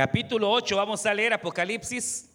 capítulo 0.00 0.50
8, 0.50 0.76
vamos 0.78 1.04
a 1.04 1.12
leer 1.12 1.34
Apocalipsis. 1.34 2.30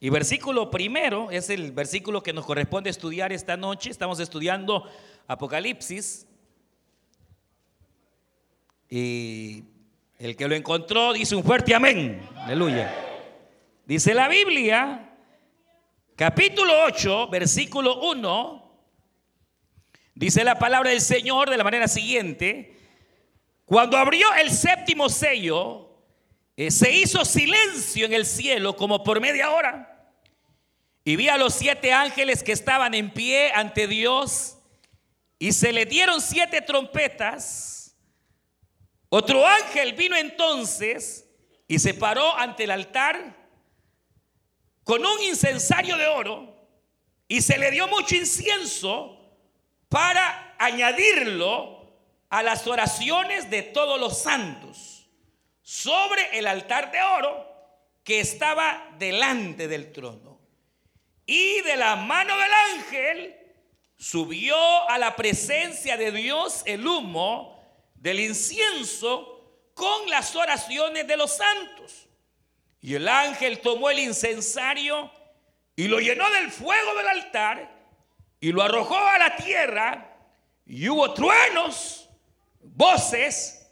Y 0.00 0.10
versículo 0.10 0.72
primero 0.72 1.30
es 1.30 1.48
el 1.48 1.70
versículo 1.70 2.20
que 2.20 2.32
nos 2.32 2.44
corresponde 2.44 2.90
estudiar 2.90 3.32
esta 3.32 3.56
noche. 3.56 3.90
Estamos 3.90 4.18
estudiando 4.18 4.82
Apocalipsis. 5.28 6.26
Y 8.90 9.62
el 10.18 10.34
que 10.34 10.48
lo 10.48 10.56
encontró 10.56 11.12
dice 11.12 11.36
un 11.36 11.44
fuerte 11.44 11.76
amén. 11.76 12.28
Aleluya. 12.38 12.92
Dice 13.86 14.12
la 14.12 14.26
Biblia, 14.26 15.14
capítulo 16.16 16.72
8, 16.86 17.28
versículo 17.28 18.00
1. 18.10 18.80
Dice 20.16 20.42
la 20.42 20.58
palabra 20.58 20.90
del 20.90 21.00
Señor 21.00 21.50
de 21.50 21.56
la 21.56 21.62
manera 21.62 21.86
siguiente. 21.86 22.76
Cuando 23.64 23.96
abrió 23.96 24.26
el 24.42 24.50
séptimo 24.50 25.08
sello, 25.08 25.83
eh, 26.56 26.70
se 26.70 26.90
hizo 26.92 27.24
silencio 27.24 28.06
en 28.06 28.12
el 28.12 28.26
cielo 28.26 28.76
como 28.76 29.02
por 29.02 29.20
media 29.20 29.50
hora. 29.50 29.90
Y 31.04 31.16
vi 31.16 31.28
a 31.28 31.36
los 31.36 31.54
siete 31.54 31.92
ángeles 31.92 32.42
que 32.42 32.52
estaban 32.52 32.94
en 32.94 33.12
pie 33.12 33.52
ante 33.52 33.86
Dios 33.86 34.56
y 35.38 35.52
se 35.52 35.72
le 35.72 35.84
dieron 35.84 36.20
siete 36.20 36.62
trompetas. 36.62 37.96
Otro 39.08 39.46
ángel 39.46 39.92
vino 39.92 40.16
entonces 40.16 41.28
y 41.68 41.78
se 41.78 41.94
paró 41.94 42.36
ante 42.36 42.64
el 42.64 42.70
altar 42.70 43.36
con 44.84 45.04
un 45.04 45.22
incensario 45.22 45.96
de 45.96 46.06
oro 46.06 46.54
y 47.26 47.42
se 47.42 47.58
le 47.58 47.70
dio 47.70 47.88
mucho 47.88 48.14
incienso 48.14 49.18
para 49.88 50.54
añadirlo 50.58 51.92
a 52.28 52.42
las 52.42 52.66
oraciones 52.66 53.50
de 53.50 53.62
todos 53.62 54.00
los 54.00 54.18
santos 54.18 54.93
sobre 55.64 56.38
el 56.38 56.46
altar 56.46 56.92
de 56.92 57.02
oro 57.02 57.50
que 58.04 58.20
estaba 58.20 58.86
delante 58.98 59.66
del 59.66 59.90
trono. 59.92 60.38
Y 61.26 61.62
de 61.62 61.76
la 61.76 61.96
mano 61.96 62.36
del 62.36 62.52
ángel 62.74 63.34
subió 63.96 64.56
a 64.90 64.98
la 64.98 65.16
presencia 65.16 65.96
de 65.96 66.12
Dios 66.12 66.62
el 66.66 66.86
humo 66.86 67.58
del 67.94 68.20
incienso 68.20 69.70
con 69.72 70.10
las 70.10 70.36
oraciones 70.36 71.08
de 71.08 71.16
los 71.16 71.34
santos. 71.34 72.08
Y 72.82 72.94
el 72.94 73.08
ángel 73.08 73.60
tomó 73.60 73.88
el 73.88 74.00
incensario 74.00 75.10
y 75.74 75.88
lo 75.88 75.98
llenó 75.98 76.30
del 76.30 76.50
fuego 76.50 76.94
del 76.94 77.08
altar 77.08 77.74
y 78.38 78.52
lo 78.52 78.62
arrojó 78.62 78.98
a 78.98 79.16
la 79.16 79.34
tierra 79.36 80.14
y 80.66 80.86
hubo 80.90 81.14
truenos, 81.14 82.10
voces, 82.60 83.66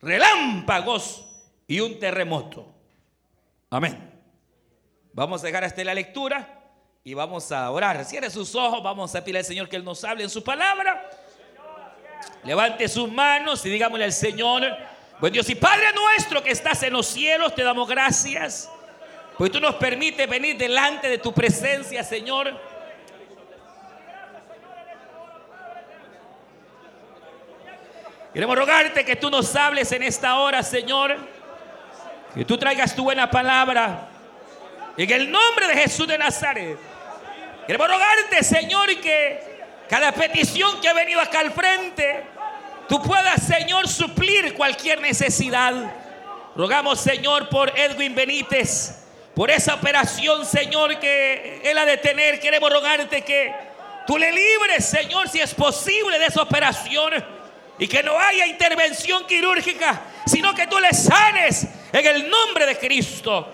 relámpagos 0.00 1.31
y 1.72 1.80
un 1.80 1.98
terremoto. 1.98 2.66
Amén. 3.70 4.12
Vamos 5.14 5.42
a 5.42 5.46
dejar 5.46 5.64
hasta 5.64 5.82
la 5.82 5.94
lectura 5.94 6.60
y 7.02 7.14
vamos 7.14 7.50
a 7.50 7.70
orar. 7.70 8.04
Cierre 8.04 8.28
sus 8.28 8.54
ojos, 8.54 8.82
vamos 8.82 9.14
a 9.14 9.24
pedir 9.24 9.38
al 9.38 9.44
Señor 9.46 9.70
que 9.70 9.76
Él 9.76 9.84
nos 9.84 10.04
hable 10.04 10.22
en 10.22 10.28
su 10.28 10.44
palabra. 10.44 11.08
Levante 12.44 12.86
sus 12.88 13.10
manos 13.10 13.64
y 13.64 13.70
digámosle 13.70 14.04
al 14.04 14.12
Señor, 14.12 14.64
buen 15.18 15.32
Dios 15.32 15.48
y 15.48 15.54
Padre 15.54 15.94
nuestro 15.94 16.42
que 16.42 16.50
estás 16.50 16.82
en 16.82 16.92
los 16.92 17.06
cielos, 17.06 17.54
te 17.54 17.62
damos 17.62 17.88
gracias. 17.88 18.70
Porque 19.38 19.54
tú 19.54 19.58
nos 19.58 19.76
permites 19.76 20.28
venir 20.28 20.58
delante 20.58 21.08
de 21.08 21.16
tu 21.16 21.32
presencia, 21.32 22.04
Señor. 22.04 22.52
Queremos 28.34 28.58
rogarte 28.58 29.06
que 29.06 29.16
tú 29.16 29.30
nos 29.30 29.56
hables 29.56 29.90
en 29.92 30.02
esta 30.02 30.38
hora, 30.38 30.62
Señor. 30.62 31.41
Que 32.34 32.44
tú 32.44 32.56
traigas 32.56 32.94
tu 32.94 33.04
buena 33.04 33.30
palabra. 33.30 34.08
En 34.96 35.10
el 35.10 35.30
nombre 35.30 35.68
de 35.68 35.74
Jesús 35.74 36.06
de 36.06 36.16
Nazaret. 36.16 36.78
Queremos 37.66 37.88
rogarte, 37.88 38.42
Señor, 38.42 38.88
que 39.00 39.52
cada 39.88 40.12
petición 40.12 40.80
que 40.80 40.88
ha 40.88 40.94
venido 40.94 41.20
acá 41.20 41.40
al 41.40 41.52
frente, 41.52 42.24
tú 42.88 43.02
puedas, 43.02 43.42
Señor, 43.42 43.86
suplir 43.88 44.54
cualquier 44.54 45.00
necesidad. 45.00 45.74
Rogamos, 46.56 47.00
Señor, 47.00 47.48
por 47.48 47.78
Edwin 47.78 48.14
Benítez, 48.14 49.04
por 49.34 49.50
esa 49.50 49.74
operación, 49.74 50.44
Señor, 50.44 50.98
que 50.98 51.60
él 51.64 51.78
ha 51.78 51.84
de 51.84 51.98
tener. 51.98 52.40
Queremos 52.40 52.70
rogarte 52.72 53.22
que 53.22 53.54
tú 54.06 54.18
le 54.18 54.32
libres, 54.32 54.86
Señor, 54.86 55.28
si 55.28 55.40
es 55.40 55.54
posible, 55.54 56.18
de 56.18 56.26
esa 56.26 56.42
operación. 56.42 57.12
Y 57.78 57.86
que 57.88 58.02
no 58.02 58.18
haya 58.18 58.46
intervención 58.46 59.26
quirúrgica, 59.26 60.00
sino 60.26 60.54
que 60.54 60.66
tú 60.66 60.78
le 60.78 60.92
sanes 60.92 61.66
en 61.92 62.06
el 62.06 62.30
nombre 62.30 62.66
de 62.66 62.78
Cristo. 62.78 63.48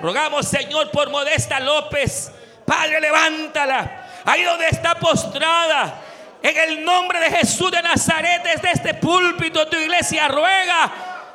Rogamos, 0.00 0.46
Señor, 0.46 0.90
por 0.90 1.10
Modesta 1.10 1.60
López. 1.60 2.30
Padre, 2.64 3.00
levántala. 3.00 4.22
Ahí 4.24 4.42
donde 4.42 4.68
está 4.68 4.94
postrada. 4.94 6.02
En 6.42 6.56
el 6.56 6.84
nombre 6.84 7.18
de 7.18 7.30
Jesús 7.30 7.70
de 7.70 7.82
Nazaret, 7.82 8.42
desde 8.44 8.70
este 8.70 8.94
púlpito, 8.94 9.66
tu 9.66 9.76
iglesia 9.76 10.28
ruega 10.28 10.92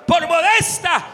por 0.08 0.28
Modesta. 0.28 1.06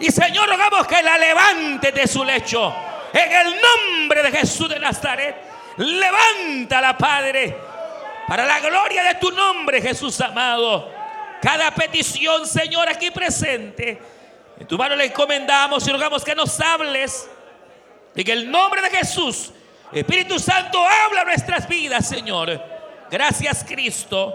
Y 0.00 0.10
Señor, 0.10 0.48
rogamos 0.48 0.86
que 0.86 1.02
la 1.02 1.16
levante 1.16 1.92
de 1.92 2.06
su 2.06 2.24
lecho. 2.24 2.74
En 3.12 3.32
el 3.32 3.56
nombre 3.60 4.22
de 4.22 4.30
Jesús 4.32 4.68
de 4.68 4.78
Nazaret. 4.78 5.36
Levántala, 5.76 6.96
Padre. 6.96 7.56
Para 8.26 8.44
la 8.44 8.58
gloria 8.60 9.04
de 9.04 9.14
tu 9.14 9.30
nombre, 9.30 9.80
Jesús 9.80 10.20
amado. 10.20 10.95
Cada 11.40 11.70
petición, 11.72 12.46
Señor, 12.46 12.88
aquí 12.88 13.10
presente. 13.10 14.00
En 14.58 14.66
tu 14.66 14.78
mano 14.78 14.96
le 14.96 15.06
encomendamos 15.06 15.86
y 15.86 15.92
rogamos 15.92 16.24
que 16.24 16.34
nos 16.34 16.58
hables. 16.60 17.28
En 18.14 18.30
el 18.30 18.50
nombre 18.50 18.80
de 18.82 18.90
Jesús. 18.90 19.52
Espíritu 19.92 20.38
Santo, 20.38 20.84
habla 20.84 21.24
nuestras 21.24 21.68
vidas, 21.68 22.08
Señor. 22.08 22.60
Gracias, 23.10 23.64
Cristo. 23.66 24.34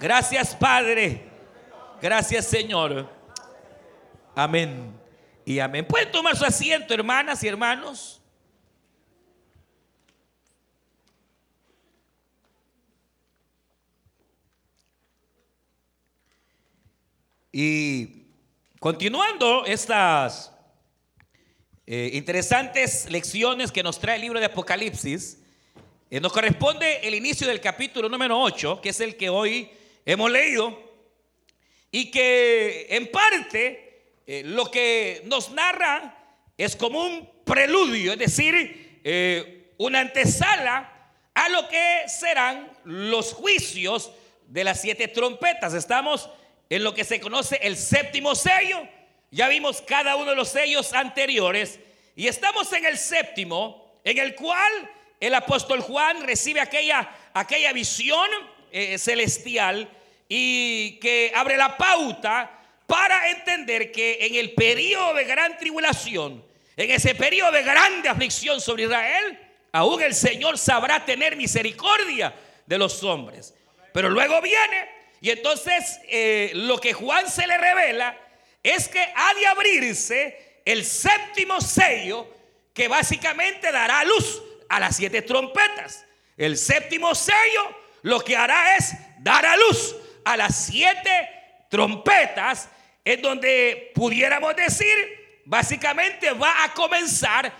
Gracias, 0.00 0.54
Padre. 0.54 1.28
Gracias, 2.00 2.46
Señor. 2.46 3.08
Amén. 4.34 4.98
Y 5.44 5.58
amén. 5.58 5.86
¿Pueden 5.86 6.10
tomar 6.10 6.36
su 6.36 6.44
asiento, 6.44 6.94
hermanas 6.94 7.42
y 7.42 7.48
hermanos? 7.48 8.17
Y 17.60 18.28
continuando 18.78 19.66
estas 19.66 20.52
eh, 21.88 22.10
interesantes 22.12 23.10
lecciones 23.10 23.72
que 23.72 23.82
nos 23.82 23.98
trae 23.98 24.14
el 24.14 24.22
libro 24.22 24.38
de 24.38 24.46
Apocalipsis, 24.46 25.40
eh, 26.08 26.20
nos 26.20 26.32
corresponde 26.32 27.00
el 27.02 27.16
inicio 27.16 27.48
del 27.48 27.60
capítulo 27.60 28.08
número 28.08 28.40
8, 28.40 28.80
que 28.80 28.90
es 28.90 29.00
el 29.00 29.16
que 29.16 29.28
hoy 29.28 29.72
hemos 30.06 30.30
leído, 30.30 30.80
y 31.90 32.12
que 32.12 32.86
en 32.90 33.10
parte 33.10 34.12
eh, 34.24 34.44
lo 34.44 34.70
que 34.70 35.22
nos 35.26 35.50
narra 35.50 36.16
es 36.56 36.76
como 36.76 37.04
un 37.04 37.28
preludio, 37.44 38.12
es 38.12 38.20
decir, 38.20 39.02
una 39.78 39.98
antesala 39.98 41.10
a 41.34 41.48
lo 41.48 41.68
que 41.68 42.04
serán 42.06 42.70
los 42.84 43.32
juicios 43.32 44.12
de 44.46 44.62
las 44.62 44.80
siete 44.80 45.08
trompetas. 45.08 45.74
Estamos 45.74 46.30
en 46.70 46.84
lo 46.84 46.94
que 46.94 47.04
se 47.04 47.20
conoce 47.20 47.58
el 47.62 47.76
séptimo 47.76 48.34
sello. 48.34 48.86
Ya 49.30 49.48
vimos 49.48 49.82
cada 49.82 50.16
uno 50.16 50.30
de 50.30 50.36
los 50.36 50.48
sellos 50.48 50.92
anteriores 50.92 51.78
y 52.16 52.26
estamos 52.26 52.72
en 52.72 52.86
el 52.86 52.98
séptimo, 52.98 54.00
en 54.04 54.18
el 54.18 54.34
cual 54.34 54.90
el 55.20 55.34
apóstol 55.34 55.80
Juan 55.80 56.22
recibe 56.24 56.60
aquella, 56.60 57.08
aquella 57.34 57.72
visión 57.72 58.28
eh, 58.70 58.98
celestial 58.98 59.88
y 60.28 60.98
que 61.00 61.32
abre 61.34 61.56
la 61.56 61.76
pauta 61.76 62.50
para 62.86 63.30
entender 63.30 63.92
que 63.92 64.18
en 64.20 64.34
el 64.34 64.52
periodo 64.52 65.14
de 65.14 65.24
gran 65.24 65.58
tribulación, 65.58 66.44
en 66.76 66.90
ese 66.90 67.14
periodo 67.14 67.52
de 67.52 67.62
grande 67.62 68.08
aflicción 68.08 68.60
sobre 68.60 68.84
Israel, 68.84 69.38
aún 69.72 70.02
el 70.02 70.14
Señor 70.14 70.56
sabrá 70.56 71.04
tener 71.04 71.36
misericordia 71.36 72.34
de 72.64 72.78
los 72.78 73.02
hombres. 73.02 73.54
Pero 73.92 74.08
luego 74.08 74.40
viene 74.40 74.97
y 75.20 75.30
entonces 75.30 76.00
eh, 76.08 76.52
lo 76.54 76.78
que 76.78 76.92
Juan 76.92 77.28
se 77.28 77.46
le 77.46 77.58
revela 77.58 78.16
es 78.62 78.88
que 78.88 79.00
ha 79.00 79.34
de 79.34 79.46
abrirse 79.46 80.60
el 80.64 80.84
séptimo 80.84 81.60
sello 81.60 82.28
que 82.72 82.88
básicamente 82.88 83.72
dará 83.72 84.04
luz 84.04 84.42
a 84.68 84.78
las 84.78 84.96
siete 84.96 85.22
trompetas. 85.22 86.04
El 86.36 86.56
séptimo 86.56 87.14
sello 87.14 87.76
lo 88.02 88.20
que 88.20 88.36
hará 88.36 88.76
es 88.76 88.92
dar 89.18 89.44
a 89.44 89.56
luz 89.56 89.96
a 90.24 90.36
las 90.36 90.66
siete 90.66 91.28
trompetas 91.70 92.68
en 93.04 93.22
donde 93.22 93.90
pudiéramos 93.94 94.54
decir, 94.54 95.42
básicamente 95.46 96.30
va 96.32 96.64
a 96.64 96.74
comenzar 96.74 97.52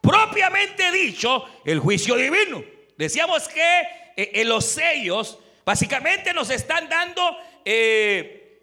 propiamente 0.00 0.90
dicho 0.90 1.44
el 1.64 1.78
juicio 1.78 2.16
divino. 2.16 2.64
Decíamos 2.96 3.46
que 3.48 3.80
eh, 4.16 4.30
en 4.34 4.48
los 4.48 4.64
sellos 4.64 5.38
Básicamente 5.64 6.32
nos 6.32 6.50
están 6.50 6.88
dando 6.88 7.38
eh, 7.64 8.58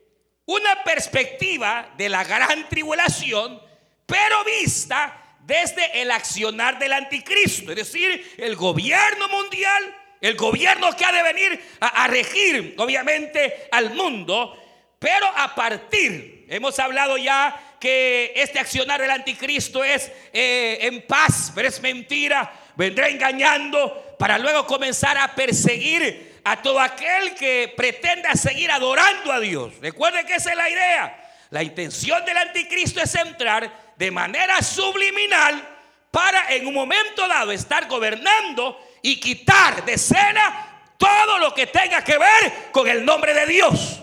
una 0.46 0.84
perspectiva 0.84 1.94
de 1.98 2.10
la 2.10 2.24
gran 2.24 2.68
tribulación 2.70 3.72
pero 4.12 4.44
vista 4.44 5.38
desde 5.40 6.02
el 6.02 6.12
accionar 6.12 6.78
del 6.78 6.92
anticristo, 6.92 7.72
es 7.72 7.78
decir, 7.78 8.36
el 8.38 8.58
gobierno 8.58 9.30
mundial, 9.30 9.96
el 10.20 10.36
gobierno 10.36 10.94
que 10.98 11.06
ha 11.06 11.14
de 11.14 11.24
venir 11.24 11.62
a, 11.80 12.08
regir, 12.08 12.76
obviamente, 12.78 13.70
al 13.72 13.94
mundo, 13.94 14.62
pero 15.00 15.26
a 15.28 15.56
partir, 15.56 16.46
hemos 16.50 16.78
hablado 16.78 17.18
ya 17.18 17.78
que 17.80 18.34
este 18.36 18.60
accionar 18.60 19.00
del 19.00 19.12
anticristo 19.12 19.82
es 19.82 20.12
eh, 20.34 20.80
en 20.82 21.08
paz, 21.08 21.54
pero 21.56 21.70
es 21.70 21.82
mentira, 21.82 22.52
vendrá 22.76 23.08
engañando 23.08 24.18
para 24.20 24.38
luego 24.38 24.68
comenzar 24.68 25.18
a 25.18 25.34
perseguir 25.34 26.31
a 26.44 26.62
todo 26.62 26.80
aquel 26.80 27.36
que 27.36 27.74
pretenda 27.76 28.34
seguir 28.34 28.72
adorando 28.72 29.32
a 29.32 29.40
Dios. 29.40 29.74
Recuerden 29.82 30.26
que 30.26 30.36
esa 30.36 30.52
es 30.52 30.58
la 30.58 30.70
idea. 30.70 31.30
La 31.50 31.64
intención 31.64 32.24
del 32.26 32.38
anticristo 32.38 33.02
es 33.02 33.14
entrar 33.16 33.94
de 33.98 34.12
manera 34.12 34.62
subliminal 34.62 35.68
para 36.10 36.54
en 36.54 36.66
un 36.66 36.74
momento 36.74 37.28
dado 37.28 37.52
estar 37.52 37.88
gobernando 37.88 38.80
y 39.02 39.20
quitar 39.20 39.84
de 39.86 39.94
escena 39.94 40.94
todo 40.98 41.40
lo 41.40 41.54
que 41.54 41.68
tenga 41.68 42.04
que 42.04 42.18
ver 42.18 42.72
con 42.72 42.88
el 42.88 43.04
nombre 43.04 43.34
de 43.34 43.46
Dios. 43.46 44.00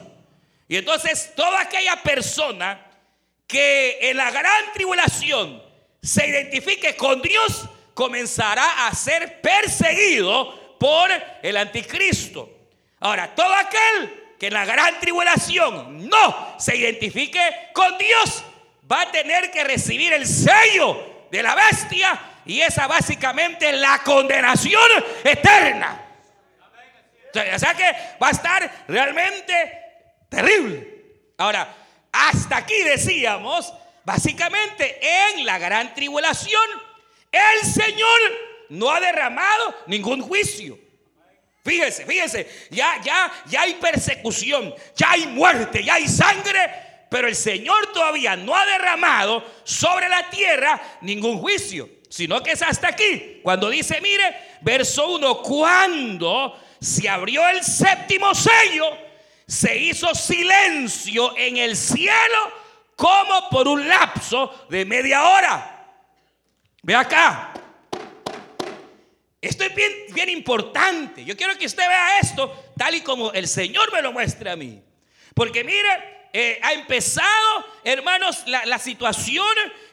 Y 0.69 0.77
entonces 0.77 1.33
toda 1.35 1.61
aquella 1.61 2.03
persona 2.03 2.85
que 3.47 3.99
en 4.03 4.17
la 4.17 4.31
gran 4.31 4.73
tribulación 4.75 5.63
se 6.03 6.29
identifique 6.29 6.97
con 6.97 7.23
Dios 7.23 7.65
comenzará 7.95 8.87
a 8.87 8.95
ser 8.95 9.41
perseguido 9.41 10.68
por 10.79 11.11
el 11.43 11.57
anticristo. 11.57 12.51
Ahora, 13.01 13.35
todo 13.35 13.53
aquel 13.55 14.35
que 14.39 14.47
en 14.49 14.55
la 14.55 14.65
gran 14.65 14.99
tribulación 15.01 16.09
no 16.09 16.55
se 16.59 16.77
identifique 16.77 17.41
con 17.73 17.99
Dios 17.99 18.45
va 18.91 19.03
a 19.03 19.11
tener 19.11 19.51
que 19.51 19.65
recibir 19.65 20.13
el 20.13 20.27
sello 20.27 21.27
de 21.31 21.43
la 21.43 21.55
bestia 21.55 22.19
y 22.47 22.61
esa 22.61 22.87
básicamente 22.87 23.73
la 23.73 24.03
condenación 24.03 25.05
eterna. 25.25 26.05
O 27.55 27.59
sea 27.59 27.75
que 27.75 27.85
va 28.23 28.29
a 28.29 28.31
estar 28.31 28.85
realmente 28.89 29.55
terrible. 30.29 30.99
Ahora, 31.37 31.75
hasta 32.11 32.57
aquí 32.57 32.83
decíamos, 32.83 33.73
básicamente 34.05 34.99
en 35.03 35.45
la 35.45 35.59
gran 35.59 35.95
tribulación, 35.95 36.63
el 37.31 37.61
Señor 37.61 38.48
no 38.69 38.91
ha 38.91 39.01
derramado 39.01 39.75
ningún 39.87 40.21
juicio. 40.21 40.79
Fíjese, 41.65 42.07
fíjese, 42.07 42.69
ya, 42.71 43.01
ya, 43.03 43.31
ya 43.47 43.63
hay 43.63 43.75
persecución, 43.75 44.75
ya 44.97 45.11
hay 45.11 45.27
muerte, 45.27 45.85
ya 45.85 45.95
hay 45.95 46.09
sangre, 46.09 46.61
pero 47.11 47.29
el 47.29 47.37
Señor 47.37 47.93
todavía 47.93 48.37
no 48.37 48.57
ha 48.57 48.65
derramado 48.65 49.45
sobre 49.65 50.09
la 50.09 50.31
tierra 50.31 50.81
ningún 51.03 51.39
juicio, 51.39 51.89
sino 52.09 52.43
que 52.43 52.53
es 52.53 52.63
hasta 52.63 52.89
aquí, 52.89 53.41
cuando 53.43 53.69
dice, 53.69 54.01
mire, 54.01 54.59
verso 54.63 55.09
1, 55.09 55.43
cuando 55.43 56.59
se 56.81 57.09
abrió 57.09 57.47
el 57.49 57.63
séptimo 57.63 58.35
sello, 58.35 58.87
se 59.47 59.77
hizo 59.77 60.15
silencio 60.15 61.37
en 61.37 61.57
el 61.57 61.77
cielo 61.77 62.53
como 62.97 63.49
por 63.51 63.69
un 63.69 63.87
lapso 63.89 64.67
de 64.69 64.85
media 64.85 65.29
hora. 65.29 65.87
Ve 66.83 66.95
acá. 66.95 67.53
Esto 69.49 69.65
es 69.65 69.75
bien, 70.13 70.29
importante. 70.29 71.25
Yo 71.25 71.35
quiero 71.35 71.57
que 71.57 71.65
usted 71.65 71.89
vea 71.89 72.19
esto 72.19 72.71
tal 72.77 72.95
y 72.95 73.01
como 73.01 73.33
el 73.33 73.49
Señor 73.49 73.91
me 73.91 74.03
lo 74.03 74.13
muestra 74.13 74.53
a 74.53 74.57
mí. 74.57 74.83
Porque 75.33 75.65
mire, 75.65 76.29
eh, 76.35 76.61
ha 76.63 76.75
empezado, 76.75 77.65
hermanos, 77.83 78.45
la, 78.47 78.79
situación, 78.79 79.47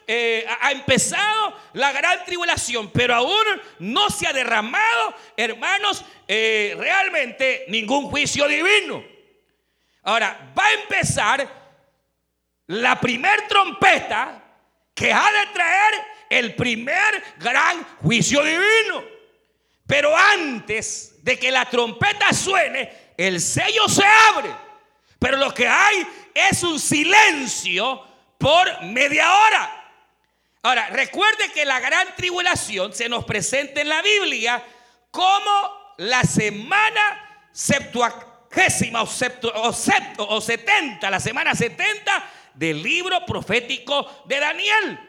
eh, 0.06 0.46
ha 0.60 0.72
empezado 0.72 1.56
la 1.72 1.90
gran 1.92 2.22
tribulación, 2.26 2.90
pero 2.92 3.14
aún 3.14 3.62
no 3.78 4.10
se 4.10 4.26
ha 4.26 4.34
derramado, 4.34 5.14
hermanos, 5.38 6.04
eh, 6.28 6.74
realmente 6.78 7.64
ningún 7.68 8.10
juicio 8.10 8.46
divino. 8.46 9.02
Ahora, 10.02 10.52
va 10.56 10.66
a 10.66 10.74
empezar 10.74 11.48
la 12.66 13.00
primer 13.00 13.48
trompeta 13.48 14.44
que 14.94 15.10
ha 15.14 15.30
de 15.32 15.52
traer 15.54 15.94
el 16.28 16.54
primer 16.54 17.24
gran 17.38 17.82
juicio 18.02 18.42
divino. 18.44 19.15
Pero 19.86 20.16
antes 20.16 21.22
de 21.22 21.38
que 21.38 21.50
la 21.50 21.68
trompeta 21.68 22.32
suene, 22.32 23.12
el 23.16 23.40
sello 23.40 23.88
se 23.88 24.04
abre. 24.04 24.50
Pero 25.18 25.36
lo 25.36 25.54
que 25.54 25.66
hay 25.66 26.06
es 26.34 26.62
un 26.62 26.78
silencio 26.78 28.02
por 28.38 28.82
media 28.82 29.32
hora. 29.32 29.84
Ahora, 30.62 30.88
recuerde 30.88 31.50
que 31.54 31.64
la 31.64 31.78
gran 31.78 32.14
tribulación 32.16 32.92
se 32.92 33.08
nos 33.08 33.24
presenta 33.24 33.80
en 33.80 33.88
la 33.88 34.02
Biblia 34.02 34.62
como 35.10 35.94
la 35.98 36.22
semana 36.24 37.48
septuagesima 37.52 39.02
o, 39.02 39.06
o, 39.06 40.40
70, 40.40 41.10
la 41.10 41.20
semana 41.20 41.54
70 41.54 42.30
del 42.54 42.82
libro 42.82 43.24
profético 43.24 44.24
de 44.26 44.40
Daniel. 44.40 45.00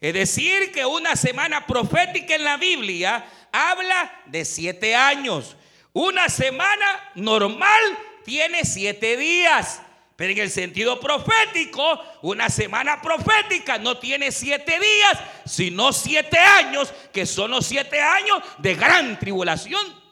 Es 0.00 0.14
decir, 0.14 0.72
que 0.72 0.84
una 0.84 1.16
semana 1.16 1.66
profética 1.66 2.34
en 2.34 2.44
la 2.44 2.56
Biblia 2.56 3.24
habla 3.52 4.22
de 4.26 4.44
siete 4.44 4.96
años. 4.96 5.56
Una 5.92 6.28
semana 6.28 7.12
normal 7.14 7.98
tiene 8.24 8.64
siete 8.64 9.16
días. 9.16 9.82
Pero 10.16 10.32
en 10.32 10.38
el 10.38 10.50
sentido 10.50 11.00
profético, 11.00 12.00
una 12.22 12.48
semana 12.48 13.00
profética 13.00 13.78
no 13.78 13.98
tiene 13.98 14.30
siete 14.30 14.78
días, 14.78 15.18
sino 15.44 15.92
siete 15.92 16.38
años, 16.38 16.92
que 17.12 17.26
son 17.26 17.50
los 17.50 17.66
siete 17.66 18.00
años 18.00 18.42
de 18.58 18.74
gran 18.74 19.18
tribulación. 19.18 20.02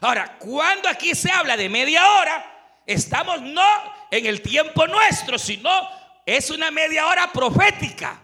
Ahora, 0.00 0.36
cuando 0.38 0.88
aquí 0.88 1.14
se 1.14 1.30
habla 1.30 1.56
de 1.56 1.68
media 1.68 2.06
hora, 2.14 2.80
estamos 2.86 3.40
no 3.40 3.66
en 4.10 4.26
el 4.26 4.42
tiempo 4.42 4.86
nuestro, 4.86 5.38
sino 5.38 5.70
es 6.26 6.50
una 6.50 6.70
media 6.70 7.06
hora 7.06 7.32
profética. 7.32 8.20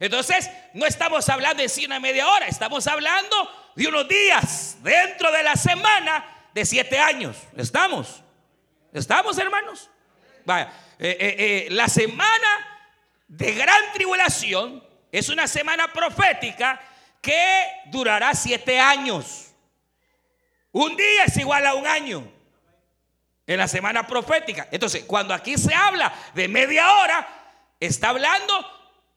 Entonces, 0.00 0.50
no 0.72 0.86
estamos 0.86 1.28
hablando 1.28 1.62
de 1.62 1.86
una 1.86 2.00
media 2.00 2.28
hora, 2.28 2.46
estamos 2.46 2.86
hablando 2.86 3.36
de 3.76 3.86
unos 3.86 4.08
días 4.08 4.76
dentro 4.82 5.30
de 5.30 5.42
la 5.42 5.56
semana 5.56 6.48
de 6.52 6.64
siete 6.64 6.98
años. 6.98 7.36
¿Estamos? 7.56 8.22
¿Estamos, 8.92 9.38
hermanos? 9.38 9.90
Eh, 10.46 10.66
eh, 10.98 11.16
eh, 11.18 11.68
la 11.70 11.88
semana 11.88 12.90
de 13.26 13.54
gran 13.54 13.92
tribulación 13.92 14.84
es 15.10 15.28
una 15.28 15.46
semana 15.46 15.92
profética 15.92 16.80
que 17.20 17.66
durará 17.86 18.34
siete 18.34 18.78
años. 18.78 19.52
Un 20.72 20.96
día 20.96 21.24
es 21.24 21.36
igual 21.36 21.66
a 21.66 21.74
un 21.74 21.86
año. 21.86 22.30
En 23.46 23.58
la 23.58 23.68
semana 23.68 24.06
profética. 24.06 24.68
Entonces, 24.70 25.04
cuando 25.04 25.34
aquí 25.34 25.58
se 25.58 25.74
habla 25.74 26.12
de 26.34 26.48
media 26.48 26.90
hora, 26.94 27.28
está 27.78 28.08
hablando 28.08 28.73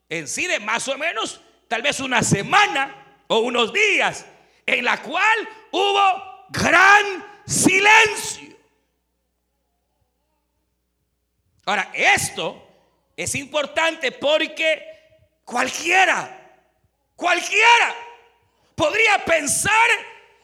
en 0.09 0.27
sí 0.27 0.47
de 0.47 0.59
más 0.59 0.87
o 0.87 0.97
menos 0.97 1.41
tal 1.67 1.81
vez 1.81 1.99
una 1.99 2.23
semana 2.23 3.23
o 3.27 3.39
unos 3.39 3.73
días 3.73 4.25
en 4.65 4.85
la 4.85 5.01
cual 5.01 5.49
hubo 5.71 6.45
gran 6.49 7.25
silencio. 7.45 8.55
Ahora, 11.65 11.91
esto 11.93 12.65
es 13.15 13.35
importante 13.35 14.13
porque 14.13 14.81
cualquiera, 15.43 16.61
cualquiera 17.15 17.95
podría 18.75 19.25
pensar 19.25 19.89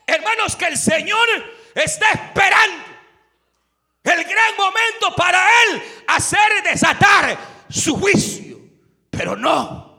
hermanos, 0.06 0.56
que 0.56 0.66
el 0.66 0.78
Señor 0.78 1.28
está 1.76 2.12
esperando 2.12 2.84
el 4.04 4.24
gran 4.24 4.58
momento 4.58 5.16
para 5.16 5.42
Él 5.64 5.82
hacer 6.08 6.64
desatar 6.64 7.38
su 7.70 7.96
juicio. 7.98 8.43
Pero 9.16 9.36
no. 9.36 9.94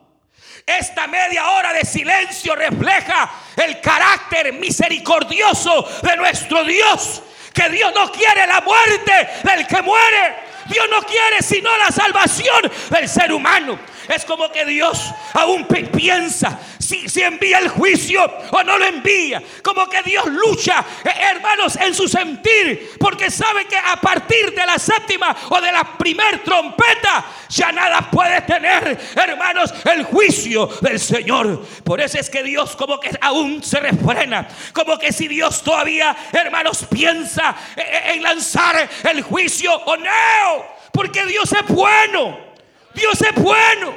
Esta 0.66 1.06
media 1.06 1.50
hora 1.50 1.72
de 1.72 1.84
silencio 1.84 2.54
refleja 2.54 3.30
el 3.56 3.80
carácter 3.80 4.52
misericordioso 4.54 5.86
de 6.02 6.16
nuestro 6.16 6.64
Dios. 6.64 7.22
Que 7.52 7.68
Dios 7.68 7.92
no 7.94 8.10
quiere 8.10 8.46
la 8.46 8.60
muerte 8.62 9.28
del 9.44 9.66
que 9.66 9.82
muere. 9.82 10.36
Dios 10.66 10.86
no 10.90 11.02
quiere 11.02 11.42
sino 11.42 11.76
la 11.76 11.90
salvación 11.90 12.70
del 12.90 13.08
ser 13.08 13.32
humano. 13.32 13.78
Es 14.08 14.24
como 14.24 14.50
que 14.50 14.64
Dios 14.64 15.12
aún 15.32 15.66
piensa 15.66 16.58
si, 16.78 17.22
envía 17.22 17.58
el 17.58 17.68
juicio 17.68 18.24
o 18.50 18.62
no 18.62 18.78
lo 18.78 18.84
envía. 18.86 19.42
Como 19.62 19.88
que 19.88 20.02
Dios 20.02 20.26
lucha, 20.26 20.84
eh, 21.04 21.10
hermanos, 21.32 21.76
en 21.76 21.94
su 21.94 22.08
sentir. 22.08 22.92
Porque 22.98 23.30
sabe 23.30 23.66
que 23.66 23.76
a 23.76 23.96
partir 24.00 24.52
de 24.54 24.66
la 24.66 24.78
séptima 24.78 25.34
o 25.50 25.60
de 25.60 25.72
la 25.72 25.96
primer 25.96 26.42
trompeta 26.42 27.24
ya 27.48 27.72
nada 27.72 28.10
puede 28.10 28.40
tener, 28.42 28.98
hermanos, 29.14 29.72
el 29.84 30.04
juicio 30.04 30.66
del 30.80 30.98
Señor. 30.98 31.66
Por 31.84 32.00
eso 32.00 32.18
es 32.18 32.28
que 32.28 32.42
Dios 32.42 32.76
como 32.76 33.00
que 33.00 33.10
aún 33.20 33.62
se 33.62 33.80
refrena. 33.80 34.46
Como 34.72 34.98
que 34.98 35.12
si 35.12 35.28
Dios 35.28 35.62
todavía, 35.62 36.14
hermanos, 36.32 36.86
piensa 36.90 37.56
eh, 37.76 37.82
eh, 37.82 38.12
en 38.14 38.22
lanzar 38.22 38.88
el 39.04 39.22
juicio 39.22 39.74
o 39.74 39.96
no. 39.96 40.64
Porque 40.92 41.24
Dios 41.26 41.52
es 41.52 41.66
bueno. 41.68 42.53
Dios 42.94 43.20
es 43.20 43.34
bueno. 43.42 43.94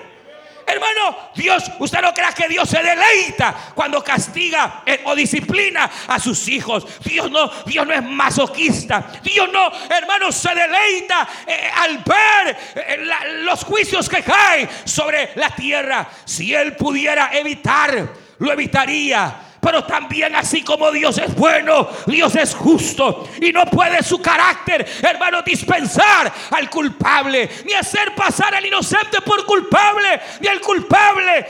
no, 0.68 1.18
Dios, 1.36 1.64
usted 1.80 2.02
no 2.02 2.14
crea 2.14 2.32
que 2.34 2.48
Dios 2.48 2.70
se 2.70 2.82
deleita 2.82 3.72
cuando 3.74 4.04
castiga 4.04 4.84
eh, 4.86 5.02
o 5.06 5.16
disciplina 5.16 5.90
a 6.08 6.20
sus 6.20 6.48
hijos. 6.48 6.86
Dios 7.04 7.32
no, 7.32 7.50
Dios 7.66 7.88
no 7.88 7.94
es 7.94 8.04
masoquista. 8.04 9.12
Dios 9.24 9.50
no, 9.52 9.72
hermanos, 9.90 10.36
se 10.36 10.50
deleita 10.54 11.28
eh, 11.46 11.70
al 11.76 11.98
ver 12.00 12.58
eh, 12.76 12.98
los 13.44 13.64
juicios 13.64 14.10
que 14.10 14.24
caen 14.24 14.70
sobre 14.84 15.32
la 15.36 15.50
tierra. 15.52 16.10
Si 16.26 16.54
Él 16.54 16.76
pudiera 16.76 17.30
evitar, 17.34 18.10
lo 18.40 18.52
evitaría 18.52 19.47
pero 19.60 19.84
también 19.84 20.36
así 20.36 20.64
como 20.64 20.92
Dios 20.92 21.18
es 21.18 21.34
bueno, 21.36 21.90
Dios 22.06 22.36
es 22.36 22.56
justo 22.56 23.30
y 23.42 23.52
no 23.52 23.66
puede 23.66 24.04
su 24.04 24.22
carácter, 24.22 24.86
hermano, 25.02 25.42
dispensar 25.42 26.32
al 26.52 26.70
culpable, 26.70 27.50
ni 27.66 27.74
hacer 27.74 28.14
pasar 28.16 28.56
al 28.56 28.66
inocente 28.66 29.22
por 29.22 29.46
culpable, 29.46 30.22
ni 30.42 30.48
al 30.48 30.62
culpable 30.62 31.46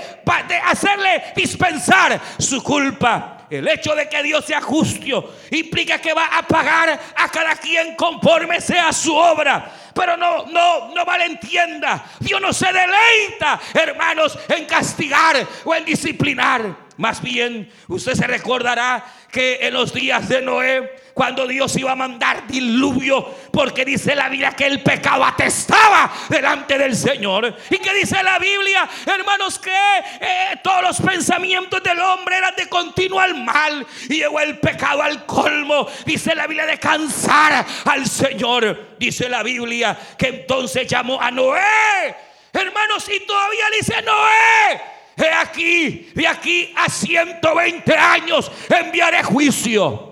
hacerle 0.66 1.34
dispensar 1.36 2.20
su 2.38 2.62
culpa. 2.62 3.37
El 3.50 3.68
hecho 3.68 3.96
de 3.96 4.10
que 4.10 4.24
Dios 4.24 4.44
sea 4.46 4.62
justo 4.62 5.36
implica 5.52 6.00
que 6.00 6.14
va 6.14 6.26
a 6.38 6.42
pagar 6.44 7.00
a 7.16 7.30
cada 7.30 7.56
quien 7.56 7.96
conforme 7.96 8.60
sea 8.60 8.92
su 8.92 9.16
obra. 9.16 9.72
Pero 9.94 10.18
no, 10.18 10.46
no, 10.48 10.94
no 10.94 11.06
malentienda. 11.06 12.06
Dios 12.20 12.42
no 12.42 12.52
se 12.52 12.68
deleita, 12.68 13.60
hermanos, 13.74 14.38
en 14.50 14.66
castigar 14.66 15.48
o 15.64 15.74
en 15.74 15.86
disciplinar. 15.86 16.88
Más 16.98 17.22
bien, 17.22 17.72
usted 17.88 18.14
se 18.14 18.28
recordará 18.28 19.06
en 19.38 19.74
los 19.74 19.94
días 19.94 20.28
de 20.28 20.42
Noé, 20.42 20.96
cuando 21.14 21.48
Dios 21.48 21.76
iba 21.78 21.92
a 21.92 21.96
mandar 21.96 22.46
diluvio, 22.48 23.36
porque 23.52 23.84
dice 23.84 24.16
la 24.16 24.30
Biblia 24.30 24.52
que 24.52 24.66
el 24.66 24.84
pecado 24.84 25.26
atestaba 25.26 26.12
delante 26.30 26.78
del 26.78 26.96
Señor. 26.96 27.56
Y 27.70 27.78
que 27.78 27.94
dice 27.94 28.22
la 28.22 28.38
Biblia, 28.38 28.88
hermanos, 29.06 29.58
que 29.58 29.72
eh, 29.72 30.60
todos 30.64 30.82
los 30.82 31.02
pensamientos 31.02 31.82
del 31.82 32.00
hombre 32.00 32.38
eran 32.38 32.56
de 32.56 32.70
continuo 32.70 33.20
al 33.20 33.36
mal. 33.44 33.86
Y 34.10 34.18
llegó 34.18 34.40
el 34.40 34.60
pecado 34.60 35.02
al 35.02 35.26
colmo. 35.26 35.88
Dice 36.06 36.36
la 36.36 36.46
Biblia 36.46 36.68
de 36.68 36.78
cansar 36.78 37.66
al 37.86 38.08
Señor. 38.08 38.96
Dice 39.00 39.28
la 39.28 39.42
Biblia 39.44 39.98
que 40.18 40.28
entonces 40.28 40.88
llamó 40.88 41.20
a 41.20 41.32
Noé. 41.32 42.16
Hermanos, 42.54 43.10
y 43.10 43.26
todavía 43.26 43.66
dice 43.80 44.02
Noé 44.04 44.97
He 45.18 45.34
aquí, 45.34 46.12
de 46.14 46.28
aquí 46.28 46.74
a 46.76 46.90
120 46.90 47.96
años 47.96 48.52
enviaré 48.70 49.24
juicio. 49.24 50.08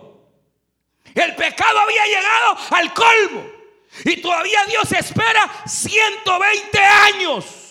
El 1.14 1.36
pecado 1.36 1.80
había 1.80 2.06
llegado 2.06 2.58
al 2.72 2.94
colmo. 2.94 3.56
Y 4.04 4.18
todavía 4.18 4.60
Dios 4.68 4.92
espera 4.92 5.50
120 5.66 6.80
años 6.80 7.66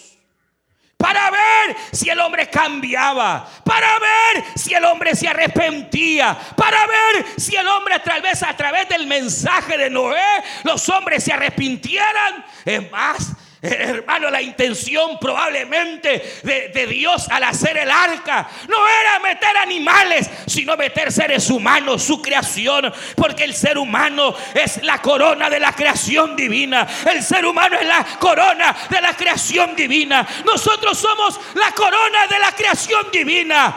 para 1.05 1.31
ver 1.31 1.76
si 1.93 2.09
el 2.09 2.19
hombre 2.19 2.49
cambiaba, 2.49 3.47
para 3.62 3.99
ver 3.99 4.45
si 4.55 4.73
el 4.73 4.83
hombre 4.87 5.14
se 5.14 5.29
arrepentía, 5.29 6.35
para 6.57 6.87
ver 6.87 7.26
si 7.37 7.55
el 7.55 7.69
hombre 7.69 8.00
tal 8.00 8.23
vez 8.23 8.43
a 8.43 8.57
través 8.57 8.88
del 8.88 9.07
mensaje 9.07 9.76
de 9.76 9.91
Noé 9.91 10.23
los 10.62 10.88
hombres 10.88 11.23
se 11.25 11.35
arrepintieran. 11.35 12.47
Es 12.64 12.91
más, 12.91 13.33
Hermano, 13.64 14.28
la 14.28 14.42
intención 14.42 15.18
probablemente 15.18 16.23
de, 16.42 16.87
Dios 16.87 17.28
al 17.30 17.44
hacer 17.44 17.78
el 17.78 17.90
arca 17.90 18.47
no 18.68 18.76
era 18.87 19.18
meter 19.21 19.56
animales, 19.56 20.28
sino 20.47 20.76
meter 20.76 21.11
seres 21.11 21.49
humanos, 21.49 22.02
su 22.02 22.21
creación, 22.21 22.92
porque 23.16 23.44
el 23.44 23.54
ser 23.54 23.78
humano 23.78 24.37
es 24.54 24.83
la 24.83 25.00
corona 25.00 25.49
de 25.49 25.61
la 25.61 25.73
creación 25.73 26.37
divina. 26.37 26.87
El 27.11 27.23
ser 27.23 27.47
humano 27.47 27.78
es 27.80 27.87
la 27.87 28.04
corona 28.18 28.76
de 28.90 29.00
la 29.00 29.16
creación 29.16 29.75
divina. 29.75 30.28
Nosotros 30.44 30.99
somos 30.99 31.40
la 31.54 31.73
corona 31.73 32.26
de 32.26 32.38
la 32.38 32.52
creación 32.52 33.11
divina. 33.11 33.75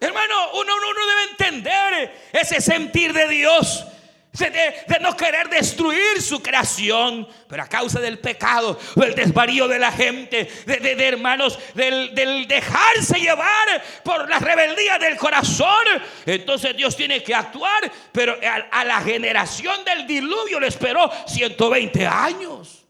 Hermano, 0.00 0.52
uno, 0.54 0.72
uno 0.74 1.06
debe 1.06 1.22
entender 1.32 2.28
ese 2.32 2.62
sentir 2.62 3.12
de 3.12 3.28
Dios 3.28 3.84
de, 4.32 4.98
no 5.00 5.14
querer 5.14 5.48
destruir 5.50 6.22
su 6.22 6.42
creación, 6.42 7.28
pero 7.46 7.62
a 7.62 7.66
causa 7.66 8.00
del 8.00 8.18
pecado, 8.18 8.78
del 8.96 9.14
desvarío 9.14 9.68
de 9.68 9.78
la 9.78 9.92
gente, 9.92 10.50
de, 10.64 11.06
hermanos, 11.06 11.58
del, 11.74 12.46
dejarse 12.48 13.20
llevar 13.20 13.82
por 14.02 14.28
la 14.28 14.38
rebeldía 14.38 14.98
del 14.98 15.16
corazón, 15.18 15.84
entonces 16.24 16.74
Dios 16.76 16.96
tiene 16.96 17.22
que 17.22 17.34
actuar, 17.34 17.92
pero 18.10 18.38
a, 18.70 18.84
la 18.84 19.00
generación 19.02 19.84
del 19.84 20.06
diluvio 20.06 20.58
le 20.58 20.68
esperó 20.68 21.10
120 21.26 22.06
años. 22.06 22.84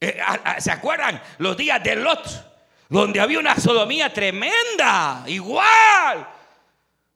Eh, 0.00 0.20
¿Se 0.58 0.70
acuerdan 0.70 1.20
los 1.38 1.56
días 1.56 1.82
de 1.82 1.96
Lot? 1.96 2.52
Donde 2.88 3.18
había 3.18 3.38
una 3.40 3.56
sodomía 3.56 4.12
tremenda, 4.12 5.24
igual. 5.26 6.28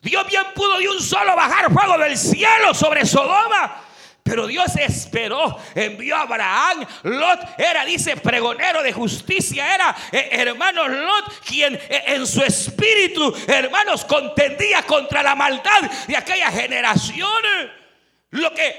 Dios 0.00 0.26
bien 0.26 0.44
pudo 0.54 0.78
de 0.78 0.88
un 0.88 1.00
solo 1.00 1.34
bajar 1.34 1.72
fuego 1.72 1.98
del 1.98 2.16
cielo 2.16 2.72
sobre 2.74 3.04
Sodoma. 3.04 3.84
Pero 4.22 4.46
Dios 4.46 4.76
esperó, 4.76 5.58
envió 5.74 6.16
a 6.16 6.22
Abraham. 6.22 6.86
Lot 7.04 7.40
era, 7.56 7.84
dice, 7.86 8.16
pregonero 8.18 8.82
de 8.82 8.92
justicia. 8.92 9.74
Era, 9.74 9.96
eh, 10.12 10.28
hermano 10.32 10.86
Lot, 10.86 11.40
quien 11.46 11.74
eh, 11.74 12.04
en 12.08 12.26
su 12.26 12.42
espíritu, 12.42 13.34
hermanos, 13.46 14.04
contendía 14.04 14.82
contra 14.82 15.22
la 15.22 15.34
maldad 15.34 15.80
de 16.06 16.16
aquella 16.16 16.50
generación. 16.50 17.28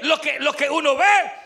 Lo 0.02 0.20
que, 0.20 0.38
lo 0.38 0.52
que, 0.52 0.68
uno 0.70 0.96
ve 0.96 1.04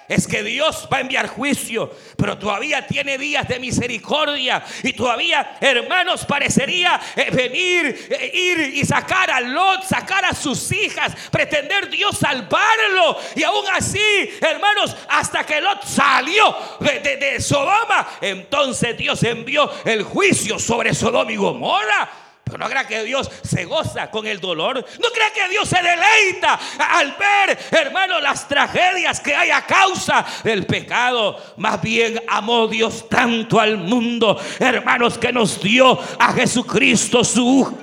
es 0.08 0.26
que 0.26 0.42
Dios 0.42 0.88
va 0.92 0.98
a 0.98 1.00
enviar 1.00 1.28
juicio, 1.28 1.90
pero 2.16 2.38
todavía 2.38 2.86
tiene 2.86 3.16
días 3.18 3.48
de 3.48 3.58
misericordia 3.58 4.62
y 4.82 4.92
todavía, 4.92 5.56
hermanos, 5.60 6.24
parecería 6.24 7.00
eh, 7.16 7.30
venir, 7.30 8.08
eh, 8.10 8.30
ir 8.34 8.60
y 8.74 8.84
sacar 8.84 9.30
a 9.30 9.40
Lot, 9.40 9.84
sacar 9.84 10.24
a 10.24 10.34
sus 10.34 10.70
hijas, 10.72 11.14
pretender 11.30 11.88
Dios 11.88 12.18
salvarlo. 12.18 13.18
Y 13.34 13.42
aún 13.42 13.64
así, 13.72 14.30
hermanos, 14.40 14.96
hasta 15.08 15.44
que 15.44 15.60
Lot 15.60 15.84
salió 15.84 16.54
de, 16.80 17.16
de 17.16 17.40
Sodoma, 17.40 18.08
entonces 18.20 18.96
Dios 18.96 19.22
envió 19.22 19.70
el 19.84 20.02
juicio 20.02 20.58
sobre 20.58 20.94
Sodoma 20.94 21.32
y 21.32 21.36
Gomorra. 21.36 22.23
No 22.58 22.68
crea 22.68 22.86
que 22.86 23.02
Dios 23.04 23.30
se 23.42 23.64
goza 23.64 24.10
con 24.10 24.26
el 24.26 24.40
dolor. 24.40 24.84
No 25.00 25.08
crea 25.10 25.32
que 25.32 25.48
Dios 25.48 25.68
se 25.68 25.82
deleita 25.82 26.58
al 26.78 27.12
ver, 27.12 27.58
hermano, 27.70 28.20
las 28.20 28.46
tragedias 28.46 29.20
que 29.20 29.34
hay 29.34 29.50
a 29.50 29.66
causa 29.66 30.24
del 30.42 30.66
pecado. 30.66 31.54
Más 31.56 31.80
bien 31.80 32.22
amó 32.28 32.68
Dios 32.68 33.08
tanto 33.08 33.60
al 33.60 33.78
mundo, 33.78 34.40
hermanos, 34.58 35.18
que 35.18 35.32
nos 35.32 35.60
dio 35.60 35.98
a 36.18 36.32
Jesucristo, 36.32 37.24
su 37.24 37.78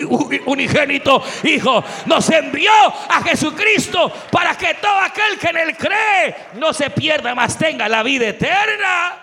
unigénito 0.45 1.23
Hijo. 1.43 1.83
Nos 2.05 2.29
envió 2.29 2.71
a 2.71 3.23
Jesucristo 3.23 4.11
para 4.31 4.57
que 4.57 4.75
todo 4.75 4.99
aquel 4.99 5.37
que 5.39 5.47
en 5.47 5.57
él 5.57 5.77
cree 5.77 6.35
no 6.55 6.73
se 6.73 6.89
pierda, 6.89 7.35
más 7.35 7.57
tenga 7.57 7.87
la 7.89 8.03
vida 8.03 8.27
eterna. 8.27 9.17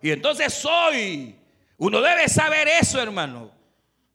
Y 0.00 0.10
entonces 0.10 0.64
hoy 0.64 1.34
uno 1.76 2.00
debe 2.00 2.28
saber 2.28 2.68
eso, 2.68 3.00
hermano. 3.00 3.57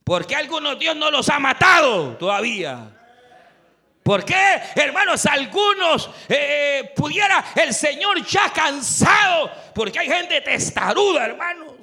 Porque 0.03 0.35
algunos 0.35 0.77
Dios 0.77 0.95
no 0.95 1.09
los 1.09 1.29
ha 1.29 1.39
matado 1.39 2.17
todavía? 2.17 2.89
¿Por 4.03 4.25
qué, 4.25 4.61
hermanos, 4.75 5.25
algunos 5.25 6.09
eh, 6.27 6.91
pudiera 6.93 7.43
el 7.55 7.73
Señor 7.73 8.25
ya 8.25 8.51
cansado? 8.51 9.49
Porque 9.73 9.99
hay 9.99 10.07
gente 10.07 10.41
testaruda, 10.41 11.25
hermanos 11.25 11.73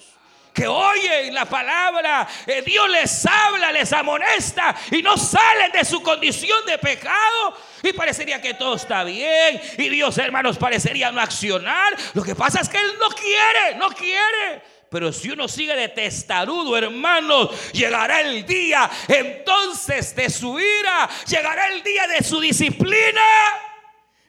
que 0.52 0.66
oyen 0.66 1.32
la 1.32 1.46
palabra, 1.46 2.28
eh, 2.46 2.62
Dios 2.62 2.88
les 2.90 3.24
habla, 3.26 3.72
les 3.72 3.92
amonesta 3.92 4.74
y 4.90 5.00
no 5.02 5.16
salen 5.16 5.72
de 5.72 5.84
su 5.84 6.02
condición 6.02 6.66
de 6.66 6.76
pecado. 6.76 7.56
Y 7.82 7.92
parecería 7.92 8.42
que 8.42 8.54
todo 8.54 8.74
está 8.74 9.04
bien. 9.04 9.60
Y 9.78 9.88
Dios, 9.88 10.18
hermanos, 10.18 10.58
parecería 10.58 11.10
no 11.12 11.20
accionar. 11.20 11.96
Lo 12.14 12.22
que 12.22 12.34
pasa 12.34 12.60
es 12.60 12.68
que 12.68 12.76
Él 12.76 12.92
no 13.00 13.08
quiere, 13.08 13.76
no 13.76 13.88
quiere. 13.90 14.62
Pero 14.90 15.12
si 15.12 15.30
uno 15.30 15.46
sigue 15.46 15.76
de 15.76 15.88
testarudo, 15.88 16.76
hermanos, 16.76 17.72
llegará 17.72 18.20
el 18.22 18.44
día 18.44 18.90
entonces 19.06 20.14
de 20.16 20.28
su 20.28 20.58
ira, 20.58 21.08
llegará 21.26 21.68
el 21.68 21.82
día 21.82 22.08
de 22.08 22.24
su 22.24 22.40
disciplina. 22.40 23.22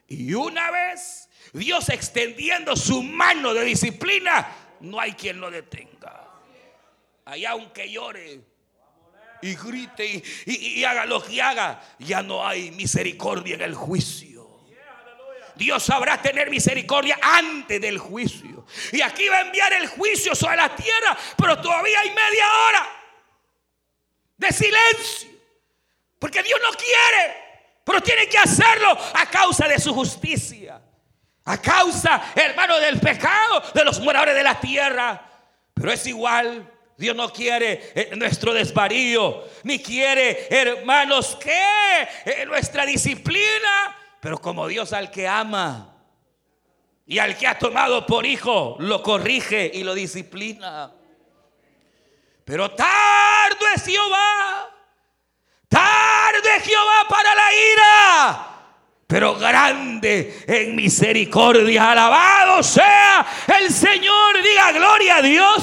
Y 0.06 0.34
una 0.34 0.70
vez 0.70 1.28
Dios 1.52 1.88
extendiendo 1.88 2.76
su 2.76 3.02
mano 3.02 3.52
de 3.52 3.64
disciplina, 3.64 4.48
no 4.80 5.00
hay 5.00 5.12
quien 5.12 5.40
lo 5.40 5.50
detenga. 5.50 6.28
Allá 7.24 7.50
aunque 7.50 7.90
llore 7.90 8.40
y 9.42 9.54
grite 9.56 10.22
y, 10.46 10.84
haga 10.84 11.06
lo 11.06 11.22
que 11.22 11.42
haga, 11.42 11.82
ya 11.98 12.22
no 12.22 12.46
hay 12.46 12.70
misericordia 12.70 13.56
en 13.56 13.62
el 13.62 13.74
juicio. 13.74 14.31
Dios 15.54 15.82
sabrá 15.82 16.20
tener 16.20 16.50
misericordia 16.50 17.18
antes 17.20 17.80
del 17.80 17.98
juicio. 17.98 18.66
Y 18.92 19.00
aquí 19.00 19.28
va 19.28 19.38
a 19.38 19.40
enviar 19.42 19.72
el 19.74 19.86
juicio 19.88 20.34
sobre 20.34 20.56
la 20.56 20.74
tierra, 20.74 21.16
pero 21.36 21.60
todavía 21.60 22.00
hay 22.00 22.10
media 22.10 22.44
hora 22.66 22.90
de 24.38 24.52
silencio. 24.52 25.30
Porque 26.18 26.42
Dios 26.42 26.60
no 26.62 26.70
quiere, 26.76 27.36
pero 27.84 28.00
tiene 28.00 28.28
que 28.28 28.38
hacerlo 28.38 28.96
a 29.14 29.26
causa 29.26 29.66
de 29.66 29.78
su 29.78 29.92
justicia. 29.92 30.80
A 31.44 31.60
causa, 31.60 32.32
hermano, 32.34 32.78
del 32.78 33.00
pecado 33.00 33.62
de 33.74 33.84
los 33.84 34.00
moradores 34.00 34.34
de 34.34 34.42
la 34.42 34.60
tierra. 34.60 35.28
Pero 35.74 35.90
es 35.90 36.06
igual. 36.06 36.68
Dios 36.96 37.16
no 37.16 37.32
quiere 37.32 37.90
eh, 37.94 38.10
nuestro 38.14 38.54
desvarío, 38.54 39.48
ni 39.64 39.80
quiere, 39.82 40.46
hermanos, 40.50 41.36
que 41.40 41.50
eh, 42.24 42.44
nuestra 42.46 42.86
disciplina, 42.86 43.96
pero 44.22 44.38
como 44.38 44.68
Dios 44.68 44.92
al 44.92 45.10
que 45.10 45.26
ama 45.26 45.96
y 47.04 47.18
al 47.18 47.36
que 47.36 47.48
ha 47.48 47.58
tomado 47.58 48.06
por 48.06 48.24
hijo, 48.24 48.76
lo 48.78 49.02
corrige 49.02 49.68
y 49.74 49.82
lo 49.82 49.94
disciplina. 49.94 50.92
Pero 52.44 52.70
tardo 52.70 53.66
es 53.74 53.84
Jehová, 53.84 54.70
tardo 55.68 56.48
es 56.56 56.62
Jehová 56.62 57.08
para 57.08 57.34
la 57.34 57.52
ira 57.52 58.48
pero 59.08 59.34
grande 59.34 60.42
en 60.46 60.74
misericordia. 60.74 61.90
Alabado 61.90 62.62
sea 62.62 63.26
el 63.58 63.70
Señor. 63.70 64.42
Diga 64.42 64.72
gloria 64.72 65.16
a 65.16 65.22
Dios. 65.22 65.62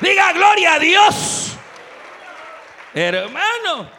Diga 0.00 0.32
gloria 0.32 0.74
a 0.74 0.78
Dios. 0.78 1.56
Hermano, 2.94 3.95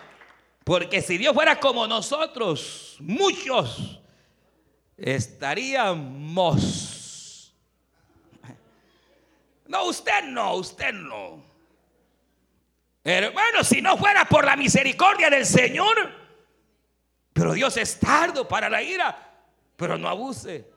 porque 0.68 1.02
si 1.02 1.18
Dios 1.18 1.34
fuera 1.34 1.58
como 1.62 1.88
nosotros, 1.88 2.98
muchos 3.00 4.02
estaríamos. 4.98 5.96
No, 9.66 9.86
usted 9.86 10.26
no, 10.26 10.56
usted 10.56 10.92
no. 10.92 11.42
Hermano, 13.02 13.64
si 13.64 13.82
no 13.82 13.96
fuera 13.96 14.26
por 14.26 14.44
la 14.44 14.58
misericordia 14.58 15.30
del 15.30 15.46
Señor, 15.46 15.96
pero 17.32 17.54
Dios 17.54 17.78
es 17.78 17.98
tardo 17.98 18.46
para 18.46 18.70
la 18.70 18.84
ira, 18.84 19.38
pero 19.78 19.98
no 19.98 20.10
abuse. 20.10 20.70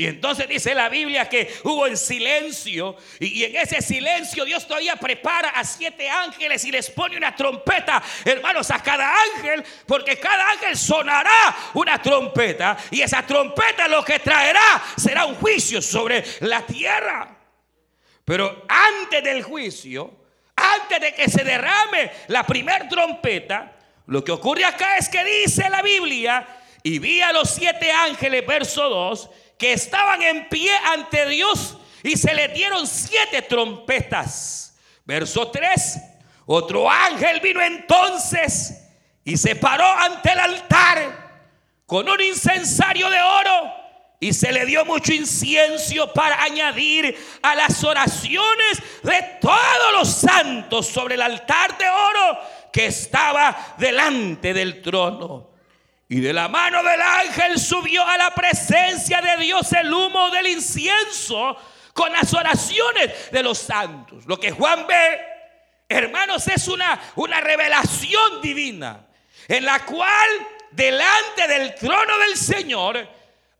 Y 0.00 0.06
entonces 0.06 0.48
dice 0.48 0.74
la 0.74 0.88
Biblia 0.88 1.28
que 1.28 1.52
hubo 1.62 1.86
en 1.86 1.94
silencio 1.94 2.96
y, 3.18 3.44
en 3.44 3.54
ese 3.54 3.82
silencio 3.82 4.46
Dios 4.46 4.66
todavía 4.66 4.96
prepara 4.96 5.50
a 5.50 5.62
siete 5.62 6.08
ángeles 6.08 6.64
y 6.64 6.70
les 6.70 6.88
pone 6.88 7.18
una 7.18 7.36
trompeta, 7.36 8.02
hermanos, 8.24 8.70
a 8.70 8.82
cada 8.82 9.12
ángel, 9.36 9.62
porque 9.84 10.16
cada 10.16 10.52
ángel 10.52 10.74
sonará 10.74 11.54
una 11.74 12.00
trompeta 12.00 12.78
y 12.90 13.02
esa 13.02 13.26
trompeta 13.26 13.88
lo 13.88 14.02
que 14.02 14.20
traerá 14.20 14.82
será 14.96 15.26
un 15.26 15.34
juicio 15.34 15.82
sobre 15.82 16.24
la 16.40 16.64
tierra. 16.64 17.36
Pero 18.24 18.64
antes 18.68 19.22
del 19.22 19.42
juicio, 19.42 20.16
antes 20.56 20.98
de 20.98 21.12
que 21.12 21.28
se 21.28 21.44
derrame 21.44 22.10
la 22.28 22.46
primera 22.46 22.88
trompeta, 22.88 23.76
lo 24.06 24.24
que 24.24 24.32
ocurre 24.32 24.64
acá 24.64 24.96
es 24.96 25.10
que 25.10 25.22
dice 25.22 25.68
la 25.68 25.82
Biblia, 25.82 26.56
y 26.82 26.98
vi 26.98 27.20
a 27.20 27.32
los 27.32 27.50
siete 27.50 27.92
ángeles, 27.92 28.46
verso 28.46 28.88
2, 28.88 29.30
que 29.60 29.74
estaban 29.74 30.22
en 30.22 30.48
pie 30.48 30.72
ante 30.94 31.26
Dios 31.28 31.76
y 32.02 32.16
se 32.16 32.32
le 32.32 32.48
dieron 32.48 32.86
siete 32.86 33.42
trompetas. 33.42 34.74
Verso 35.04 35.50
3, 35.50 35.98
otro 36.46 36.90
ángel 36.90 37.40
vino 37.40 37.60
entonces 37.60 38.82
y 39.22 39.36
se 39.36 39.56
paró 39.56 39.84
ante 39.84 40.32
el 40.32 40.38
altar 40.38 41.42
con 41.84 42.08
un 42.08 42.22
incensario 42.22 43.10
de 43.10 43.20
oro 43.20 43.72
y 44.18 44.32
se 44.32 44.50
le 44.50 44.64
dio 44.64 44.86
mucho 44.86 45.12
incienso 45.12 46.10
para 46.14 46.42
añadir 46.42 47.14
a 47.42 47.54
las 47.54 47.84
oraciones 47.84 48.82
de 49.02 49.38
todos 49.42 49.92
los 49.92 50.08
santos 50.08 50.86
sobre 50.86 51.16
el 51.16 51.22
altar 51.22 51.76
de 51.76 51.86
oro 51.86 52.38
que 52.72 52.86
estaba 52.86 53.74
delante 53.76 54.54
del 54.54 54.80
trono. 54.80 55.49
Y 56.10 56.18
de 56.18 56.32
la 56.32 56.48
mano 56.48 56.82
del 56.82 57.00
ángel 57.00 57.56
subió 57.56 58.04
a 58.04 58.18
la 58.18 58.34
presencia 58.34 59.20
de 59.20 59.44
Dios 59.44 59.72
el 59.72 59.92
humo 59.92 60.28
del 60.30 60.48
incienso 60.48 61.56
con 61.92 62.12
las 62.12 62.34
oraciones 62.34 63.30
de 63.30 63.42
los 63.44 63.58
santos. 63.58 64.26
Lo 64.26 64.40
que 64.40 64.50
Juan 64.50 64.88
ve, 64.88 65.20
hermanos, 65.88 66.48
es 66.48 66.66
una, 66.66 67.00
una 67.14 67.40
revelación 67.40 68.42
divina 68.42 69.06
en 69.46 69.64
la 69.64 69.86
cual 69.86 70.28
delante 70.72 71.46
del 71.46 71.76
trono 71.76 72.18
del 72.18 72.36
Señor 72.36 73.08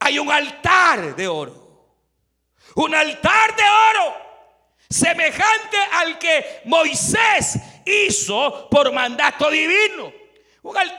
hay 0.00 0.18
un 0.18 0.32
altar 0.32 1.14
de 1.14 1.28
oro. 1.28 1.94
Un 2.74 2.92
altar 2.96 3.54
de 3.54 3.62
oro 3.62 4.16
semejante 4.88 5.76
al 5.92 6.18
que 6.18 6.62
Moisés 6.64 7.60
hizo 7.84 8.68
por 8.68 8.92
mandato 8.92 9.48
divino. 9.50 10.19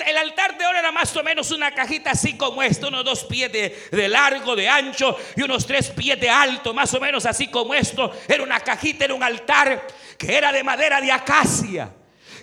El 0.06 0.18
altar 0.18 0.58
de 0.58 0.66
oro 0.66 0.78
era 0.78 0.92
más 0.92 1.16
o 1.16 1.24
menos 1.24 1.52
una 1.52 1.72
cajita 1.72 2.12
así 2.12 2.36
como 2.36 2.64
esto, 2.64 2.88
unos 2.88 3.06
dos 3.06 3.24
pies 3.26 3.52
de, 3.52 4.10
largo, 4.10 4.56
de 4.56 4.68
ancho 4.68 5.16
y 5.36 5.44
unos 5.44 5.68
tres 5.68 5.90
pies 5.90 6.20
de 6.20 6.30
alto, 6.30 6.74
más 6.74 6.94
o 6.94 7.00
menos 7.00 7.26
así 7.26 7.48
como 7.48 7.74
esto. 7.74 8.12
Era 8.28 8.44
una 8.44 8.60
cajita, 8.60 9.06
era 9.06 9.14
un 9.14 9.24
altar 9.24 9.86
que 10.18 10.36
era 10.36 10.52
de 10.52 10.64
madera 10.64 11.00
de 11.00 11.12
acacia, 11.12 11.94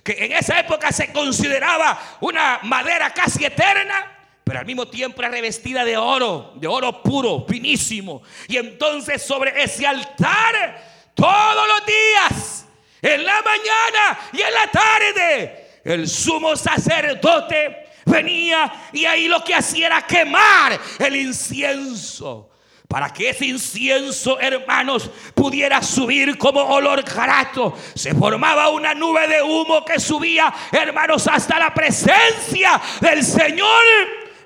que 0.05 0.13
en 0.27 0.33
esa 0.33 0.61
época 0.61 0.93
se 0.93 1.13
consideraba 1.13 2.19
una 2.21 2.61
madera 2.63 3.13
casi 3.13 3.45
eterna 3.45 4.15
pero 4.49 4.61
al 4.61 4.65
mismo 4.65 4.89
tiempo 4.89 5.21
era 5.21 5.29
revestida 5.29 5.85
de 5.85 5.99
oro, 5.99 6.55
de 6.57 6.67
oro 6.67 7.03
puro, 7.03 7.45
finísimo. 7.47 8.23
Y 8.47 8.57
entonces 8.57 9.21
sobre 9.21 9.63
ese 9.63 9.87
altar 9.87 11.13
todos 11.15 11.69
los 11.69 11.85
días, 11.85 12.67
en 13.03 13.27
la 13.27 13.43
mañana 13.43 14.19
y 14.33 14.41
en 14.41 14.55
la 14.55 14.71
tarde, 14.71 15.58
el 15.95 16.09
sumo 16.09 16.55
sacerdote 16.55 17.89
venía 18.05 18.91
y 18.93 19.05
ahí 19.05 19.29
lo 19.29 19.43
que 19.43 19.55
hacía 19.55 19.87
era 19.87 20.03
quemar 20.03 20.79
el 20.99 21.17
incienso. 21.17 22.51
Para 22.87 23.13
que 23.13 23.31
ese 23.31 23.47
incienso, 23.47 24.41
hermanos, 24.41 25.11
pudiera 25.35 25.83
subir 25.83 26.39
como 26.39 26.63
olor 26.63 27.03
grato. 27.03 27.77
Se 27.95 28.15
formaba 28.15 28.71
una 28.71 28.95
nube 28.95 29.29
de 29.29 29.43
humo 29.43 29.85
que 29.85 30.01
subía, 30.01 30.53
hermanos, 30.73 31.27
hasta 31.27 31.59
la 31.59 31.75
presencia 31.75 32.81
del 33.01 33.23
Señor. 33.23 33.69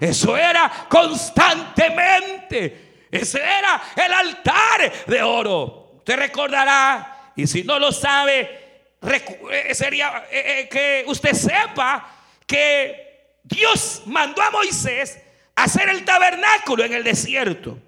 Eso 0.00 0.37
era 0.37 0.87
constantemente. 0.88 3.07
Ese 3.12 3.38
era 3.38 3.81
el 4.05 4.12
altar 4.12 4.92
de 5.07 5.22
oro. 5.22 5.92
Usted 5.98 6.16
recordará, 6.16 7.31
y 7.37 7.46
si 7.46 7.62
no 7.62 7.78
lo 7.78 7.92
sabe, 7.92 8.62
sería 9.72 10.26
eh, 10.30 10.60
eh, 10.60 10.68
que 10.68 11.04
usted 11.06 11.32
sepa 11.34 12.08
que 12.46 13.36
Dios 13.42 14.02
mandó 14.06 14.42
a 14.42 14.50
Moisés 14.50 15.18
a 15.56 15.64
hacer 15.64 15.88
el 15.88 16.04
tabernáculo 16.04 16.84
en 16.84 16.92
el 16.92 17.04
desierto. 17.04 17.78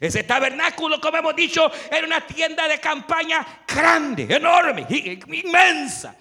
Ese 0.00 0.22
tabernáculo, 0.22 1.00
como 1.00 1.16
hemos 1.16 1.34
dicho, 1.34 1.70
era 1.90 2.06
una 2.06 2.20
tienda 2.20 2.68
de 2.68 2.78
campaña 2.78 3.44
grande, 3.66 4.28
enorme, 4.30 4.86
inmensa, 4.88 6.14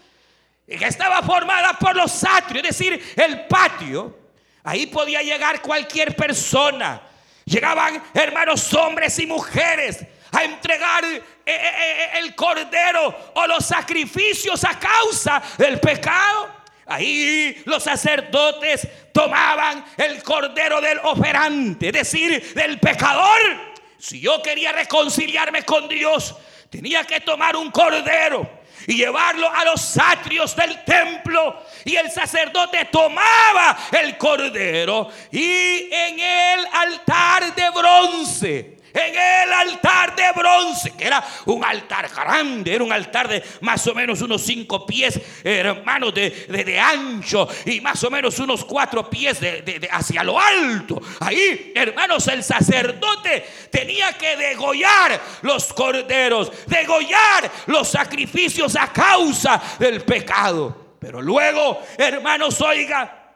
que 0.68 0.86
estaba 0.86 1.22
formada 1.22 1.74
por 1.74 1.96
los 1.96 2.24
atrios, 2.24 2.64
es 2.68 2.78
decir, 2.78 3.14
el 3.16 3.46
patio. 3.46 4.18
Ahí 4.64 4.88
podía 4.88 5.22
llegar 5.22 5.62
cualquier 5.62 6.16
persona. 6.16 7.02
Llegaban 7.46 8.04
hermanos 8.14 8.74
hombres 8.74 9.18
y 9.20 9.28
mujeres 9.28 10.06
a 10.32 10.44
entregar 10.44 11.04
eh, 11.06 11.22
eh, 11.46 11.46
eh, 11.46 12.10
el 12.20 12.36
cordero 12.36 13.32
o 13.36 13.48
los 13.48 13.66
sacrificios 13.66 14.64
a 14.64 14.78
causa 14.78 15.42
del 15.58 15.80
pecado. 15.80 16.56
Ahí 16.86 17.62
los 17.66 17.84
sacerdotes 17.84 18.88
tomaban 19.12 19.84
el 19.98 20.24
cordero 20.24 20.80
del 20.80 21.00
operante, 21.00 21.88
es 21.88 21.94
decir, 21.94 22.54
del 22.54 22.80
pecador. 22.80 23.68
Si 23.98 24.22
yo 24.22 24.42
quería 24.42 24.72
reconciliarme 24.72 25.64
con 25.64 25.90
Dios, 25.90 26.36
tenía 26.70 27.04
que 27.04 27.20
tomar 27.20 27.56
un 27.56 27.72
cordero 27.72 28.50
y 28.86 28.96
llevarlo 28.96 29.50
a 29.54 29.66
los 29.66 29.98
atrios 29.98 30.56
del 30.56 30.84
templo. 30.86 31.62
Y 31.84 31.96
el 31.96 32.10
sacerdote 32.10 32.86
tomaba 32.86 33.78
el 33.92 34.18
cordero 34.18 35.10
y 35.32 35.90
en 35.92 36.20
el 36.20 36.66
altar 36.72 37.54
de 37.54 37.70
bronce 37.72 38.77
en 38.98 39.16
el 39.16 39.54
altar 39.54 40.16
de 40.16 40.32
bronce, 40.36 40.94
que 40.98 41.06
era 41.06 41.24
un 41.46 41.64
altar 41.64 42.10
grande, 42.10 42.74
era 42.74 42.84
un 42.84 42.92
altar 42.92 43.28
de 43.28 43.44
más 43.62 43.86
o 43.88 43.94
menos 43.94 44.22
unos 44.22 44.42
cinco 44.42 44.86
pies, 44.86 45.20
hermanos, 45.44 46.14
de, 46.14 46.32
de, 46.48 46.80
ancho 46.80 47.48
y 47.66 47.82
más 47.82 48.04
o 48.04 48.10
menos 48.10 48.40
unos 48.40 48.66
cuatro 48.66 49.10
pies 49.10 49.40
de, 49.40 49.88
hacia 49.92 50.24
lo 50.24 50.40
alto. 50.40 51.02
Ahí, 51.20 51.72
hermanos, 51.76 52.28
el 52.28 52.44
sacerdote 52.44 53.46
tenía 53.72 54.14
que 54.14 54.36
degollar 54.36 55.22
los 55.42 55.72
corderos, 55.74 56.52
degollar 56.66 57.52
los 57.68 57.88
sacrificios 57.88 58.76
a 58.76 58.92
causa 58.92 59.62
del 59.80 60.02
pecado. 60.02 60.96
Pero 61.00 61.22
luego, 61.22 61.84
hermanos, 61.98 62.60
oiga, 62.62 63.27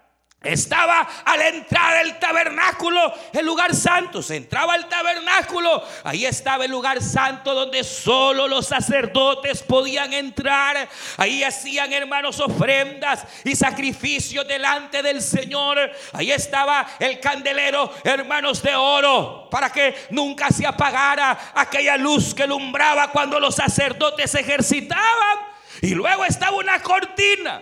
estaba 0.44 1.02
a 1.24 1.38
la 1.38 1.50
entrada 1.50 2.00
del 2.00 2.18
tabernáculo, 2.18 3.14
el 3.32 3.46
lugar 3.46 3.76
santo. 3.76 4.24
Se 4.24 4.38
entraba 4.38 4.74
al 4.74 4.90
tabernáculo. 4.90 5.84
Ahí 6.04 6.26
estaba 6.26 6.66
el 6.66 6.72
lugar 6.72 7.00
santo 7.00 7.54
donde 7.54 7.84
solo 7.84 8.48
los 8.48 8.66
sacerdotes 8.68 9.62
podían 9.62 10.14
entrar. 10.14 10.90
Ahí 11.18 11.44
hacían 11.44 11.94
hermanos 11.94 12.40
ofrendas 12.40 13.24
y 13.44 13.56
sacrificios 13.56 14.48
delante 14.48 15.04
del 15.04 15.22
Señor. 15.22 15.78
Ahí 16.14 16.32
estaba 16.32 16.88
el 16.98 17.20
candelero, 17.20 17.94
hermanos 18.04 18.64
de 18.64 18.76
oro, 18.76 19.48
para 19.52 19.72
que 19.72 19.94
nunca 20.10 20.50
se 20.50 20.66
apagara 20.66 21.52
aquella 21.54 21.98
luz 21.98 22.34
que 22.34 22.48
lumbraba 22.48 23.12
cuando 23.12 23.40
los 23.40 23.54
sacerdotes 23.54 24.34
ejercitaban. 24.34 25.52
Y 25.84 25.94
luego 25.94 26.26
estaba 26.26 26.58
una 26.58 26.82
cortina 26.82 27.62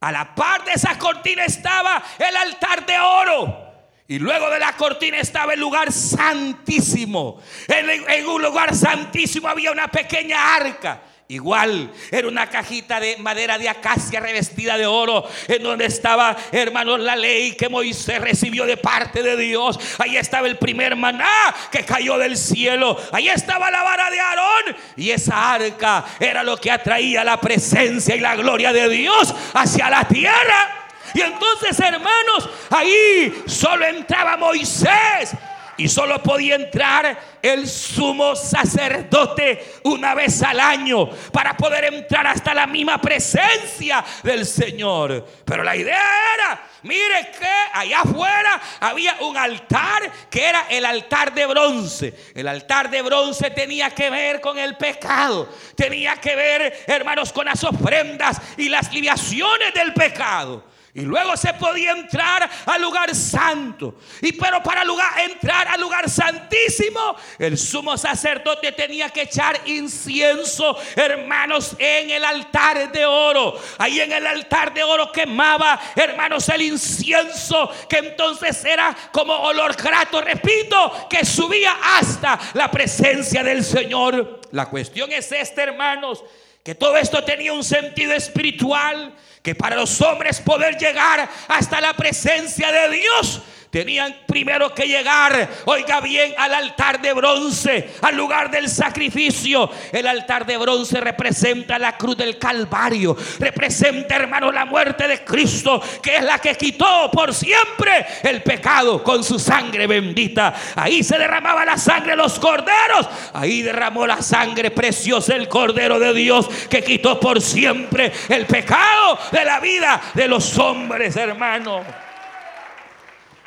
a 0.00 0.12
la 0.12 0.34
par 0.34 0.64
de 0.64 0.72
esa 0.72 0.98
cortina 0.98 1.44
estaba 1.44 2.02
el 2.18 2.36
altar 2.36 2.84
de 2.86 2.98
oro. 2.98 3.66
Y 4.08 4.18
luego 4.20 4.48
de 4.50 4.60
la 4.60 4.76
cortina 4.76 5.18
estaba 5.18 5.54
el 5.54 5.60
lugar 5.60 5.92
santísimo. 5.92 7.40
En, 7.66 8.26
un 8.26 8.42
lugar 8.42 8.74
santísimo 8.74 9.48
había 9.48 9.72
una 9.72 9.88
pequeña 9.88 10.54
arca. 10.54 11.02
Igual, 11.28 11.92
era 12.12 12.28
una 12.28 12.48
cajita 12.48 13.00
de 13.00 13.16
madera 13.16 13.58
de 13.58 13.68
acacia 13.68 14.20
revestida 14.20 14.78
de 14.78 14.86
oro, 14.86 15.28
en 15.48 15.60
donde 15.60 15.86
estaba, 15.86 16.36
hermanos, 16.52 17.00
la 17.00 17.16
ley 17.16 17.56
que 17.56 17.68
Moisés 17.68 18.20
recibió 18.20 18.64
de 18.64 18.76
parte 18.76 19.24
de 19.24 19.36
Dios. 19.36 19.76
Ahí 19.98 20.16
estaba 20.16 20.46
el 20.46 20.56
primer 20.56 20.94
maná 20.94 21.26
que 21.72 21.84
cayó 21.84 22.16
del 22.16 22.36
cielo. 22.36 22.96
Ahí 23.10 23.28
estaba 23.28 23.72
la 23.72 23.82
vara 23.82 24.08
de 24.08 24.20
Aarón. 24.20 24.76
Y 24.96 25.10
esa 25.10 25.54
arca 25.54 26.04
era 26.20 26.44
lo 26.44 26.56
que 26.58 26.70
atraía 26.70 27.24
la 27.24 27.40
presencia 27.40 28.14
y 28.14 28.20
la 28.20 28.36
gloria 28.36 28.72
de 28.72 28.88
Dios 28.88 29.34
hacia 29.52 29.90
la 29.90 30.06
tierra. 30.06 30.86
Y 31.12 31.22
entonces, 31.22 31.76
hermanos, 31.80 32.48
ahí 32.70 33.42
solo 33.46 33.84
entraba 33.84 34.36
Moisés 34.36 35.34
y 35.76 35.88
solo 35.88 36.22
podía 36.22 36.56
entrar 36.56 37.18
el 37.42 37.68
sumo 37.68 38.34
sacerdote 38.34 39.74
una 39.84 40.14
vez 40.14 40.42
al 40.42 40.60
año 40.60 41.08
para 41.32 41.56
poder 41.56 41.92
entrar 41.92 42.26
hasta 42.26 42.54
la 42.54 42.66
misma 42.66 43.00
presencia 43.00 44.04
del 44.22 44.46
Señor. 44.46 45.26
Pero 45.44 45.62
la 45.62 45.76
idea 45.76 46.02
era, 46.34 46.62
mire 46.82 47.30
que 47.38 47.48
allá 47.72 48.00
afuera 48.00 48.60
había 48.80 49.16
un 49.20 49.36
altar 49.36 50.10
que 50.30 50.44
era 50.44 50.66
el 50.70 50.84
altar 50.84 51.34
de 51.34 51.46
bronce. 51.46 52.14
El 52.34 52.48
altar 52.48 52.90
de 52.90 53.02
bronce 53.02 53.50
tenía 53.50 53.90
que 53.90 54.10
ver 54.10 54.40
con 54.40 54.58
el 54.58 54.76
pecado. 54.76 55.48
Tenía 55.76 56.16
que 56.16 56.34
ver, 56.34 56.84
hermanos, 56.86 57.32
con 57.32 57.46
las 57.46 57.62
ofrendas 57.64 58.40
y 58.56 58.68
las 58.68 58.92
libaciones 58.92 59.74
del 59.74 59.92
pecado. 59.92 60.75
Y 60.96 61.02
luego 61.02 61.36
se 61.36 61.52
podía 61.52 61.90
entrar 61.90 62.48
al 62.64 62.80
lugar 62.80 63.14
santo. 63.14 63.96
Y 64.22 64.32
pero 64.32 64.62
para 64.62 64.82
entrar 65.22 65.68
al 65.68 65.78
lugar 65.78 66.08
santísimo, 66.08 67.14
el 67.38 67.58
sumo 67.58 67.98
sacerdote 67.98 68.72
tenía 68.72 69.10
que 69.10 69.22
echar 69.22 69.60
incienso, 69.66 70.74
hermanos, 70.94 71.76
en 71.78 72.08
el 72.08 72.24
altar 72.24 72.90
de 72.90 73.04
oro. 73.04 73.60
Ahí 73.76 74.00
en 74.00 74.10
el 74.10 74.26
altar 74.26 74.72
de 74.72 74.82
oro 74.82 75.12
quemaba, 75.12 75.78
hermanos, 75.94 76.48
el 76.48 76.62
incienso 76.62 77.70
que 77.90 77.98
entonces 77.98 78.64
era 78.64 78.96
como 79.12 79.34
olor 79.34 79.76
grato, 79.76 80.22
repito, 80.22 81.08
que 81.10 81.26
subía 81.26 81.76
hasta 81.98 82.40
la 82.54 82.70
presencia 82.70 83.44
del 83.44 83.62
Señor. 83.62 84.40
La 84.50 84.70
cuestión 84.70 85.12
es 85.12 85.30
esta, 85.30 85.62
hermanos, 85.62 86.24
que 86.66 86.74
todo 86.74 86.96
esto 86.96 87.22
tenía 87.22 87.52
un 87.52 87.62
sentido 87.62 88.12
espiritual 88.12 89.14
que 89.40 89.54
para 89.54 89.76
los 89.76 90.00
hombres 90.00 90.40
poder 90.40 90.76
llegar 90.76 91.30
hasta 91.46 91.80
la 91.80 91.94
presencia 91.94 92.72
de 92.72 92.96
Dios 92.96 93.40
tenían 93.70 94.14
primero 94.26 94.74
que 94.74 94.86
llegar, 94.86 95.48
oiga 95.64 96.00
bien, 96.00 96.34
al 96.38 96.54
altar 96.54 97.00
de 97.00 97.12
bronce, 97.12 97.90
al 98.02 98.16
lugar 98.16 98.50
del 98.50 98.68
sacrificio. 98.68 99.70
El 99.92 100.06
altar 100.06 100.46
de 100.46 100.56
bronce 100.56 101.00
representa 101.00 101.78
la 101.78 101.96
cruz 101.96 102.16
del 102.16 102.38
Calvario, 102.38 103.16
representa, 103.38 104.16
hermano, 104.16 104.52
la 104.52 104.64
muerte 104.64 105.06
de 105.08 105.24
Cristo, 105.24 105.82
que 106.02 106.16
es 106.16 106.22
la 106.22 106.38
que 106.38 106.54
quitó 106.54 107.10
por 107.10 107.34
siempre 107.34 108.06
el 108.22 108.42
pecado 108.42 109.02
con 109.02 109.22
su 109.22 109.38
sangre 109.38 109.86
bendita. 109.86 110.54
Ahí 110.74 111.02
se 111.02 111.18
derramaba 111.18 111.64
la 111.64 111.76
sangre 111.76 112.12
de 112.12 112.16
los 112.16 112.38
corderos, 112.38 113.08
ahí 113.32 113.62
derramó 113.62 114.06
la 114.06 114.22
sangre 114.22 114.70
preciosa 114.70 115.34
el 115.34 115.48
Cordero 115.48 115.98
de 115.98 116.14
Dios, 116.14 116.48
que 116.68 116.82
quitó 116.82 117.18
por 117.20 117.40
siempre 117.40 118.12
el 118.28 118.46
pecado 118.46 119.18
de 119.32 119.44
la 119.44 119.60
vida 119.60 120.00
de 120.14 120.28
los 120.28 120.56
hombres, 120.58 121.16
hermano. 121.16 122.05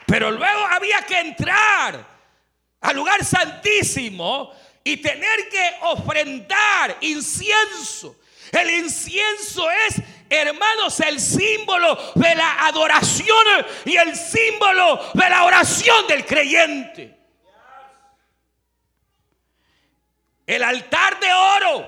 Pero 0.09 0.31
luego 0.31 0.65
había 0.65 1.03
que 1.03 1.19
entrar 1.19 2.03
al 2.81 2.95
lugar 2.95 3.23
santísimo 3.23 4.51
y 4.83 4.97
tener 4.97 5.47
que 5.49 5.75
ofrendar 5.81 6.97
incienso. 7.01 8.15
El 8.51 8.71
incienso 8.71 9.69
es, 9.87 10.01
hermanos, 10.27 10.99
el 11.01 11.19
símbolo 11.19 11.95
de 12.15 12.33
la 12.33 12.65
adoración 12.65 13.45
y 13.85 13.97
el 13.97 14.15
símbolo 14.15 15.11
de 15.13 15.29
la 15.29 15.43
oración 15.43 16.07
del 16.07 16.25
creyente. 16.25 17.15
El 20.47 20.63
altar 20.63 21.19
de 21.19 21.31
oro, 21.31 21.87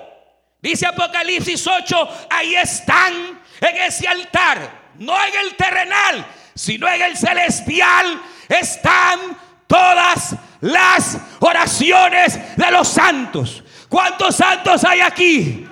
dice 0.60 0.86
Apocalipsis 0.86 1.66
8, 1.66 2.26
ahí 2.30 2.54
están 2.54 3.42
en 3.60 3.76
ese 3.78 4.06
altar, 4.06 4.92
no 4.98 5.12
en 5.24 5.34
el 5.34 5.56
terrenal, 5.56 6.24
sino 6.54 6.88
en 6.88 7.02
el 7.02 7.16
celestial 7.16 8.20
están 8.48 9.18
todas 9.66 10.36
las 10.60 11.18
oraciones 11.40 12.56
de 12.56 12.70
los 12.70 12.88
santos. 12.88 13.62
¿Cuántos 13.88 14.36
santos 14.36 14.84
hay 14.84 15.00
aquí? 15.00 15.66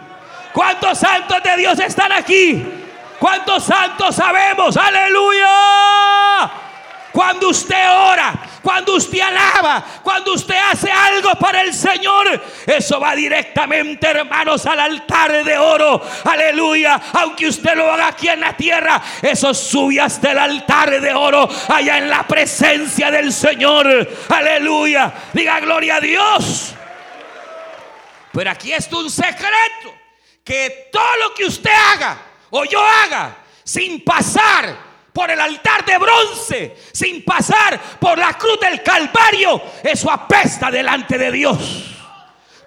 ¿Cuántos 0.52 0.98
santos 0.98 1.42
de 1.42 1.56
Dios 1.56 1.78
están 1.78 2.12
aquí? 2.12 2.62
¿Cuántos 3.18 3.64
santos 3.64 4.16
sabemos? 4.16 4.76
Aleluya. 4.76 6.50
Cuando 7.12 7.49
usted 7.49 7.90
ora, 7.90 8.33
cuando 8.62 8.94
usted 8.94 9.20
alaba, 9.20 9.85
cuando 10.03 10.35
usted 10.35 10.55
hace 10.55 10.90
algo 10.90 11.35
para 11.35 11.62
el 11.62 11.75
Señor, 11.75 12.40
eso 12.66 13.01
va 13.01 13.14
directamente, 13.14 14.07
hermanos, 14.07 14.64
al 14.66 14.79
altar 14.79 15.44
de 15.44 15.59
oro. 15.59 16.01
Aleluya. 16.25 17.01
Aunque 17.14 17.49
usted 17.49 17.75
lo 17.75 17.90
haga 17.90 18.09
aquí 18.09 18.29
en 18.29 18.40
la 18.40 18.57
tierra, 18.57 19.03
eso 19.23 19.53
sube 19.53 20.01
hasta 20.01 20.33
el 20.33 20.38
altar 20.38 21.01
de 21.01 21.12
oro, 21.12 21.49
allá 21.68 21.99
en 21.99 22.09
la 22.09 22.27
presencia 22.27 23.11
del 23.11 23.33
Señor. 23.33 24.09
Aleluya. 24.29 25.12
Diga 25.33 25.59
gloria 25.61 25.96
a 25.96 26.01
Dios. 26.01 26.75
Pero 28.33 28.51
aquí 28.51 28.73
está 28.73 28.96
un 28.96 29.11
secreto. 29.11 29.94
Que 30.44 30.88
todo 30.92 31.16
lo 31.23 31.35
que 31.35 31.44
usted 31.44 31.70
haga 31.70 32.18
o 32.51 32.64
yo 32.64 32.81
haga 32.81 33.37
sin 33.62 34.03
pasar 34.03 34.89
por 35.12 35.31
el 35.31 35.40
altar 35.40 35.85
de 35.85 35.99
bronce, 35.99 36.77
sin 36.92 37.25
pasar 37.25 37.81
por 37.99 38.18
la 38.18 38.35
cruz 38.35 38.59
del 38.61 38.83
Calvario, 38.83 39.61
eso 39.83 40.11
apesta 40.11 40.70
delante 40.70 41.18
de 41.18 41.33
Dios. 41.33 41.87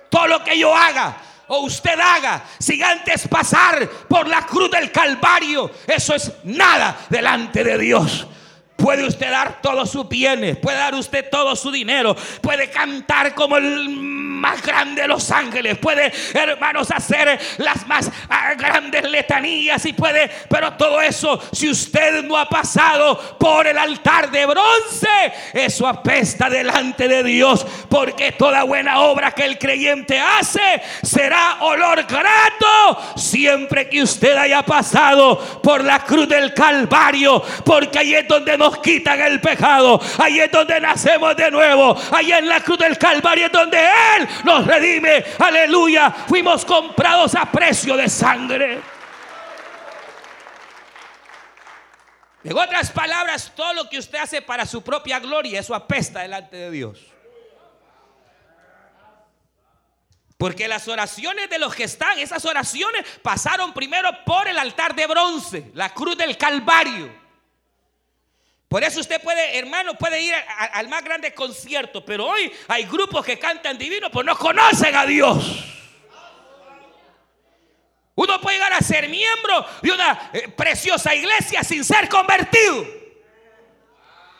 Todo 0.09 0.27
lo 0.27 0.43
que 0.43 0.57
yo 0.57 0.75
haga 0.75 1.17
o 1.47 1.59
usted 1.59 1.99
haga 1.99 2.43
sin 2.59 2.83
antes 2.83 3.27
pasar 3.27 3.87
por 4.07 4.27
la 4.27 4.45
cruz 4.45 4.69
del 4.71 4.91
Calvario, 4.91 5.71
eso 5.87 6.15
es 6.15 6.31
nada 6.43 6.97
delante 7.09 7.63
de 7.63 7.77
Dios. 7.77 8.27
Puede 8.83 9.07
usted 9.07 9.31
dar 9.31 9.61
todos 9.61 9.89
sus 9.89 10.09
bienes, 10.09 10.57
puede 10.57 10.77
dar 10.77 10.93
usted 10.93 11.29
todo 11.29 11.55
su 11.55 11.71
dinero, 11.71 12.17
puede 12.41 12.69
cantar 12.69 13.33
como 13.33 13.55
el 13.55 13.87
más 14.43 14.61
grande 14.61 15.03
de 15.03 15.07
los 15.07 15.31
ángeles, 15.31 15.77
puede, 15.77 16.11
hermanos, 16.33 16.91
hacer 16.91 17.39
las 17.59 17.87
más 17.87 18.11
ah, 18.27 18.55
grandes 18.55 19.09
letanías 19.09 19.85
y 19.85 19.93
puede, 19.93 20.29
pero 20.49 20.73
todo 20.73 21.01
eso, 21.01 21.41
si 21.53 21.69
usted 21.69 22.25
no 22.25 22.37
ha 22.37 22.49
pasado 22.49 23.37
por 23.39 23.65
el 23.67 23.77
altar 23.77 24.29
de 24.29 24.45
bronce, 24.45 25.07
eso 25.53 25.87
apesta 25.87 26.49
delante 26.49 27.07
de 27.07 27.23
Dios, 27.23 27.65
porque 27.87 28.33
toda 28.33 28.63
buena 28.63 28.99
obra 28.99 29.31
que 29.31 29.45
el 29.45 29.57
creyente 29.57 30.19
hace 30.19 30.81
será 31.03 31.59
olor 31.61 32.03
grato 32.03 33.15
siempre 33.15 33.87
que 33.87 34.03
usted 34.03 34.35
haya 34.35 34.61
pasado 34.63 35.39
por 35.63 35.81
la 35.85 35.99
cruz 35.99 36.27
del 36.27 36.53
Calvario, 36.53 37.41
porque 37.63 37.99
ahí 37.99 38.13
es 38.13 38.27
donde 38.27 38.57
nos 38.57 38.72
quitan 38.79 39.21
el 39.21 39.39
pecado. 39.41 39.99
Ahí 40.17 40.39
es 40.39 40.51
donde 40.51 40.79
nacemos 40.79 41.35
de 41.35 41.51
nuevo. 41.51 41.95
Ahí 42.11 42.31
en 42.31 42.47
la 42.47 42.61
cruz 42.61 42.77
del 42.79 42.97
Calvario 42.97 43.47
es 43.47 43.51
donde 43.51 43.79
Él 43.79 44.27
nos 44.43 44.65
redime. 44.65 45.23
Aleluya. 45.39 46.11
Fuimos 46.27 46.65
comprados 46.65 47.35
a 47.35 47.45
precio 47.45 47.95
de 47.97 48.09
sangre. 48.09 48.81
En 52.43 52.57
otras 52.57 52.91
palabras, 52.91 53.53
todo 53.55 53.73
lo 53.73 53.89
que 53.89 53.97
usted 53.97 54.17
hace 54.17 54.41
para 54.41 54.65
su 54.65 54.81
propia 54.81 55.19
gloria, 55.19 55.59
eso 55.59 55.73
apesta 55.73 56.21
delante 56.21 56.57
de 56.57 56.71
Dios. 56.71 56.99
Porque 60.37 60.67
las 60.67 60.89
oraciones 60.89 61.49
de 61.49 61.57
los 61.57 61.73
que 61.73 61.85
están, 61.85 62.19
esas 62.19 62.43
oraciones 62.43 63.05
pasaron 63.21 63.73
primero 63.73 64.09
por 64.25 64.45
el 64.49 64.59
altar 64.59 64.93
de 64.93 65.07
bronce, 65.07 65.71
la 65.73 65.93
cruz 65.93 66.17
del 66.17 66.37
Calvario. 66.37 67.22
Por 68.73 68.83
eso 68.83 69.01
usted 69.01 69.21
puede, 69.21 69.55
hermano, 69.55 69.93
puede 69.93 70.19
ir 70.19 70.33
al 70.33 70.87
más 70.87 71.03
grande 71.03 71.31
concierto, 71.31 72.03
pero 72.03 72.25
hoy 72.25 72.51
hay 72.67 72.85
grupos 72.85 73.23
que 73.23 73.37
cantan 73.37 73.77
divino, 73.77 74.09
pues 74.09 74.25
no 74.25 74.35
conocen 74.35 74.95
a 74.95 75.05
Dios. 75.05 75.63
Uno 78.15 78.41
puede 78.41 78.57
llegar 78.57 78.73
a 78.73 78.81
ser 78.81 79.07
miembro 79.09 79.63
de 79.79 79.91
una 79.91 80.31
eh, 80.33 80.47
preciosa 80.47 81.13
iglesia 81.13 81.63
sin 81.63 81.85
ser 81.85 82.09
convertido. 82.09 82.83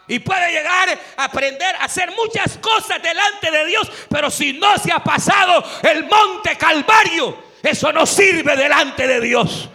Y 0.08 0.18
puede 0.18 0.52
llegar 0.52 0.90
a 1.16 1.26
aprender 1.26 1.76
a 1.76 1.84
hacer 1.84 2.12
muchas 2.16 2.58
cosas 2.58 3.00
delante 3.04 3.52
de 3.52 3.68
Dios, 3.68 3.92
pero 4.10 4.32
si 4.32 4.54
no 4.54 4.80
se 4.80 4.92
ha 4.92 5.04
pasado 5.04 5.64
el 5.84 6.06
monte 6.06 6.58
Calvario, 6.58 7.38
eso 7.62 7.94
no 7.94 8.08
sirve 8.08 8.56
delante 8.56 9.06
de 9.06 9.22
Dios. 9.22 9.70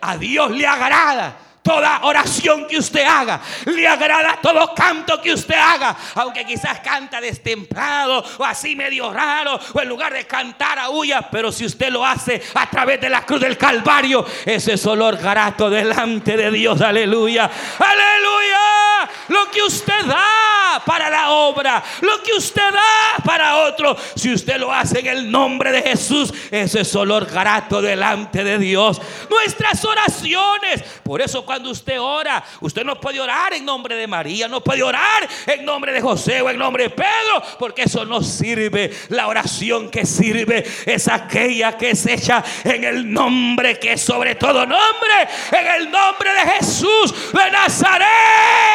A 0.00 0.16
Dios 0.16 0.52
le 0.52 0.64
agrada 0.64 1.45
toda 1.66 1.98
oración 2.04 2.66
que 2.68 2.78
usted 2.78 3.04
haga. 3.04 3.40
Le 3.64 3.88
agrada 3.88 4.38
todo 4.40 4.72
canto 4.72 5.20
que 5.20 5.32
usted 5.32 5.56
haga. 5.56 5.96
Aunque 6.14 6.44
quizás 6.44 6.78
canta 6.78 7.20
destemplado 7.20 8.24
o 8.38 8.44
así 8.44 8.76
medio 8.76 9.12
raro. 9.12 9.58
O 9.74 9.80
en 9.80 9.88
lugar 9.88 10.12
de 10.12 10.24
cantar 10.26 10.78
a 10.78 10.90
huya. 10.90 11.28
Pero 11.28 11.50
si 11.50 11.66
usted 11.66 11.90
lo 11.90 12.06
hace 12.06 12.40
a 12.54 12.70
través 12.70 13.00
de 13.00 13.10
la 13.10 13.26
cruz 13.26 13.40
del 13.40 13.58
Calvario. 13.58 14.24
Ese 14.44 14.74
es 14.74 14.86
olor 14.86 15.16
grato 15.16 15.68
delante 15.68 16.36
de 16.36 16.52
Dios. 16.52 16.80
Aleluya. 16.80 17.50
Aleluya. 17.80 18.95
Lo 19.28 19.50
que 19.50 19.62
usted 19.62 20.04
da 20.06 20.82
para 20.84 21.10
la 21.10 21.30
obra. 21.30 21.82
Lo 22.00 22.22
que 22.22 22.32
usted 22.32 22.72
da 22.72 23.22
para 23.24 23.56
otro. 23.66 23.96
Si 24.14 24.32
usted 24.32 24.56
lo 24.58 24.72
hace 24.72 25.00
en 25.00 25.06
el 25.06 25.30
nombre 25.30 25.72
de 25.72 25.82
Jesús. 25.82 26.32
Ese 26.50 26.80
es 26.80 26.94
olor 26.94 27.26
grato 27.26 27.82
delante 27.82 28.44
de 28.44 28.58
Dios. 28.58 29.00
Nuestras 29.28 29.84
oraciones. 29.84 30.82
Por 31.02 31.20
eso 31.20 31.44
cuando 31.44 31.70
usted 31.70 32.00
ora, 32.00 32.42
usted 32.60 32.84
no 32.84 33.00
puede 33.00 33.20
orar 33.20 33.54
en 33.54 33.64
nombre 33.64 33.94
de 33.94 34.06
María, 34.06 34.48
no 34.48 34.62
puede 34.62 34.82
orar 34.82 35.28
en 35.46 35.64
nombre 35.64 35.92
de 35.92 36.00
José 36.00 36.40
o 36.42 36.50
en 36.50 36.58
nombre 36.58 36.84
de 36.84 36.90
Pedro, 36.90 37.42
porque 37.58 37.82
eso 37.82 38.04
no 38.04 38.22
sirve. 38.22 38.92
La 39.08 39.28
oración 39.28 39.90
que 39.90 40.04
sirve 40.04 40.64
es 40.84 41.08
aquella 41.08 41.76
que 41.76 41.90
es 41.90 42.06
hecha 42.06 42.42
en 42.64 42.84
el 42.84 43.12
nombre 43.12 43.78
que 43.78 43.92
es 43.92 44.02
sobre 44.02 44.34
todo 44.34 44.66
nombre, 44.66 45.28
en 45.52 45.66
el 45.66 45.90
nombre 45.90 46.32
de 46.32 46.50
Jesús 46.52 47.32
de 47.32 47.50
Nazaret. 47.50 48.65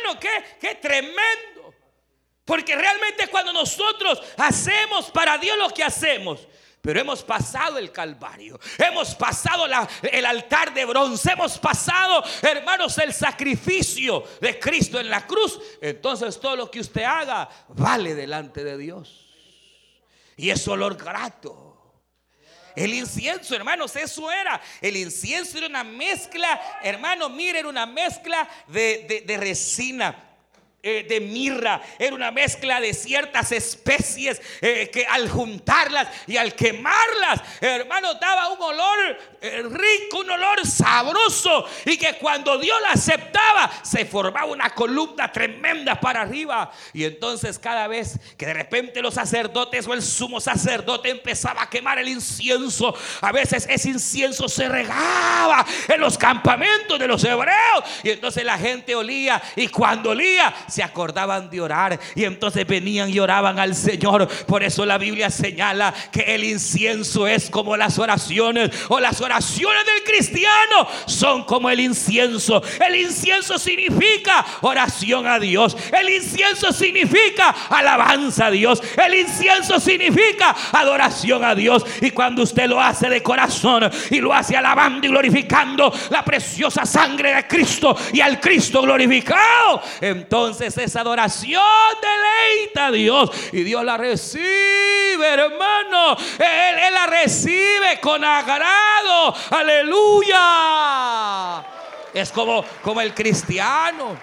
Hermano, 0.00 0.20
qué, 0.60 0.74
tremendo. 0.76 1.74
Porque 2.44 2.74
realmente 2.74 3.28
cuando 3.28 3.52
nosotros 3.52 4.20
hacemos 4.36 5.10
para 5.10 5.38
Dios 5.38 5.56
lo 5.56 5.70
que 5.70 5.84
hacemos, 5.84 6.48
pero 6.80 7.00
hemos 7.00 7.22
pasado 7.22 7.78
el 7.78 7.92
Calvario, 7.92 8.58
hemos 8.78 9.14
pasado 9.14 9.66
el 10.02 10.26
altar 10.26 10.72
de 10.72 10.84
bronce, 10.84 11.32
hemos 11.32 11.58
pasado, 11.58 12.24
hermanos, 12.42 12.96
el 12.98 13.12
sacrificio 13.12 14.24
de 14.40 14.58
Cristo 14.58 14.98
en 14.98 15.10
la 15.10 15.26
cruz. 15.26 15.60
Entonces 15.80 16.40
todo 16.40 16.56
lo 16.56 16.70
que 16.70 16.80
usted 16.80 17.04
haga 17.04 17.48
vale 17.68 18.14
delante 18.14 18.64
de 18.64 18.78
Dios. 18.78 19.28
Y 20.36 20.50
es 20.50 20.66
olor 20.66 20.96
grato. 20.96 21.69
El 22.80 22.94
incienso, 22.94 23.54
hermanos, 23.54 23.94
eso 23.96 24.30
era. 24.30 24.60
El 24.80 24.96
incienso 24.96 25.58
era 25.58 25.66
una 25.66 25.84
mezcla, 25.84 26.60
hermano, 26.82 27.28
miren, 27.28 27.66
una 27.66 27.86
mezcla 27.86 28.48
de, 28.68 29.24
de 29.26 29.36
resina 29.36 30.29
eh, 30.82 31.04
de 31.06 31.20
mirra, 31.20 31.82
era 31.98 32.14
una 32.14 32.30
mezcla 32.30 32.80
de 32.80 32.94
ciertas 32.94 33.52
especies 33.52 34.40
eh, 34.62 34.88
que 34.90 35.04
al 35.04 35.28
juntarlas 35.28 36.08
y 36.26 36.38
al 36.38 36.54
quemarlas, 36.54 37.42
hermano, 37.60 38.14
daba 38.14 38.48
un 38.48 38.62
olor 38.62 39.18
eh, 39.42 39.62
rico, 39.62 40.20
un 40.20 40.30
olor 40.30 40.66
sabroso 40.66 41.66
y 41.84 41.98
que 41.98 42.14
cuando 42.14 42.56
Dios 42.56 42.78
la 42.80 42.92
aceptaba 42.92 43.70
se 43.82 44.06
formaba 44.06 44.46
una 44.46 44.70
columna 44.70 45.30
tremenda 45.30 46.00
para 46.00 46.22
arriba. 46.22 46.72
Y 46.94 47.04
entonces 47.04 47.58
cada 47.58 47.86
vez 47.86 48.18
que 48.38 48.46
de 48.46 48.54
repente 48.54 49.02
los 49.02 49.12
sacerdotes 49.12 49.86
o 49.86 49.92
el 49.92 50.00
sumo 50.00 50.40
sacerdote 50.40 51.10
empezaba 51.10 51.62
a 51.64 51.68
quemar 51.68 51.98
el 51.98 52.08
incienso, 52.08 52.96
a 53.20 53.32
veces 53.32 53.66
ese 53.68 53.90
incienso 53.90 54.48
se 54.48 54.66
regaba 54.66 55.66
en 55.88 56.00
los 56.00 56.16
campamentos 56.16 56.98
de 56.98 57.06
los 57.06 57.22
hebreos 57.22 57.84
y 58.02 58.08
entonces 58.08 58.44
la 58.44 58.56
gente 58.56 58.94
olía 58.94 59.42
y 59.56 59.68
cuando 59.68 60.12
olía 60.12 60.54
se 60.70 60.82
acordaban 60.82 61.50
de 61.50 61.60
orar 61.60 61.98
y 62.14 62.24
entonces 62.24 62.66
venían 62.66 63.10
y 63.10 63.18
oraban 63.18 63.58
al 63.58 63.74
Señor. 63.74 64.28
Por 64.46 64.62
eso 64.62 64.86
la 64.86 64.98
Biblia 64.98 65.30
señala 65.30 65.94
que 66.12 66.34
el 66.34 66.44
incienso 66.44 67.26
es 67.26 67.50
como 67.50 67.76
las 67.76 67.98
oraciones 67.98 68.70
o 68.88 69.00
las 69.00 69.20
oraciones 69.20 69.84
del 69.86 70.04
cristiano 70.04 70.88
son 71.06 71.44
como 71.44 71.70
el 71.70 71.80
incienso. 71.80 72.62
El 72.86 72.96
incienso 72.96 73.58
significa 73.58 74.44
oración 74.62 75.26
a 75.26 75.38
Dios. 75.38 75.76
El 75.98 76.10
incienso 76.10 76.72
significa 76.72 77.54
alabanza 77.68 78.46
a 78.46 78.50
Dios. 78.50 78.82
El 78.96 79.14
incienso 79.14 79.80
significa 79.80 80.54
adoración 80.72 81.44
a 81.44 81.54
Dios. 81.54 81.84
Y 82.00 82.10
cuando 82.10 82.42
usted 82.42 82.68
lo 82.68 82.80
hace 82.80 83.08
de 83.08 83.22
corazón 83.22 83.90
y 84.10 84.20
lo 84.20 84.32
hace 84.32 84.56
alabando 84.56 85.06
y 85.06 85.10
glorificando 85.10 85.92
la 86.10 86.24
preciosa 86.24 86.84
sangre 86.84 87.34
de 87.34 87.46
Cristo 87.46 87.96
y 88.12 88.20
al 88.20 88.40
Cristo 88.40 88.82
glorificado, 88.82 89.82
entonces 90.00 90.59
esa 90.60 91.00
adoración 91.00 91.62
deleita 92.00 92.86
a 92.86 92.90
Dios 92.90 93.30
y 93.52 93.62
Dios 93.62 93.84
la 93.84 93.96
recibe, 93.96 95.26
hermano. 95.26 96.16
Él, 96.38 96.78
él 96.86 96.94
la 96.94 97.06
recibe 97.06 98.00
con 98.00 98.24
agrado. 98.24 99.34
Aleluya. 99.50 100.40
Es 102.12 102.30
como, 102.32 102.64
como 102.82 103.00
el 103.00 103.14
cristiano. 103.14 104.16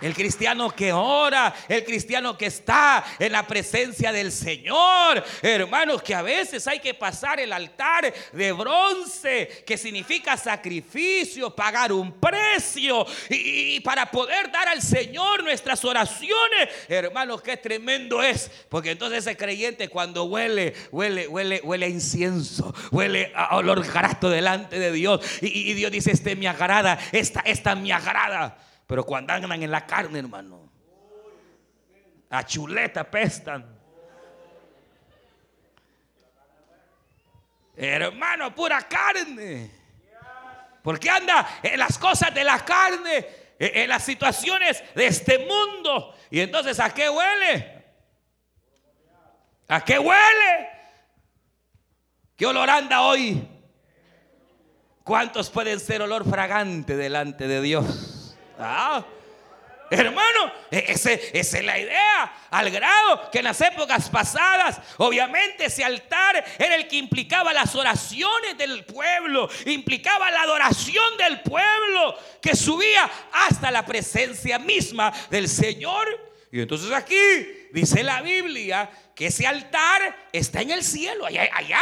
El 0.00 0.14
cristiano 0.14 0.70
que 0.70 0.92
ora, 0.92 1.54
el 1.68 1.84
cristiano 1.84 2.36
que 2.36 2.46
está 2.46 3.04
en 3.18 3.32
la 3.32 3.46
presencia 3.46 4.12
del 4.12 4.30
Señor. 4.30 5.24
Hermanos, 5.42 6.02
que 6.02 6.14
a 6.14 6.22
veces 6.22 6.66
hay 6.66 6.80
que 6.80 6.94
pasar 6.94 7.40
el 7.40 7.52
altar 7.52 8.12
de 8.32 8.52
bronce, 8.52 9.64
que 9.66 9.78
significa 9.78 10.36
sacrificio, 10.36 11.54
pagar 11.54 11.92
un 11.92 12.12
precio. 12.12 13.06
Y, 13.30 13.80
para 13.80 14.10
poder 14.10 14.50
dar 14.50 14.68
al 14.68 14.82
Señor 14.82 15.42
nuestras 15.42 15.84
oraciones, 15.84 16.68
hermanos, 16.88 17.42
qué 17.42 17.56
tremendo 17.56 18.22
es. 18.22 18.50
Porque 18.68 18.90
entonces 18.90 19.26
ese 19.26 19.36
creyente 19.36 19.88
cuando 19.88 20.24
huele, 20.24 20.74
huele, 20.90 21.26
huele, 21.28 21.60
huele 21.62 21.86
a 21.86 21.88
incienso, 21.88 22.74
huele 22.90 23.32
a 23.34 23.56
olor 23.56 23.84
grato 23.86 24.28
delante 24.28 24.78
de 24.78 24.92
Dios. 24.92 25.20
Y, 25.40 25.72
Dios 25.74 25.90
dice, 25.90 26.10
este 26.10 26.36
me 26.36 26.48
agrada, 26.48 26.98
esta, 27.12 27.40
esta 27.40 27.74
me 27.74 27.92
agrada. 27.92 28.58
Pero 28.86 29.04
cuando 29.04 29.32
andan 29.32 29.62
en 29.62 29.70
la 29.70 29.84
carne, 29.84 30.20
hermano, 30.20 30.70
a 32.30 32.44
chuleta 32.44 33.04
pestan. 33.04 33.76
Hermano, 37.76 38.54
pura 38.54 38.80
carne. 38.82 39.70
Porque 40.82 41.10
anda 41.10 41.58
en 41.62 41.78
las 41.78 41.98
cosas 41.98 42.32
de 42.32 42.44
la 42.44 42.64
carne, 42.64 43.26
en 43.58 43.88
las 43.88 44.04
situaciones 44.04 44.82
de 44.94 45.06
este 45.06 45.38
mundo. 45.40 46.14
Y 46.30 46.40
entonces, 46.40 46.78
¿a 46.78 46.94
qué 46.94 47.10
huele? 47.10 47.84
¿A 49.68 49.84
qué 49.84 49.98
huele? 49.98 50.70
¿Qué 52.36 52.46
olor 52.46 52.70
anda 52.70 53.02
hoy? 53.02 53.48
¿Cuántos 55.02 55.50
pueden 55.50 55.80
ser 55.80 56.02
olor 56.02 56.28
fragante 56.28 56.96
delante 56.96 57.48
de 57.48 57.60
Dios? 57.60 58.15
Ah, 58.58 59.04
hermano, 59.90 60.52
e-, 60.70 60.84
esa 60.88 61.12
es 61.12 61.64
la 61.64 61.78
idea. 61.78 62.32
Al 62.50 62.70
grado 62.70 63.30
que 63.30 63.38
en 63.38 63.44
las 63.44 63.60
épocas 63.60 64.08
pasadas, 64.08 64.80
obviamente 64.96 65.66
ese 65.66 65.84
altar 65.84 66.44
era 66.58 66.74
el 66.76 66.88
que 66.88 66.96
implicaba 66.96 67.52
las 67.52 67.74
oraciones 67.74 68.56
del 68.58 68.84
pueblo, 68.84 69.48
implicaba 69.66 70.30
la 70.30 70.42
adoración 70.42 71.16
del 71.18 71.40
pueblo 71.40 72.16
que 72.40 72.56
subía 72.56 73.10
hasta 73.32 73.70
la 73.70 73.84
presencia 73.84 74.58
misma 74.58 75.12
del 75.30 75.48
Señor. 75.48 76.35
Y 76.56 76.62
entonces 76.62 76.90
aquí 76.90 77.18
dice 77.70 78.02
la 78.02 78.22
Biblia 78.22 78.88
que 79.14 79.26
ese 79.26 79.46
altar 79.46 80.28
está 80.32 80.62
en 80.62 80.70
el 80.70 80.82
cielo, 80.82 81.26
allá, 81.26 81.50
allá, 81.52 81.80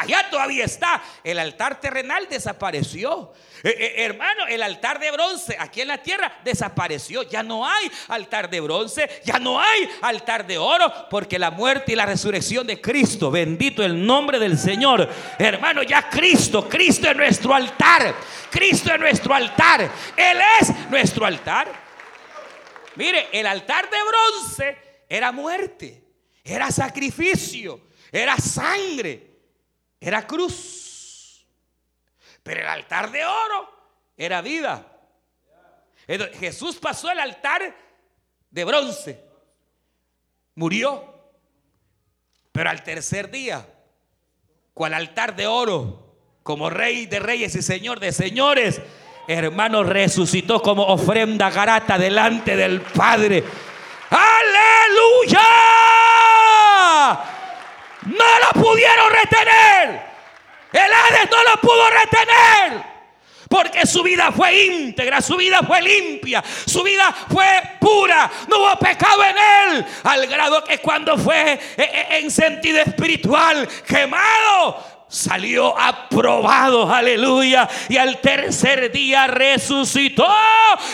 allá 0.00 0.28
todavía 0.28 0.64
está. 0.64 1.00
El 1.22 1.38
altar 1.38 1.80
terrenal 1.80 2.26
desapareció. 2.28 3.32
Eh, 3.62 3.68
eh, 3.78 3.94
hermano, 3.98 4.46
el 4.48 4.60
altar 4.64 4.98
de 4.98 5.12
bronce 5.12 5.56
aquí 5.56 5.82
en 5.82 5.88
la 5.88 6.02
tierra 6.02 6.36
desapareció. 6.42 7.22
Ya 7.22 7.44
no 7.44 7.64
hay 7.64 7.88
altar 8.08 8.50
de 8.50 8.60
bronce, 8.60 9.08
ya 9.24 9.38
no 9.38 9.60
hay 9.60 9.88
altar 10.02 10.44
de 10.48 10.58
oro, 10.58 10.92
porque 11.08 11.38
la 11.38 11.52
muerte 11.52 11.92
y 11.92 11.94
la 11.94 12.06
resurrección 12.06 12.66
de 12.66 12.80
Cristo, 12.80 13.30
bendito 13.30 13.84
el 13.84 14.04
nombre 14.04 14.40
del 14.40 14.58
Señor. 14.58 15.08
Hermano, 15.38 15.84
ya 15.84 16.08
Cristo, 16.08 16.68
Cristo 16.68 17.08
es 17.08 17.16
nuestro 17.16 17.54
altar. 17.54 18.16
Cristo 18.50 18.92
es 18.92 18.98
nuestro 18.98 19.32
altar. 19.32 19.88
Él 20.16 20.38
es 20.60 20.90
nuestro 20.90 21.24
altar. 21.24 21.87
Mire, 22.98 23.28
el 23.32 23.46
altar 23.46 23.88
de 23.88 23.96
bronce 24.02 24.78
era 25.08 25.32
muerte 25.32 26.08
era 26.48 26.70
sacrificio, 26.70 27.88
era 28.10 28.38
sangre, 28.38 29.36
era 30.00 30.26
cruz. 30.26 31.46
Pero 32.42 32.60
el 32.60 32.66
altar 32.66 33.10
de 33.10 33.24
oro 33.24 33.70
era 34.16 34.40
vida. 34.40 34.86
Jesús 36.40 36.76
pasó 36.76 37.10
el 37.10 37.20
altar 37.20 37.76
de 38.50 38.64
bronce. 38.64 39.22
Murió. 40.54 41.16
Pero 42.50 42.70
al 42.70 42.82
tercer 42.82 43.30
día, 43.30 43.68
cual 44.72 44.94
altar 44.94 45.36
de 45.36 45.46
oro, 45.46 46.16
como 46.42 46.70
rey 46.70 47.04
de 47.04 47.20
reyes 47.20 47.54
y 47.54 47.62
señor 47.62 48.00
de 48.00 48.10
señores, 48.10 48.80
hermano, 49.28 49.84
resucitó 49.84 50.62
como 50.62 50.84
ofrenda 50.86 51.50
garata 51.50 51.98
delante 51.98 52.56
del 52.56 52.80
Padre. 52.80 53.44
Aleluya. 54.10 55.40
No 58.06 58.24
lo 58.38 58.62
pudieron 58.62 59.12
retener. 59.12 60.08
El 60.72 60.92
Hades 60.92 61.30
no 61.30 61.44
lo 61.44 61.60
pudo 61.60 61.90
retener. 61.90 62.98
Porque 63.50 63.86
su 63.86 64.02
vida 64.02 64.32
fue 64.32 64.66
íntegra, 64.66 65.22
su 65.22 65.36
vida 65.36 65.60
fue 65.66 65.80
limpia, 65.80 66.44
su 66.66 66.82
vida 66.82 67.14
fue 67.30 67.46
pura, 67.80 68.30
no 68.46 68.58
hubo 68.58 68.78
pecado 68.78 69.24
en 69.24 69.36
él. 69.38 69.86
Al 70.04 70.26
grado 70.26 70.62
que 70.64 70.78
cuando 70.78 71.16
fue 71.16 71.52
eh, 71.52 71.60
eh, 71.76 72.06
en 72.20 72.30
sentido 72.30 72.78
espiritual 72.80 73.66
quemado, 73.86 74.97
salió 75.08 75.76
aprobado, 75.78 76.92
aleluya. 76.92 77.68
Y 77.88 77.96
al 77.96 78.20
tercer 78.20 78.92
día 78.92 79.26
resucitó 79.26 80.28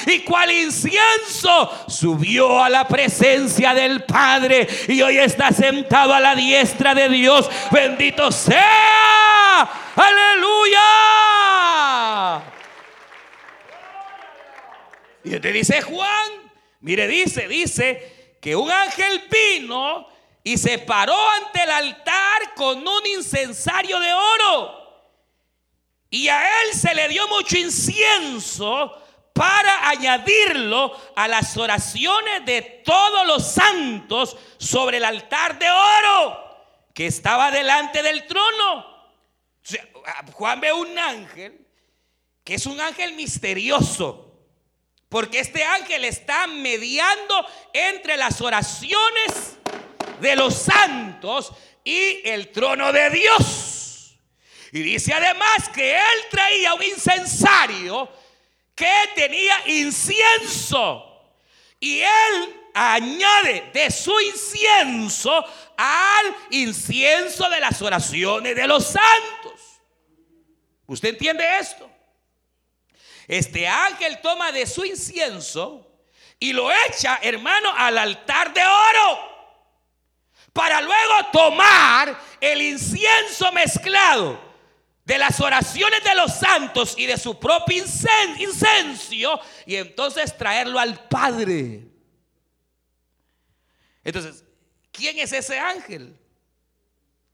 y 0.07 0.21
cual 0.21 0.53
incienso 0.53 1.85
subió 1.89 2.63
a 2.63 2.71
la 2.71 2.87
presencia 2.87 3.75
del 3.75 4.05
Padre 4.05 4.69
y 4.89 5.03
hoy 5.03 5.19
está 5.19 5.51
sentado 5.51 6.15
a 6.15 6.21
la 6.21 6.35
diestra 6.35 6.95
de 6.95 7.09
Dios. 7.09 7.51
Bendito 7.71 8.31
sea, 8.31 9.69
aleluya. 9.97 10.81
Y 15.25 15.41
te 15.41 15.53
dice 15.53 15.81
Juan, 15.81 16.31
mire, 16.81 17.09
dice, 17.09 17.49
dice 17.49 18.37
que 18.41 18.55
un 18.55 18.71
ángel 18.71 19.23
vino 19.31 20.07
y 20.45 20.59
se 20.59 20.79
paró 20.79 21.19
ante 21.31 21.63
el 21.63 21.71
altar 21.71 22.55
con 22.55 22.87
un 22.87 23.07
incensario 23.07 23.99
de 23.99 24.13
oro. 24.13 24.85
Y 26.11 26.29
a 26.29 26.63
él 26.63 26.75
se 26.75 26.95
le 26.95 27.09
dio 27.09 27.27
mucho 27.29 27.57
incienso 27.57 29.03
para 29.33 29.89
añadirlo 29.89 30.97
a 31.17 31.27
las 31.27 31.57
oraciones 31.57 32.45
de 32.45 32.83
todos 32.85 33.27
los 33.27 33.45
santos 33.45 34.37
sobre 34.59 34.99
el 34.99 35.05
altar 35.07 35.59
de 35.59 35.69
oro 35.69 36.45
que 36.93 37.07
estaba 37.07 37.51
delante 37.51 38.03
del 38.03 38.27
trono. 38.27 38.87
Juan 40.35 40.61
ve 40.61 40.73
un 40.73 40.97
ángel 40.99 41.67
que 42.45 42.55
es 42.55 42.67
un 42.67 42.79
ángel 42.81 43.15
misterioso. 43.15 44.31
Porque 45.09 45.39
este 45.39 45.65
ángel 45.65 46.05
está 46.05 46.47
mediando 46.47 47.47
entre 47.73 48.17
las 48.17 48.41
oraciones 48.41 49.59
de 50.21 50.37
los 50.37 50.55
santos 50.55 51.53
y 51.83 52.27
el 52.29 52.51
trono 52.51 52.93
de 52.93 53.11
Dios. 53.11 54.17
Y 54.73 54.83
dice 54.83 55.13
además 55.13 55.69
que 55.73 55.95
él 55.95 56.27
traía 56.31 56.75
un 56.75 56.83
incensario 56.83 58.11
que 58.75 58.93
tenía 59.15 59.55
incienso. 59.67 61.11
Y 61.79 62.01
él 62.01 62.63
añade 62.75 63.71
de 63.73 63.91
su 63.91 64.19
incienso 64.21 65.45
al 65.77 66.37
incienso 66.51 67.49
de 67.49 67.61
las 67.61 67.81
oraciones 67.83 68.57
de 68.57 68.67
los 68.67 68.85
santos. 68.85 69.61
¿Usted 70.87 71.11
entiende 71.11 71.45
esto? 71.59 71.89
Este 73.29 73.67
ángel 73.69 74.21
toma 74.21 74.51
de 74.51 74.67
su 74.67 74.85
incienso 74.85 75.89
y 76.39 76.53
lo 76.53 76.71
echa, 76.89 77.21
hermano, 77.23 77.73
al 77.77 77.97
altar 77.97 78.53
de 78.53 78.63
oro 78.63 79.34
para 80.55 80.81
luego 80.81 81.15
tomar 81.33 82.19
el 82.41 82.63
incienso 82.63 83.51
mezclado 83.53 84.41
de 85.05 85.19
las 85.19 85.39
oraciones 85.41 86.03
de 86.03 86.15
los 86.15 86.33
santos 86.33 86.95
y 86.97 87.07
de 87.07 87.19
su 87.19 87.39
propio 87.39 87.85
incenso 88.39 89.41
y 89.67 89.75
entonces 89.75 90.35
traerlo 90.39 90.79
al 90.79 91.09
Padre. 91.09 91.89
Entonces, 94.05 94.45
¿quién 94.93 95.19
es 95.19 95.33
ese 95.33 95.59
ángel? 95.59 96.17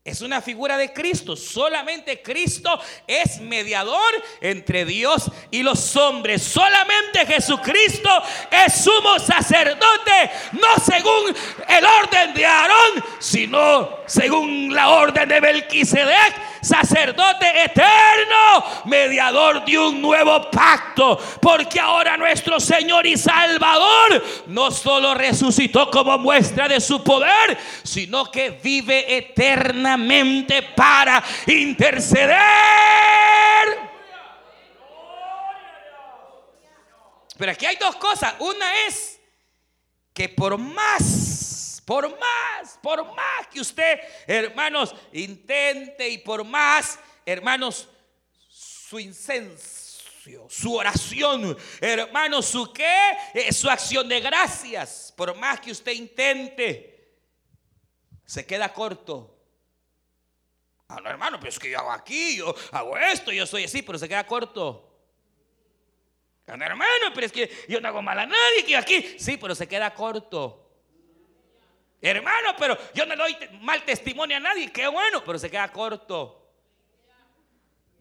Es 0.02 0.22
una 0.22 0.40
figura 0.40 0.78
de 0.78 0.94
Cristo. 0.94 1.36
Solamente 1.36 2.22
Cristo 2.22 2.80
es 3.06 3.38
mediador 3.38 4.10
entre 4.40 4.86
Dios 4.86 5.30
y 5.50 5.62
los 5.62 5.94
hombres. 5.94 6.42
Solamente 6.42 7.26
Jesucristo 7.26 8.08
es 8.50 8.82
sumo 8.82 9.18
sacerdote, 9.18 10.30
no 10.52 10.82
según 10.82 11.36
el 11.68 11.84
orden 11.84 12.32
de 12.32 12.46
Aarón, 12.46 13.04
sino 13.18 13.98
según 14.06 14.74
la 14.74 14.88
orden 14.88 15.28
de 15.28 15.38
Melquisedec 15.38 16.48
sacerdote 16.62 17.46
eterno, 17.64 18.84
mediador 18.84 19.64
de 19.64 19.78
un 19.78 20.00
nuevo 20.00 20.50
pacto. 20.50 21.18
Porque 21.40 21.78
ahora 21.78 22.16
nuestro 22.16 22.58
Señor 22.58 23.06
y 23.06 23.16
Salvador 23.18 24.24
no 24.46 24.70
solo 24.70 25.14
resucitó 25.14 25.90
como 25.90 26.16
muestra 26.18 26.68
de 26.68 26.80
su 26.80 27.02
poder, 27.02 27.58
sino 27.82 28.30
que 28.30 28.50
vive 28.50 29.16
eternamente 29.16 29.90
para 30.74 31.22
interceder. 31.46 32.38
Pero 37.36 37.52
aquí 37.52 37.66
hay 37.66 37.76
dos 37.76 37.96
cosas. 37.96 38.34
Una 38.38 38.86
es 38.86 39.18
que 40.12 40.28
por 40.28 40.58
más 40.58 41.40
por 41.90 42.08
más, 42.08 42.78
por 42.80 43.04
más 43.16 43.48
que 43.50 43.60
usted, 43.60 43.98
hermanos, 44.24 44.94
intente 45.12 46.08
y 46.08 46.18
por 46.18 46.44
más, 46.44 47.00
hermanos, 47.26 47.88
su 48.48 49.00
incenso, 49.00 50.00
su 50.48 50.72
oración, 50.72 51.58
hermanos, 51.80 52.46
su 52.46 52.72
qué, 52.72 53.18
eh, 53.34 53.52
su 53.52 53.68
acción 53.68 54.08
de 54.08 54.20
gracias, 54.20 55.12
por 55.16 55.34
más 55.34 55.58
que 55.58 55.72
usted 55.72 55.90
intente, 55.90 57.16
se 58.24 58.46
queda 58.46 58.72
corto. 58.72 59.29
Ah, 60.92 60.98
no, 61.00 61.08
hermano, 61.08 61.38
pero 61.38 61.50
es 61.50 61.58
que 61.58 61.70
yo 61.70 61.78
hago 61.78 61.92
aquí, 61.92 62.36
yo 62.36 62.52
hago 62.72 62.98
esto, 62.98 63.30
yo 63.30 63.46
soy 63.46 63.62
así, 63.62 63.80
pero 63.80 63.96
se 63.96 64.08
queda 64.08 64.26
corto. 64.26 64.88
Ah, 66.48 66.56
no, 66.56 66.64
hermano, 66.64 67.12
pero 67.14 67.26
es 67.26 67.32
que 67.32 67.48
yo 67.68 67.80
no 67.80 67.86
hago 67.86 68.02
mal 68.02 68.18
a 68.18 68.26
nadie, 68.26 68.64
que 68.66 68.76
aquí, 68.76 69.14
sí, 69.16 69.36
pero 69.36 69.54
se 69.54 69.68
queda 69.68 69.94
corto. 69.94 70.68
Hermano, 72.02 72.56
pero 72.58 72.76
yo 72.92 73.06
no 73.06 73.14
doy 73.14 73.36
mal 73.60 73.84
testimonio 73.84 74.38
a 74.38 74.40
nadie. 74.40 74.72
Qué 74.72 74.88
bueno, 74.88 75.22
pero 75.22 75.38
se 75.38 75.48
queda 75.48 75.70
corto. 75.70 76.36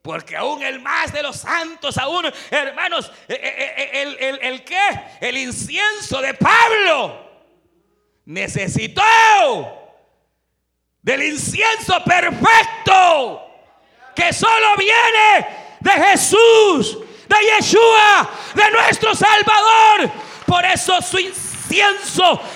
Porque 0.02 0.36
aún 0.36 0.64
el 0.64 0.80
más 0.80 1.14
de 1.14 1.22
los 1.22 1.36
santos, 1.36 1.96
aún, 2.00 2.26
hermanos, 2.50 3.12
eh, 3.28 3.36
eh, 3.36 3.74
eh, 3.78 4.02
el, 4.02 4.18
el, 4.18 4.40
el, 4.42 4.64
qué? 4.64 4.80
El 5.22 5.38
incienso 5.38 6.22
de 6.22 6.34
Pablo 6.34 7.30
necesitó 8.26 9.04
del 11.02 11.24
incienso 11.24 12.04
perfecto 12.04 13.46
que 14.16 14.34
solo 14.34 14.76
viene 14.78 15.48
de 15.80 15.92
Jesús, 15.92 16.98
de 17.28 17.36
Yeshua, 17.56 18.30
de 18.54 18.72
nuestro 18.72 19.16
Salvador. 19.16 20.12
Por 20.46 20.66
eso 20.66 21.02
su 21.02 21.20
incienso 21.20 21.50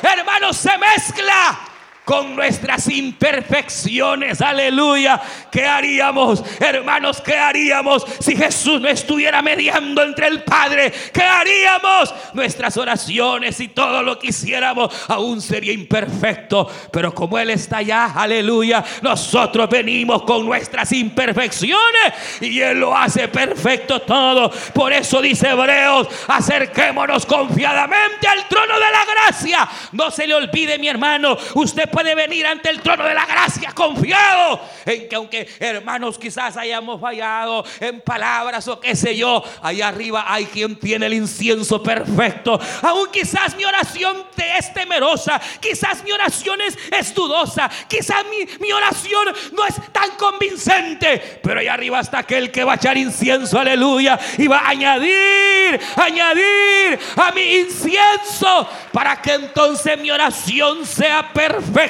hermanos, 0.01 0.57
se 0.57 0.77
mezcla 0.77 1.59
con 2.05 2.35
nuestras 2.35 2.87
imperfecciones. 2.89 4.41
Aleluya. 4.41 5.21
¿Qué 5.51 5.65
haríamos, 5.65 6.43
hermanos? 6.59 7.21
¿Qué 7.21 7.35
haríamos 7.35 8.05
si 8.19 8.35
Jesús 8.35 8.81
no 8.81 8.87
estuviera 8.87 9.41
mediando 9.41 10.03
entre 10.03 10.27
el 10.27 10.43
Padre? 10.43 10.91
¿Qué 11.13 11.21
haríamos? 11.23 12.13
Nuestras 12.33 12.75
oraciones 12.77 13.59
y 13.59 13.69
todo 13.69 14.03
lo 14.03 14.19
que 14.19 14.27
hiciéramos 14.27 14.93
aún 15.07 15.41
sería 15.41 15.73
imperfecto. 15.73 16.69
Pero 16.91 17.13
como 17.13 17.37
Él 17.37 17.51
está 17.51 17.77
allá, 17.77 18.11
aleluya, 18.15 18.83
nosotros 19.01 19.69
venimos 19.69 20.23
con 20.23 20.45
nuestras 20.45 20.91
imperfecciones 20.91 22.13
y 22.41 22.59
Él 22.59 22.79
lo 22.79 22.95
hace 22.95 23.27
perfecto 23.27 24.01
todo. 24.01 24.51
Por 24.73 24.91
eso 24.91 25.21
dice 25.21 25.49
Hebreos, 25.49 26.07
acerquémonos 26.27 27.25
confiadamente 27.25 28.27
al 28.27 28.47
trono 28.47 28.73
de 28.75 28.91
la 28.91 29.05
gracia. 29.05 29.69
No 29.93 30.11
se 30.11 30.27
le 30.27 30.33
olvide, 30.33 30.77
mi 30.77 30.87
hermano, 30.87 31.37
usted 31.55 31.89
puede 31.93 32.15
venir 32.15 32.47
ante 32.47 32.71
el 32.71 32.81
trono 32.81 33.03
de 33.03 33.13
la 33.13 33.27
gracia 33.27 33.71
confiado 33.71 34.59
en 34.83 35.07
que 35.07 35.15
aunque 35.15 35.47
hermanos 35.59 36.17
quizás 36.17 36.57
hayamos 36.57 36.99
fallado 36.99 37.63
en 37.79 38.01
palabras 38.01 38.67
o 38.67 38.79
qué 38.79 38.95
sé 38.95 39.15
yo, 39.15 39.43
allá 39.61 39.89
arriba 39.89 40.25
hay 40.27 40.45
quien 40.45 40.75
tiene 40.79 41.05
el 41.05 41.13
incienso 41.13 41.83
perfecto. 41.83 42.59
Aún 42.81 43.09
quizás 43.11 43.55
mi 43.55 43.63
oración 43.63 44.25
es 44.57 44.73
temerosa, 44.73 45.39
quizás 45.59 46.03
mi 46.03 46.11
oración 46.11 46.59
es, 46.61 47.13
dudosa, 47.13 47.69
quizás 47.87 48.25
mi, 48.25 48.45
mi 48.59 48.71
oración 48.71 49.27
no 49.51 49.65
es 49.65 49.75
tan 49.91 50.11
convincente, 50.17 51.39
pero 51.43 51.59
allá 51.59 51.75
arriba 51.75 51.99
está 51.99 52.19
aquel 52.19 52.51
que 52.51 52.63
va 52.63 52.73
a 52.73 52.75
echar 52.75 52.97
incienso, 52.97 53.59
aleluya, 53.59 54.19
y 54.37 54.47
va 54.47 54.59
a 54.59 54.69
añadir, 54.69 55.79
añadir 55.95 56.99
a 57.15 57.31
mi 57.31 57.57
incienso 57.57 58.67
para 58.91 59.21
que 59.21 59.33
entonces 59.33 59.99
mi 59.99 60.09
oración 60.09 60.85
sea 60.85 61.31
perfecta 61.31 61.82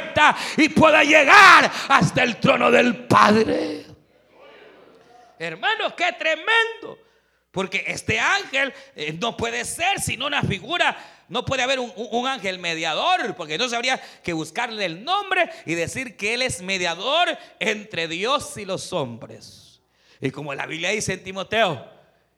y 0.58 0.70
pueda 0.70 1.04
llegar 1.04 1.72
hasta 1.90 2.24
el 2.24 2.38
trono 2.38 2.72
del 2.72 3.06
Padre. 3.06 3.86
Hermanos, 5.40 5.94
qué 5.94 6.12
tremendo. 6.14 7.00
Porque 7.52 7.84
este 7.86 8.20
ángel 8.20 8.74
eh, 8.96 9.14
no 9.14 9.38
puede 9.38 9.64
ser 9.64 10.02
sino 10.02 10.26
una 10.26 10.42
figura. 10.42 10.98
No 11.30 11.46
puede 11.46 11.62
haber 11.62 11.80
un, 11.80 12.28
ángel 12.28 12.60
mediador, 12.60 13.36
porque 13.36 13.54
entonces 13.54 13.76
habría 13.76 14.02
que 14.24 14.34
buscarle 14.34 14.86
el 14.86 15.04
nombre 15.04 15.50
y 15.66 15.76
decir 15.76 16.18
que 16.18 16.34
él 16.34 16.42
es 16.42 16.62
mediador 16.62 17.38
entre 17.60 18.08
Dios 18.08 18.58
y 18.58 18.66
los 18.66 18.92
hombres. 18.92 19.82
Y 20.20 20.32
como 20.32 20.54
la 20.54 20.66
Biblia 20.66 20.90
dice 20.90 21.14
en 21.14 21.24
Timoteo, 21.24 21.88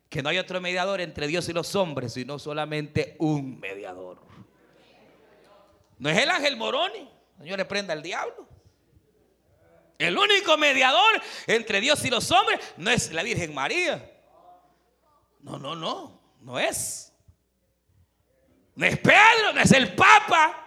que 0.09 0.21
no 0.21 0.29
hay 0.29 0.37
otro 0.37 0.61
mediador 0.61 1.01
entre 1.01 1.27
Dios 1.27 1.47
y 1.49 1.53
los 1.53 1.75
hombres, 1.75 2.13
sino 2.13 2.37
solamente 2.37 3.15
un 3.19 3.59
mediador. 3.59 4.19
No 5.97 6.09
es 6.09 6.17
el 6.17 6.29
ángel 6.29 6.57
Moroni. 6.57 7.09
Señor, 7.37 7.67
prenda 7.67 7.93
al 7.93 8.01
diablo. 8.01 8.47
El 9.97 10.17
único 10.17 10.57
mediador 10.57 11.21
entre 11.47 11.79
Dios 11.79 12.03
y 12.03 12.09
los 12.09 12.29
hombres 12.31 12.59
no 12.77 12.91
es 12.91 13.11
la 13.11 13.23
Virgen 13.23 13.53
María. 13.53 14.11
No, 15.41 15.57
no, 15.57 15.75
no, 15.75 16.21
no 16.41 16.59
es. 16.59 17.13
No 18.75 18.85
es 18.85 18.97
Pedro, 18.97 19.53
no 19.53 19.61
es 19.61 19.71
el 19.71 19.95
Papa. 19.95 20.61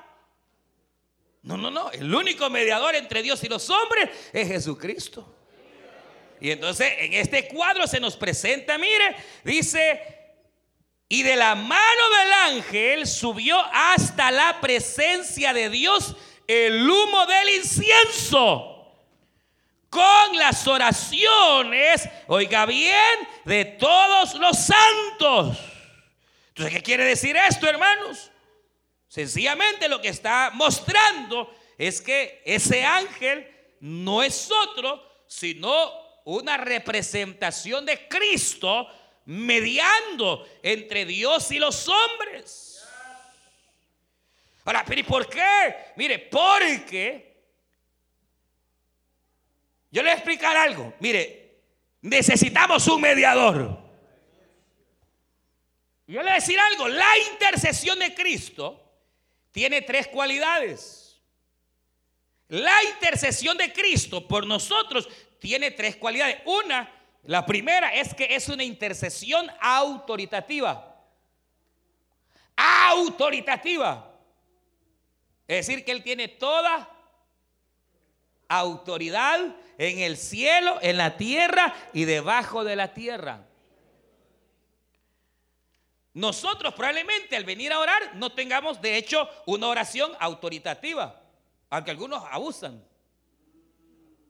No, 1.43 1.57
no, 1.57 1.71
no. 1.71 1.91
El 1.91 2.15
único 2.15 2.49
mediador 2.49 2.95
entre 2.95 3.23
Dios 3.23 3.43
y 3.45 3.49
los 3.49 3.69
hombres 3.69 4.11
es 4.33 4.49
Jesucristo. 4.49 5.35
Y 6.41 6.51
entonces 6.51 6.91
en 6.99 7.15
este 7.15 7.49
cuadro 7.49 7.87
se 7.87 8.01
nos 8.01 8.17
presenta, 8.17 8.79
mire, 8.79 9.17
dice, 9.45 10.01
y 11.09 11.23
de 11.23 11.37
la 11.37 11.55
mano 11.55 12.03
del 12.21 12.57
ángel 12.57 13.07
subió 13.07 13.59
hasta 13.73 14.31
la 14.31 14.61
presencia 14.61 15.53
de 15.53 15.69
Dios 15.69 16.17
el 16.49 16.91
humo 16.91 17.27
del 17.27 17.51
incienso 17.51 18.75
con 19.91 20.37
las 20.37 20.67
oraciones, 20.67 22.09
oiga 22.27 22.67
bien, 22.67 23.29
de 23.45 23.65
todos 23.65 24.35
los 24.35 24.57
santos. 24.59 25.59
Entonces, 26.49 26.75
¿qué 26.75 26.83
quiere 26.83 27.05
decir 27.05 27.37
esto, 27.37 27.69
hermanos? 27.69 28.31
Sencillamente 29.09 29.89
lo 29.89 30.01
que 30.01 30.09
está 30.09 30.51
mostrando 30.55 31.55
es 31.77 32.01
que 32.01 32.43
ese 32.45 32.85
ángel 32.85 33.47
no 33.81 34.23
es 34.23 34.51
otro, 34.51 35.23
sino 35.27 35.93
una 36.25 36.57
representación 36.57 37.87
de 37.87 38.09
Cristo 38.09 38.89
mediando 39.27 40.47
entre 40.63 41.05
Dios 41.05 41.51
y 41.53 41.59
los 41.59 41.89
hombres. 41.89 42.68
Pero 44.87 45.01
¿y 45.01 45.05
por 45.05 45.29
qué? 45.29 45.93
Mire, 45.97 46.19
porque 46.19 47.37
yo 49.91 50.03
le 50.03 50.09
voy 50.09 50.11
a 50.11 50.15
explicar 50.15 50.57
algo. 50.57 50.93
Mire, 51.01 51.61
necesitamos 52.03 52.87
un 52.89 53.01
mediador. 53.01 53.79
Yo 56.07 56.19
le 56.19 56.23
voy 56.23 56.31
a 56.31 56.35
decir 56.35 56.59
algo. 56.61 56.89
La 56.89 57.19
intercesión 57.33 57.99
de 57.99 58.15
Cristo 58.15 58.93
tiene 59.53 59.83
tres 59.83 60.09
cualidades. 60.09 61.19
La 62.49 62.83
intercesión 62.95 63.57
de 63.57 63.73
Cristo 63.73 64.27
por 64.29 64.47
nosotros 64.47 65.09
tiene 65.39 65.71
tres 65.71 65.97
cualidades. 65.97 66.39
Una, 66.45 66.91
la 67.25 67.45
primera 67.47 67.95
es 67.95 68.15
que 68.15 68.35
es 68.35 68.49
una 68.49 68.65
intercesión 68.65 69.51
autoritativa. 69.61 70.95
Autoritativa. 72.57 74.08
Es 75.49 75.67
decir, 75.67 75.85
que 75.85 75.93
Él 75.93 76.03
tiene 76.03 76.29
toda 76.29 76.95
autoridad 78.49 79.57
en 79.79 79.99
el 80.01 80.17
cielo, 80.19 80.79
en 80.83 80.99
la 80.99 81.17
tierra 81.17 81.75
y 81.95 82.05
debajo 82.05 82.65
de 82.65 82.77
la 82.77 82.93
tierra. 82.93 83.47
Nosotros 86.13 86.75
probablemente 86.75 87.37
al 87.37 87.45
venir 87.45 87.73
a 87.73 87.79
orar 87.79 88.17
no 88.17 88.33
tengamos 88.33 88.81
de 88.83 88.97
hecho 88.97 89.29
una 89.47 89.69
oración 89.69 90.13
autoritativa, 90.21 91.23
aunque 91.71 91.93
algunos 91.93 92.23
abusan 92.31 92.85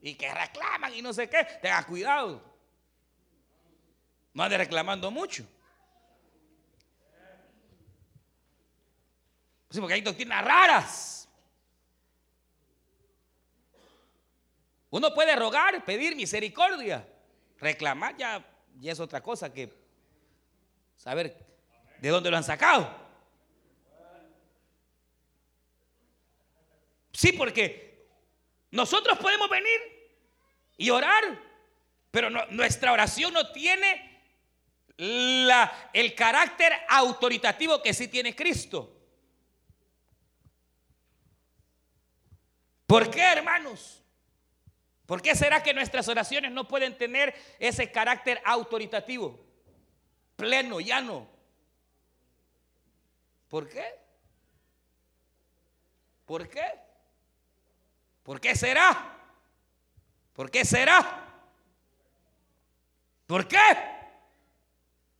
y 0.01 0.15
que 0.15 0.33
reclaman 0.33 0.93
y 0.93 1.01
no 1.01 1.11
sé 1.11 1.29
qué, 1.29 1.45
tenga 1.61 1.85
cuidado. 1.85 2.41
No 4.33 4.43
ande 4.43 4.57
reclamando 4.57 5.11
mucho. 5.11 5.45
Sí, 9.69 9.79
porque 9.79 9.93
hay 9.93 10.01
doctrinas 10.01 10.43
raras. 10.43 11.29
Uno 14.89 15.13
puede 15.13 15.35
rogar, 15.35 15.85
pedir 15.85 16.15
misericordia. 16.15 17.07
Reclamar 17.59 18.17
ya, 18.17 18.43
ya 18.79 18.91
es 18.91 18.99
otra 18.99 19.21
cosa 19.21 19.53
que 19.53 19.71
saber 20.95 21.37
de 21.99 22.09
dónde 22.09 22.31
lo 22.31 22.37
han 22.37 22.43
sacado. 22.43 22.89
Sí, 27.11 27.33
porque 27.33 28.07
nosotros 28.71 29.19
podemos 29.19 29.49
venir 29.49 29.79
y 30.77 30.89
orar, 30.89 31.23
pero 32.09 32.29
nuestra 32.29 32.93
oración 32.93 33.33
no 33.33 33.51
tiene 33.51 34.23
el 34.97 36.15
carácter 36.15 36.73
autoritativo 36.87 37.81
que 37.83 37.93
sí 37.93 38.07
tiene 38.07 38.35
Cristo. 38.35 38.98
¿Por 42.89 43.11
qué, 43.11 43.21
hermanos? 43.21 44.01
¿Por 45.05 45.21
qué 45.21 45.35
será 45.35 45.61
que 45.61 45.75
nuestras 45.75 46.07
oraciones 46.07 46.51
no 46.51 46.67
pueden 46.67 46.97
tener 46.97 47.35
ese 47.59 47.91
carácter 47.91 48.41
autoritativo, 48.43 49.39
pleno, 50.35 50.79
llano? 50.79 51.29
¿Por 53.47 53.69
qué? 53.69 53.85
¿Por 56.25 56.49
qué? 56.49 56.65
¿Por 58.23 58.41
qué 58.41 58.55
será? 58.55 59.19
¿Por 60.33 60.49
qué 60.49 60.65
será? 60.65 61.27
¿Por 63.27 63.47
qué? 63.47 63.57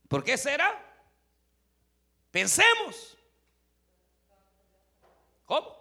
¿Por 0.08 0.24
qué 0.24 0.40
será? 0.40 0.84
Pensemos. 2.32 3.16
¿Cómo? 5.46 5.79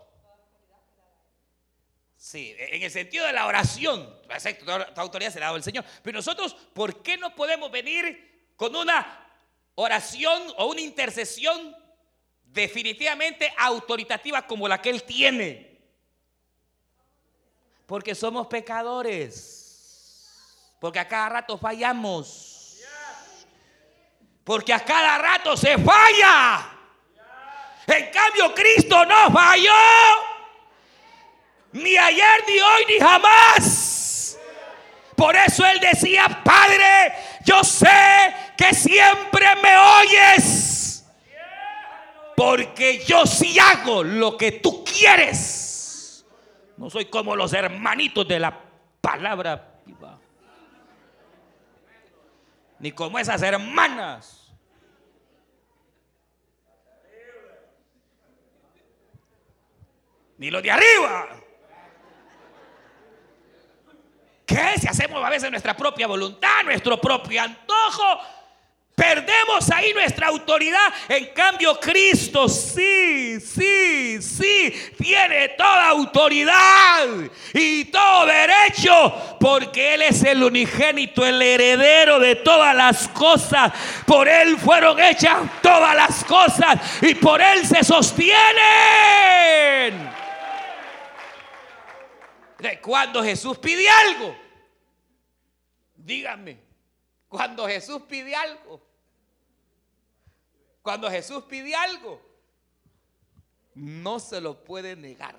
Sí, 2.31 2.55
en 2.59 2.83
el 2.83 2.91
sentido 2.91 3.25
de 3.27 3.33
la 3.33 3.47
oración. 3.47 4.15
Exacto, 4.29 4.67
toda, 4.67 4.93
autoridad 4.97 5.33
se 5.33 5.41
la 5.41 5.47
ha 5.47 5.49
dado 5.49 5.57
el 5.57 5.63
Señor. 5.63 5.83
Pero 6.03 6.19
nosotros, 6.19 6.55
¿por 6.75 7.03
qué 7.03 7.17
no 7.17 7.35
podemos 7.35 7.71
venir 7.71 8.53
con 8.55 8.77
una 8.77 9.27
oración 9.77 10.43
o 10.59 10.67
una 10.67 10.83
intercesión 10.83 11.75
definitivamente 12.45 13.51
autoritativa 13.57 14.47
como 14.47 14.69
la 14.69 14.83
que 14.83 14.91
Él 14.91 15.05
tiene? 15.05 15.81
Porque 17.87 18.15
somos 18.15 18.47
pecadores. 18.47 20.29
Porque 20.81 20.99
a 20.99 21.09
cada 21.09 21.31
rato 21.31 21.57
fallamos. 21.57 22.79
Porque 24.45 24.75
a 24.75 24.85
cada 24.85 25.17
rato 25.17 25.57
se 25.57 25.79
falla. 25.79 26.79
En 27.87 28.11
cambio, 28.11 28.55
Cristo 28.55 29.07
no 29.07 29.33
falló. 29.33 30.28
Ni 31.73 31.97
ayer, 31.97 32.45
ni 32.47 32.61
hoy, 32.61 32.85
ni 32.89 32.99
jamás. 32.99 34.39
Por 35.17 35.37
eso 35.37 35.67
él 35.67 35.81
decía, 35.81 36.43
Padre, 36.45 37.13
yo 37.45 37.63
sé 37.65 38.35
que 38.57 38.73
siempre 38.75 39.47
me 39.63 39.77
oyes. 39.77 41.05
Porque 42.37 43.05
yo 43.05 43.27
sí 43.27 43.59
hago 43.59 44.05
lo 44.05 44.37
que 44.37 44.53
tú 44.53 44.85
quieres. 44.85 46.25
No 46.77 46.89
soy 46.89 47.07
como 47.07 47.35
los 47.35 47.53
hermanitos 47.53 48.27
de 48.29 48.39
la 48.39 48.57
palabra 49.01 49.81
viva. 49.85 50.19
Ni 52.79 52.93
como 52.93 53.19
esas 53.19 53.43
hermanas 53.43 54.39
ni 60.39 60.51
los 60.51 60.63
de 60.63 60.71
arriba. 60.71 61.29
¿Qué? 64.49 64.81
Si 64.81 64.89
hacemos 64.89 65.23
a 65.23 65.29
veces 65.29 65.51
nuestra 65.51 65.77
propia 65.77 66.07
voluntad, 66.07 66.65
nuestro 66.65 66.99
propio 66.99 67.43
antojo, 67.43 68.19
Perdemos 68.99 69.71
ahí 69.71 69.95
nuestra 69.95 70.27
autoridad. 70.27 70.93
En 71.09 71.27
cambio, 71.27 71.79
Cristo 71.79 72.49
sí, 72.49 73.39
sí, 73.39 74.21
sí, 74.21 74.75
tiene 74.99 75.51
toda 75.51 75.91
autoridad 75.91 77.07
y 77.55 77.85
todo 77.85 78.27
derecho, 78.27 79.37
porque 79.39 79.95
Él 79.95 80.03
es 80.03 80.25
el 80.25 80.43
unigénito, 80.43 81.25
el 81.25 81.41
heredero 81.41 82.19
de 82.19 82.35
todas 82.35 82.75
las 82.75 83.07
cosas. 83.07 83.71
Por 84.05 84.27
Él 84.29 84.59
fueron 84.59 84.99
hechas 84.99 85.43
todas 85.63 85.95
las 85.95 86.25
cosas 86.25 86.81
y 87.01 87.15
por 87.15 87.41
Él 87.41 87.65
se 87.65 87.85
sostienen. 87.85 88.39
Cuando 92.83 93.23
Jesús 93.23 93.59
pide 93.59 93.89
algo, 93.89 94.37
díganme, 95.95 96.61
cuando 97.29 97.67
Jesús 97.69 98.03
pide 98.09 98.35
algo, 98.35 98.83
cuando 100.83 101.11
Jesús 101.11 101.45
pide 101.45 101.75
algo, 101.75 102.21
no 103.75 104.19
se 104.19 104.41
lo 104.41 104.65
puede 104.65 104.97
negar. 104.97 105.37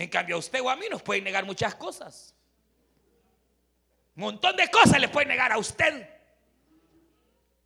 En 0.00 0.08
cambio, 0.08 0.36
a 0.36 0.38
usted 0.38 0.62
o 0.62 0.70
a 0.70 0.76
mí 0.76 0.86
nos 0.90 1.02
puede 1.02 1.20
negar 1.20 1.44
muchas 1.44 1.74
cosas. 1.74 2.34
Un 4.16 4.22
montón 4.22 4.56
de 4.56 4.70
cosas 4.70 4.98
le 4.98 5.10
puede 5.10 5.26
negar 5.26 5.52
a 5.52 5.58
usted. 5.58 6.08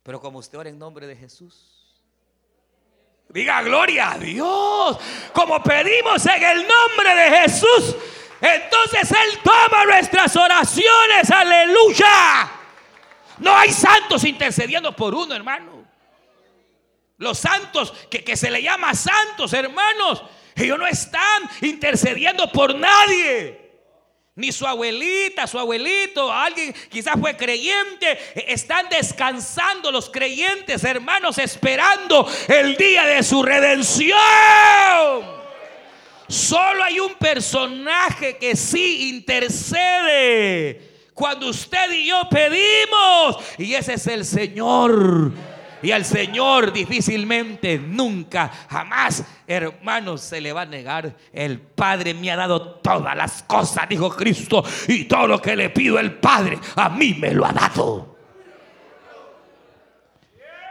Pero 0.03 0.19
como 0.19 0.39
usted 0.39 0.57
ora 0.57 0.69
en 0.69 0.77
nombre 0.77 1.07
de 1.07 1.15
Jesús, 1.15 1.74
diga 3.29 3.61
gloria 3.61 4.11
a 4.11 4.17
Dios. 4.17 4.97
Como 5.33 5.61
pedimos 5.61 6.25
en 6.25 6.43
el 6.43 6.67
nombre 6.67 7.15
de 7.15 7.37
Jesús, 7.39 7.95
entonces 8.41 9.11
Él 9.11 9.39
toma 9.43 9.85
nuestras 9.85 10.35
oraciones. 10.35 11.31
Aleluya. 11.31 12.51
No 13.39 13.55
hay 13.55 13.71
santos 13.71 14.23
intercediendo 14.23 14.95
por 14.95 15.13
uno, 15.13 15.35
hermano. 15.35 15.85
Los 17.17 17.37
santos 17.39 17.93
que, 18.09 18.23
que 18.23 18.35
se 18.35 18.51
le 18.51 18.61
llama 18.61 18.93
santos, 18.93 19.53
hermanos, 19.53 20.23
ellos 20.55 20.77
no 20.77 20.87
están 20.87 21.49
intercediendo 21.61 22.51
por 22.51 22.75
nadie. 22.75 23.64
Ni 24.37 24.51
su 24.51 24.67
abuelita, 24.67 25.47
su 25.47 25.57
abuelito, 25.57 26.29
alguien 26.29 26.75
quizás 26.89 27.13
fue 27.17 27.37
creyente. 27.37 28.19
Están 28.47 28.89
descansando 28.89 29.93
los 29.93 30.09
creyentes, 30.09 30.83
hermanos, 30.83 31.37
esperando 31.37 32.29
el 32.49 32.75
día 32.75 33.05
de 33.05 33.23
su 33.23 33.41
redención. 33.41 34.19
Solo 36.27 36.83
hay 36.83 36.99
un 36.99 37.13
personaje 37.15 38.35
que 38.35 38.57
sí 38.57 39.09
intercede 39.15 40.81
cuando 41.13 41.47
usted 41.47 41.89
y 41.93 42.07
yo 42.07 42.21
pedimos. 42.29 43.37
Y 43.57 43.73
ese 43.73 43.93
es 43.93 44.05
el 44.07 44.25
Señor. 44.25 45.31
Y 45.85 45.91
al 45.91 46.03
Señor 46.03 46.73
difícilmente, 46.73 47.77
nunca, 47.77 48.51
jamás, 48.67 49.23
hermanos, 49.45 50.21
se 50.21 50.41
le 50.41 50.51
va 50.51 50.61
a 50.61 50.65
negar. 50.65 51.15
El 51.31 51.59
Padre 51.59 52.15
me 52.15 52.31
ha 52.31 52.35
dado 52.35 52.79
todas 52.79 53.15
las 53.15 53.43
cosas, 53.43 53.87
dijo 53.87 54.09
Cristo. 54.09 54.63
Y 54.87 55.03
todo 55.03 55.27
lo 55.27 55.39
que 55.39 55.55
le 55.55 55.69
pido 55.69 55.99
el 55.99 56.13
Padre, 56.13 56.57
a 56.75 56.89
mí 56.89 57.13
me 57.13 57.35
lo 57.35 57.45
ha 57.45 57.53
dado. 57.53 58.17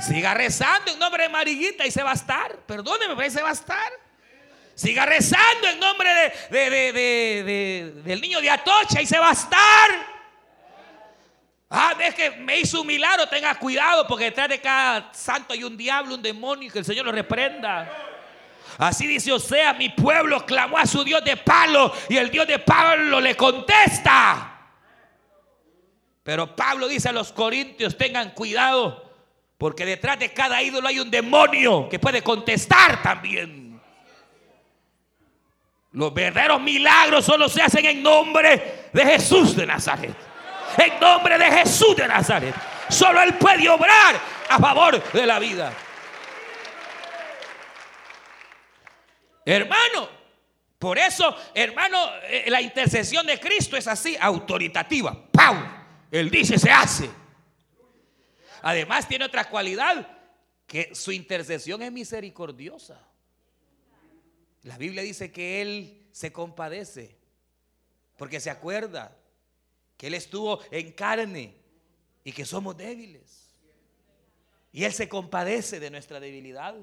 Siga 0.01 0.35
rezando 0.35 0.91
en 0.91 0.99
nombre 0.99 1.23
de 1.23 1.29
Mariguita 1.29 1.87
y 1.87 1.93
se 1.93 2.03
va 2.03 2.11
a 2.11 2.15
estar. 2.15 2.57
Perdóneme, 2.67 3.15
pero 3.15 3.31
se 3.31 3.41
va 3.41 3.51
a 3.51 3.53
estar. 3.53 3.93
Siga 4.75 5.07
rezando 5.07 5.69
en 5.69 5.79
nombre 5.79 6.11
de, 6.51 8.03
del 8.05 8.21
niño 8.21 8.41
de 8.41 8.51
Atocha 8.51 9.01
y 9.01 9.07
se 9.07 9.21
va 9.21 9.29
a 9.29 9.33
estar. 9.33 10.14
Ah, 11.77 11.93
es 11.99 12.15
que 12.15 12.31
me 12.31 12.61
hizo 12.61 12.83
un 12.83 12.87
milagro, 12.87 13.27
tenga 13.27 13.53
cuidado 13.57 14.07
porque 14.07 14.27
detrás 14.27 14.49
de 14.49 14.61
cada 14.61 15.13
santo 15.13 15.55
hay 15.55 15.65
un 15.65 15.77
diablo, 15.77 16.15
un 16.15 16.23
demonio, 16.23 16.71
que 16.71 16.79
el 16.79 16.85
Señor 16.85 17.05
lo 17.05 17.11
reprenda. 17.11 17.91
Así 18.79 19.09
dice 19.09 19.33
Osea, 19.33 19.73
mi 19.73 19.89
pueblo 19.89 20.47
clamó 20.47 20.79
a 20.79 20.87
su 20.87 21.03
Dios 21.03 21.25
de 21.25 21.37
palo 21.37 21.93
y 22.09 22.17
el 22.17 22.31
Dios 22.31 22.47
de 22.47 22.61
Pablo 22.61 23.21
le 23.21 23.37
contesta. 23.37 24.57
Pero 26.23 26.55
Pablo 26.55 26.87
dice 26.87 27.09
a 27.09 27.13
los 27.13 27.33
corintios, 27.33 27.99
tengan 27.99 28.31
cuidado, 28.31 29.13
porque 29.59 29.85
detrás 29.85 30.17
de 30.21 30.33
cada 30.33 30.63
ídolo 30.63 30.87
hay 30.87 31.01
un 31.01 31.11
demonio 31.11 31.89
que 31.89 31.99
puede 31.99 32.23
contestar 32.23 33.03
también. 33.03 33.81
Los 35.91 36.15
verdaderos 36.15 36.61
milagros 36.61 37.25
solo 37.25 37.49
se 37.49 37.63
hacen 37.63 37.85
en 37.85 38.01
nombre 38.01 38.91
de 38.93 39.05
Jesús 39.05 39.57
de 39.57 39.67
Nazaret 39.67 40.34
en 40.79 41.01
nombre 41.01 41.39
de 41.39 41.45
Jesús 41.45 41.97
de 41.97 42.07
Nazaret. 42.07 42.55
Solo 42.89 43.23
Él 43.23 43.35
puede 43.35 43.69
obrar 43.69 44.21
a 44.49 44.59
favor 44.59 45.13
de 45.13 45.27
la 45.27 45.39
vida. 45.39 45.73
Hermano, 49.45 50.09
por 50.79 50.99
eso, 50.99 51.35
hermano, 51.55 51.99
eh, 52.25 52.45
la 52.49 52.61
intercesión 52.61 53.27
de 53.27 53.39
Cristo 53.39 53.77
es 53.77 53.87
así, 53.87 54.17
autoritativa. 54.21 55.31
¡Pau! 55.31 55.57
Él 56.11 56.31
dice, 56.31 56.59
se 56.59 56.71
hace. 56.71 57.11
Además 58.63 59.07
tiene 59.07 59.25
otra 59.25 59.49
cualidad, 59.49 60.07
que 60.67 60.95
su 60.95 61.13
intercesión 61.13 61.83
es 61.83 61.93
misericordiosa. 61.93 63.01
La 64.63 64.79
Biblia 64.79 65.03
dice 65.03 65.31
que 65.31 65.61
Él 65.61 66.07
se 66.11 66.33
compadece, 66.33 67.19
porque 68.17 68.41
se 68.41 68.51
acuerda 68.51 69.15
Él 70.07 70.15
estuvo 70.15 70.61
en 70.71 70.93
carne 70.93 71.55
y 72.23 72.33
que 72.33 72.45
somos 72.45 72.77
débiles. 72.77 73.49
Y 74.73 74.85
Él 74.85 74.93
se 74.93 75.09
compadece 75.09 75.79
de 75.79 75.91
nuestra 75.91 76.19
debilidad. 76.19 76.75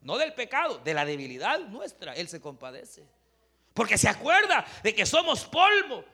No 0.00 0.16
del 0.16 0.32
pecado, 0.34 0.78
de 0.78 0.94
la 0.94 1.04
debilidad 1.04 1.58
nuestra. 1.60 2.14
Él 2.14 2.28
se 2.28 2.40
compadece. 2.40 3.04
Porque 3.74 3.98
se 3.98 4.08
acuerda 4.08 4.64
de 4.82 4.94
que 4.94 5.04
somos 5.04 5.44
polvo. 5.44 6.04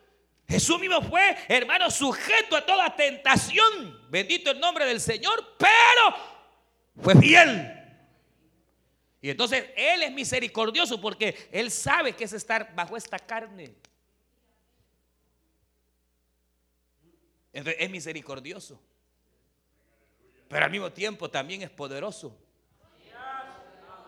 Jesús 0.49 0.79
mismo 0.79 1.01
fue, 1.03 1.37
hermano, 1.49 1.91
sujeto 1.91 2.57
a 2.57 2.67
toda 2.67 2.95
tentación. 2.95 4.11
Bendito 4.11 4.51
el 4.51 4.61
nombre 4.61 4.85
del 4.85 5.01
Señor. 5.01 5.57
Pero 5.59 6.17
fue 7.01 7.15
fiel. 7.17 7.81
Y 9.23 9.31
entonces 9.31 9.65
Él 9.77 10.03
es 10.03 10.13
misericordioso 10.13 11.01
porque 11.01 11.49
Él 11.51 11.71
sabe 11.71 12.13
que 12.15 12.25
es 12.25 12.33
estar 12.33 12.75
bajo 12.75 12.97
esta 12.97 13.19
carne. 13.19 13.75
Entonces 17.55 17.77
es 17.79 17.91
misericordioso. 17.91 18.81
Pero 20.49 20.65
al 20.65 20.71
mismo 20.71 20.93
tiempo 20.93 21.31
también 21.31 21.63
es 21.63 21.71
poderoso 21.71 22.37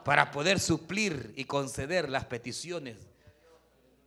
para 0.04 0.30
poder 0.30 0.60
suplir 0.60 1.32
y 1.36 1.44
conceder 1.44 2.08
las 2.08 2.24
peticiones 2.26 2.96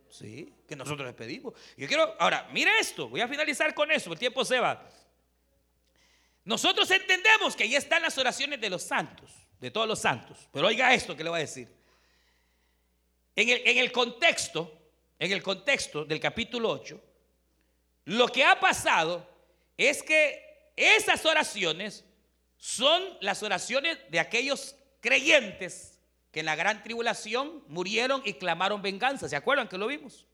¿sí? 0.08 0.54
que 0.66 0.76
nosotros 0.76 1.06
le 1.06 1.12
pedimos. 1.12 1.54
Yo 1.76 1.86
quiero, 1.88 2.14
ahora, 2.18 2.48
mire 2.52 2.70
esto, 2.78 3.08
voy 3.08 3.20
a 3.20 3.28
finalizar 3.28 3.74
con 3.74 3.90
eso, 3.90 4.12
el 4.12 4.18
tiempo 4.18 4.44
se 4.44 4.60
va. 4.60 4.88
Nosotros 6.44 6.90
entendemos 6.90 7.54
que 7.54 7.64
ahí 7.64 7.76
están 7.76 8.02
las 8.02 8.16
oraciones 8.16 8.60
de 8.60 8.70
los 8.70 8.82
santos, 8.82 9.30
de 9.58 9.70
todos 9.70 9.86
los 9.86 9.98
santos. 9.98 10.48
Pero 10.52 10.68
oiga 10.68 10.94
esto 10.94 11.16
que 11.16 11.24
le 11.24 11.30
voy 11.30 11.38
a 11.38 11.42
decir. 11.42 11.68
En 13.36 13.48
el, 13.48 13.62
en 13.66 13.78
el 13.78 13.92
contexto, 13.92 14.78
en 15.18 15.32
el 15.32 15.42
contexto 15.42 16.04
del 16.04 16.20
capítulo 16.20 16.70
8, 16.70 17.00
lo 18.06 18.28
que 18.28 18.44
ha 18.44 18.58
pasado 18.58 19.29
es 19.88 20.02
que 20.02 20.72
esas 20.76 21.24
oraciones 21.24 22.04
son 22.58 23.02
las 23.22 23.42
oraciones 23.42 23.98
de 24.10 24.20
aquellos 24.20 24.76
creyentes 25.00 25.98
que 26.30 26.40
en 26.40 26.46
la 26.46 26.54
gran 26.54 26.82
tribulación 26.82 27.64
murieron 27.66 28.20
y 28.26 28.34
clamaron 28.34 28.82
venganza. 28.82 29.26
¿Se 29.26 29.36
acuerdan 29.36 29.68
que 29.68 29.78
lo 29.78 29.86
vimos? 29.86 30.26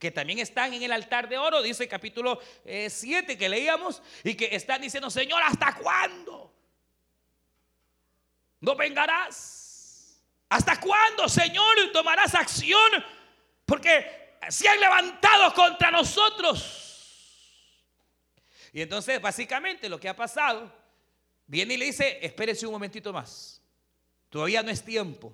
Que 0.00 0.10
también 0.10 0.40
están 0.40 0.74
en 0.74 0.82
el 0.82 0.90
altar 0.90 1.28
de 1.28 1.38
oro, 1.38 1.62
dice 1.62 1.84
el 1.84 1.88
capítulo 1.88 2.40
7 2.64 3.32
eh, 3.32 3.38
que 3.38 3.48
leíamos, 3.48 4.02
y 4.24 4.34
que 4.34 4.48
están 4.50 4.82
diciendo, 4.82 5.10
Señor, 5.10 5.40
¿hasta 5.40 5.72
cuándo? 5.76 6.52
¿No 8.58 8.74
vengarás? 8.74 10.20
¿Hasta 10.48 10.80
cuándo, 10.80 11.28
Señor, 11.28 11.92
tomarás 11.92 12.34
acción? 12.34 13.04
Porque 13.64 14.38
se 14.48 14.68
han 14.68 14.80
levantado 14.80 15.54
contra 15.54 15.92
nosotros. 15.92 16.83
Y 18.74 18.82
entonces, 18.82 19.20
básicamente, 19.22 19.88
lo 19.88 20.00
que 20.00 20.08
ha 20.08 20.16
pasado, 20.16 20.70
viene 21.46 21.74
y 21.74 21.76
le 21.76 21.84
dice, 21.86 22.18
espérese 22.20 22.66
un 22.66 22.72
momentito 22.72 23.12
más. 23.12 23.62
Todavía 24.28 24.64
no 24.64 24.70
es 24.70 24.84
tiempo. 24.84 25.32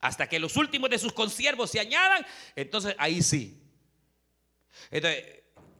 Hasta 0.00 0.28
que 0.28 0.40
los 0.40 0.56
últimos 0.56 0.90
de 0.90 0.98
sus 0.98 1.12
consiervos 1.12 1.70
se 1.70 1.78
añadan, 1.78 2.26
entonces 2.56 2.96
ahí 2.98 3.22
sí. 3.22 3.62
Entonces, 4.90 5.24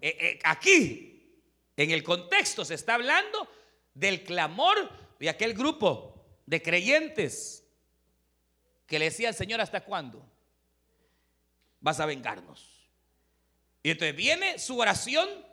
eh, 0.01 0.17
eh, 0.21 0.39
aquí, 0.45 1.43
en 1.77 1.91
el 1.91 2.05
contexto, 2.05 2.65
se 2.65 2.75
está 2.75 2.95
hablando 2.95 3.51
del 3.95 4.23
clamor 4.23 4.89
de 5.19 5.29
aquel 5.29 5.55
grupo 5.55 6.25
de 6.47 6.63
creyentes 6.63 7.65
que 8.87 9.01
le 9.01 9.07
decían, 9.07 9.35
Señor, 9.35 9.61
¿hasta 9.61 9.83
cuándo 9.83 10.25
vas 11.81 11.99
a 11.99 12.07
vengarnos? 12.07 12.79
Y 13.83 13.91
entonces 13.91 14.15
viene 14.15 14.61
su 14.61 14.79
oración, 14.79 15.48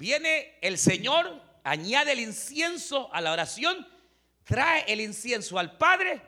viene 0.00 0.56
el 0.62 0.78
Señor, 0.78 1.42
añade 1.62 2.12
el 2.12 2.20
incienso 2.20 3.12
a 3.12 3.20
la 3.20 3.32
oración, 3.32 3.86
trae 4.44 4.90
el 4.90 4.98
incienso 4.98 5.58
al 5.58 5.76
Padre 5.76 6.22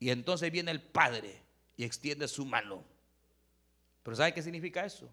y 0.00 0.10
entonces 0.10 0.50
viene 0.50 0.72
el 0.72 0.82
Padre 0.82 1.40
y 1.76 1.84
extiende 1.84 2.26
su 2.26 2.44
mano. 2.44 2.82
Pero 4.02 4.16
¿sabe 4.16 4.34
qué 4.34 4.42
significa 4.42 4.84
eso? 4.84 5.08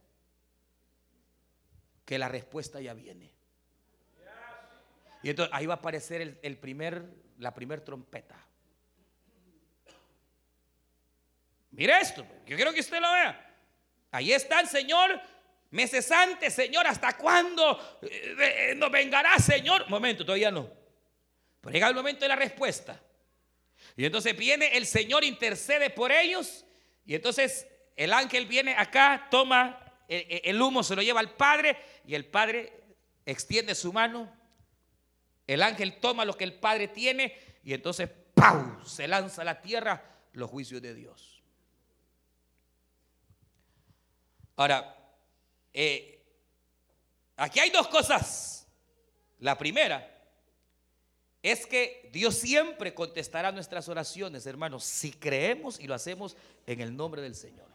Que 2.03 2.17
la 2.17 2.27
respuesta 2.29 2.81
ya 2.81 2.95
viene. 2.95 3.31
Y 5.21 5.29
entonces 5.29 5.53
ahí 5.53 5.67
va 5.67 5.75
a 5.75 5.77
aparecer 5.77 6.39
el, 6.41 6.57
primer, 6.57 7.05
la 7.37 7.53
primer 7.53 7.81
trompeta. 7.81 8.35
Mire 11.69 11.99
esto, 12.01 12.25
yo 12.47 12.55
quiero 12.55 12.73
que 12.73 12.79
usted 12.79 12.99
lo 12.99 13.11
vea. 13.11 13.55
Ahí 14.09 14.33
está 14.33 14.59
el 14.59 14.67
Señor, 14.67 15.21
meses 15.73 16.09
antes, 16.11 16.53
Señor, 16.53 16.87
¿hasta 16.87 17.17
cuándo 17.17 17.99
eh, 18.03 18.35
eh, 18.69 18.75
nos 18.75 18.91
vengará, 18.91 19.37
Señor? 19.39 19.89
Momento, 19.89 20.23
todavía 20.23 20.51
no. 20.51 20.69
Pero 21.61 21.73
llega 21.73 21.89
el 21.89 21.95
momento 21.95 22.21
de 22.21 22.29
la 22.29 22.35
respuesta. 22.35 23.01
Y 23.97 24.05
entonces 24.05 24.37
viene 24.37 24.77
el 24.77 24.85
Señor, 24.85 25.23
intercede 25.23 25.89
por 25.89 26.11
ellos. 26.11 26.65
Y 27.05 27.15
entonces 27.15 27.67
el 27.95 28.13
ángel 28.13 28.45
viene 28.45 28.75
acá, 28.75 29.27
toma 29.29 29.79
el, 30.07 30.61
humo, 30.61 30.83
se 30.83 30.95
lo 30.95 31.01
lleva 31.01 31.19
al 31.19 31.35
Padre. 31.35 31.77
Y 32.05 32.15
el 32.15 32.25
Padre 32.25 32.73
extiende 33.25 33.75
su 33.75 33.91
mano. 33.91 34.31
El 35.47 35.61
ángel 35.61 35.99
toma 35.99 36.25
lo 36.25 36.35
que 36.37 36.43
el 36.43 36.53
Padre 36.53 36.87
tiene. 36.87 37.35
Y 37.63 37.73
entonces, 37.73 38.09
¡pau! 38.33 38.81
Se 38.85 39.07
lanza 39.07 39.41
a 39.41 39.45
la 39.45 39.61
tierra 39.61 40.03
los 40.33 40.49
juicios 40.49 40.81
de 40.81 40.93
Dios. 40.93 41.41
Ahora, 44.55 45.02
eh, 45.73 46.23
aquí 47.35 47.59
hay 47.59 47.69
dos 47.69 47.87
cosas. 47.87 48.67
La 49.39 49.57
primera 49.57 50.09
es 51.41 51.67
que 51.67 52.09
Dios 52.13 52.35
siempre 52.35 52.93
contestará 52.93 53.51
nuestras 53.51 53.89
oraciones, 53.89 54.45
hermanos, 54.45 54.83
si 54.85 55.11
creemos 55.11 55.79
y 55.79 55.87
lo 55.87 55.93
hacemos 55.93 56.37
en 56.65 56.79
el 56.79 56.95
nombre 56.95 57.21
del 57.21 57.35
Señor. 57.35 57.73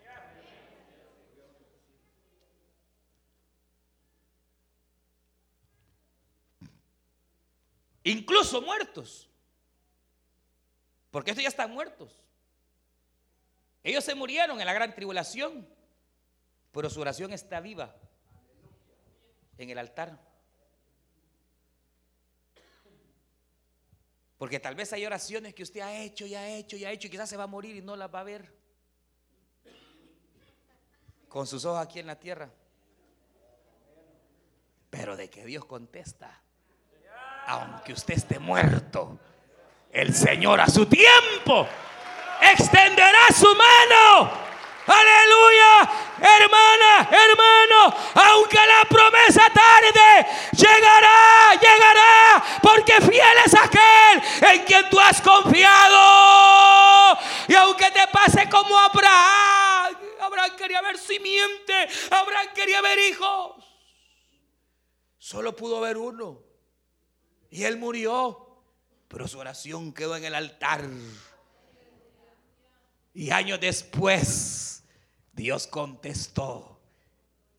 Incluso 8.05 8.63
muertos. 8.63 9.29
Porque 11.11 11.33
estos 11.33 11.43
ya 11.43 11.49
están 11.49 11.71
muertos. 11.71 12.19
Ellos 13.85 14.03
se 14.03 14.15
murieron 14.15 14.59
en 14.59 14.67
la 14.67 14.73
gran 14.73 14.95
tribulación. 14.95 15.69
Pero 16.73 16.91
su 16.91 17.01
oración 17.01 17.33
está 17.33 17.61
viva 17.61 17.95
en 19.57 19.71
el 19.71 19.79
altar. 19.79 20.19
Porque 24.39 24.61
tal 24.61 24.77
vez 24.77 24.93
hay 24.93 25.05
oraciones 25.05 25.53
que 25.55 25.65
usted 25.65 25.81
ha 25.81 25.97
hecho 25.97 26.25
y 26.25 26.35
ha 26.35 26.49
hecho 26.49 26.77
y 26.77 26.85
ha 26.85 26.93
hecho 26.93 27.09
y 27.09 27.11
quizás 27.11 27.29
se 27.29 27.37
va 27.37 27.45
a 27.45 27.49
morir 27.49 27.77
y 27.77 27.83
no 27.83 27.97
las 27.97 28.13
va 28.15 28.21
a 28.21 28.25
ver. 28.25 28.55
Con 31.29 31.47
sus 31.47 31.65
ojos 31.65 31.81
aquí 31.81 31.99
en 31.99 32.07
la 32.07 32.19
tierra. 32.19 32.49
Pero 34.91 35.17
de 35.17 35.29
que 35.29 35.45
Dios 35.45 35.65
contesta, 35.65 36.41
aunque 37.47 37.93
usted 37.93 38.15
esté 38.15 38.39
muerto, 38.39 39.19
el 39.91 40.15
Señor 40.15 40.61
a 40.61 40.69
su 40.69 40.87
tiempo 40.87 41.67
extenderá 42.41 43.27
su 43.35 43.49
mano 43.55 44.48
Aleluya, 44.89 45.91
hermana, 46.19 47.11
hermano, 47.11 47.95
aunque 48.15 48.57
la 48.57 48.85
promesa 48.89 49.51
tarde, 49.51 50.27
llegará, 50.53 51.55
llegará, 51.61 52.45
porque 52.63 52.95
fiel 53.03 53.39
es 53.45 53.55
aquel 53.55 54.23
en 54.51 54.65
quien 54.65 54.89
tú 54.89 54.99
has 54.99 55.21
confiado. 55.21 57.19
Y 57.49 57.55
aunque 57.55 57.91
te 57.91 58.07
pase 58.11 58.49
como 58.49 58.79
Abraham, 58.79 59.95
Abraham 60.21 60.57
quería 60.57 60.81
ver 60.81 60.99
simiente, 60.99 61.89
Abraham 62.11 62.49
quería 62.55 62.81
ver 62.81 62.99
hijos. 63.11 63.65
Solo 65.19 65.55
pudo 65.55 65.81
ver 65.81 65.99
uno. 65.99 66.41
Y 67.51 67.65
él 67.65 67.77
murió, 67.77 68.63
pero 69.09 69.29
su 69.29 69.39
oración 69.39 69.93
quedó 69.93 70.17
en 70.17 70.25
el 70.25 70.35
altar. 70.35 70.85
Y 73.15 73.31
años 73.31 73.59
después, 73.61 74.68
Dios 75.39 75.69
contestó 75.69 76.81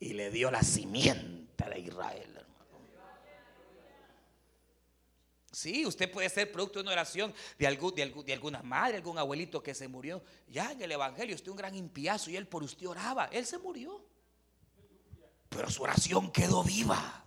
y 0.02 0.12
le 0.12 0.30
dio 0.32 0.52
la 0.52 0.62
simiente 0.62 1.64
de 1.64 1.80
Israel. 1.80 2.46
Sí, 5.50 5.86
usted 5.86 6.12
puede 6.12 6.28
ser 6.28 6.52
producto 6.52 6.80
de 6.80 6.84
una 6.84 6.92
oración 6.92 7.34
de, 7.58 7.68
alguna 7.68 8.62
madre, 8.64 8.98
algún 8.98 9.18
abuelito 9.18 9.64
que 9.64 9.74
se 9.74 9.88
murió. 9.88 10.22
Ya 10.50 10.74
en 10.74 10.82
el 10.82 10.92
Evangelio, 10.92 11.36
usted 11.36 11.52
un 11.52 11.58
gran 11.58 11.74
impiazo 11.74 12.30
y 12.30 12.36
él 12.36 12.48
por 12.48 12.64
usted 12.64 12.86
oraba. 12.86 13.30
Él 13.32 13.46
se 13.46 13.58
murió. 13.58 14.06
Pero 15.48 15.70
su 15.70 15.82
oración 15.82 16.34
quedó 16.34 16.64
viva. 16.64 17.26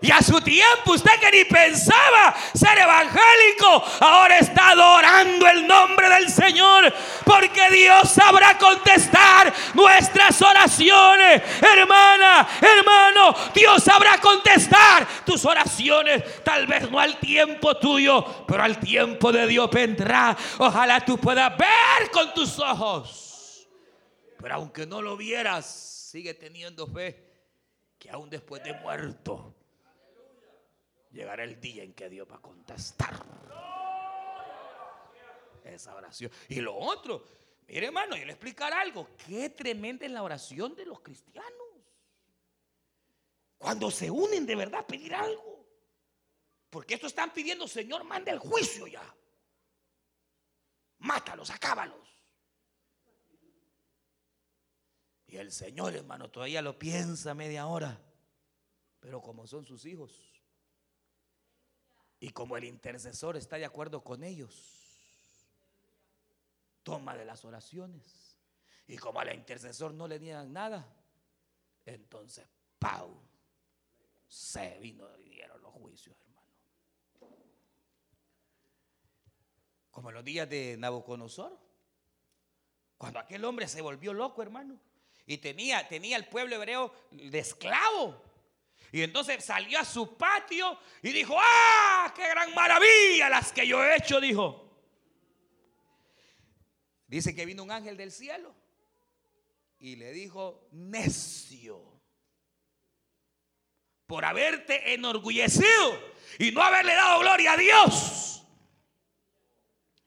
Y 0.00 0.12
a 0.12 0.22
su 0.22 0.40
tiempo 0.40 0.92
usted 0.92 1.18
que 1.18 1.30
ni 1.32 1.44
pensaba 1.44 2.32
ser 2.54 2.78
evangélico, 2.78 3.84
ahora 4.00 4.38
está 4.38 4.70
adorando 4.70 5.48
el 5.48 5.66
nombre 5.66 6.08
del 6.08 6.28
Señor. 6.28 6.94
Porque 7.24 7.68
Dios 7.70 8.08
sabrá 8.08 8.56
contestar 8.56 9.52
nuestras 9.74 10.40
oraciones. 10.40 11.42
Hermana, 11.60 12.48
hermano, 12.60 13.34
Dios 13.52 13.82
sabrá 13.82 14.20
contestar 14.20 15.04
tus 15.24 15.44
oraciones. 15.44 16.44
Tal 16.44 16.68
vez 16.68 16.88
no 16.88 17.00
al 17.00 17.18
tiempo 17.18 17.76
tuyo, 17.76 18.46
pero 18.46 18.62
al 18.62 18.78
tiempo 18.78 19.32
de 19.32 19.48
Dios 19.48 19.68
vendrá. 19.68 20.36
Ojalá 20.58 21.04
tú 21.04 21.18
puedas 21.18 21.58
ver 21.58 22.08
con 22.12 22.32
tus 22.34 22.56
ojos. 22.60 23.66
Pero 24.40 24.54
aunque 24.54 24.86
no 24.86 25.02
lo 25.02 25.16
vieras, 25.16 25.66
sigue 26.12 26.34
teniendo 26.34 26.86
fe 26.86 27.24
que 27.98 28.08
aún 28.10 28.30
después 28.30 28.62
de 28.62 28.74
muerto 28.74 29.57
llegará 31.18 31.42
el 31.42 31.60
día 31.60 31.82
en 31.82 31.94
que 31.94 32.08
Dios 32.08 32.28
va 32.30 32.36
a 32.36 32.40
contestar 32.40 33.12
esa 35.64 35.94
oración. 35.96 36.30
Y 36.48 36.60
lo 36.60 36.76
otro, 36.76 37.24
mire 37.66 37.86
hermano, 37.86 38.16
yo 38.16 38.24
le 38.24 38.32
explicar 38.32 38.72
algo. 38.72 39.08
Qué 39.26 39.50
tremenda 39.50 40.06
es 40.06 40.12
la 40.12 40.22
oración 40.22 40.76
de 40.76 40.86
los 40.86 41.00
cristianos. 41.00 41.52
Cuando 43.58 43.90
se 43.90 44.08
unen 44.08 44.46
de 44.46 44.54
verdad 44.54 44.80
a 44.80 44.86
pedir 44.86 45.12
algo. 45.12 45.66
Porque 46.70 46.94
esto 46.94 47.08
están 47.08 47.32
pidiendo, 47.32 47.66
Señor, 47.66 48.04
manda 48.04 48.30
el 48.30 48.38
juicio 48.38 48.86
ya. 48.86 49.02
Mátalos, 50.98 51.50
acábalos. 51.50 51.98
Y 55.26 55.36
el 55.36 55.50
Señor, 55.50 55.96
hermano, 55.96 56.30
todavía 56.30 56.62
lo 56.62 56.78
piensa 56.78 57.34
media 57.34 57.66
hora. 57.66 58.00
Pero 59.00 59.20
como 59.20 59.46
son 59.46 59.66
sus 59.66 59.84
hijos, 59.84 60.27
y 62.20 62.30
como 62.30 62.56
el 62.56 62.64
intercesor 62.64 63.36
está 63.36 63.56
de 63.56 63.64
acuerdo 63.64 64.02
con 64.02 64.24
ellos, 64.24 64.78
toma 66.82 67.16
de 67.16 67.24
las 67.24 67.44
oraciones. 67.44 68.36
Y 68.86 68.96
como 68.96 69.20
al 69.20 69.34
intercesor 69.34 69.92
no 69.92 70.08
le 70.08 70.18
niegan 70.18 70.52
nada, 70.52 70.86
entonces, 71.84 72.46
¡pau! 72.78 73.20
Se 74.26 74.78
vino 74.78 75.06
dieron 75.18 75.60
los 75.62 75.72
juicios, 75.72 76.16
hermano. 76.20 76.48
Como 79.90 80.08
en 80.10 80.14
los 80.14 80.24
días 80.24 80.48
de 80.48 80.76
Nabucodonosor, 80.78 81.58
cuando 82.96 83.20
aquel 83.20 83.44
hombre 83.44 83.68
se 83.68 83.80
volvió 83.80 84.12
loco, 84.12 84.42
hermano, 84.42 84.78
y 85.26 85.38
tenía, 85.38 85.86
tenía 85.88 86.16
el 86.16 86.26
pueblo 86.26 86.56
hebreo 86.56 86.92
de 87.10 87.38
esclavo. 87.38 88.27
Y 88.92 89.02
entonces 89.02 89.44
salió 89.44 89.78
a 89.78 89.84
su 89.84 90.16
patio 90.16 90.78
y 91.02 91.12
dijo, 91.12 91.36
¡ah! 91.38 92.12
¡Qué 92.16 92.26
gran 92.28 92.54
maravilla 92.54 93.28
las 93.28 93.52
que 93.52 93.66
yo 93.66 93.84
he 93.84 93.96
hecho! 93.96 94.20
Dijo. 94.20 94.68
Dice 97.06 97.34
que 97.34 97.46
vino 97.46 97.62
un 97.62 97.70
ángel 97.70 97.96
del 97.96 98.12
cielo 98.12 98.54
y 99.78 99.96
le 99.96 100.12
dijo, 100.12 100.68
necio, 100.72 102.02
por 104.06 104.24
haberte 104.24 104.94
enorgullecido 104.94 106.14
y 106.38 106.50
no 106.50 106.62
haberle 106.62 106.94
dado 106.94 107.20
gloria 107.20 107.52
a 107.52 107.56
Dios. 107.56 108.44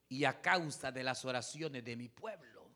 Y 0.09 0.25
a 0.25 0.41
causa 0.41 0.91
de 0.91 1.03
las 1.03 1.23
oraciones 1.23 1.85
de 1.85 1.95
mi 1.95 2.09
pueblo, 2.09 2.69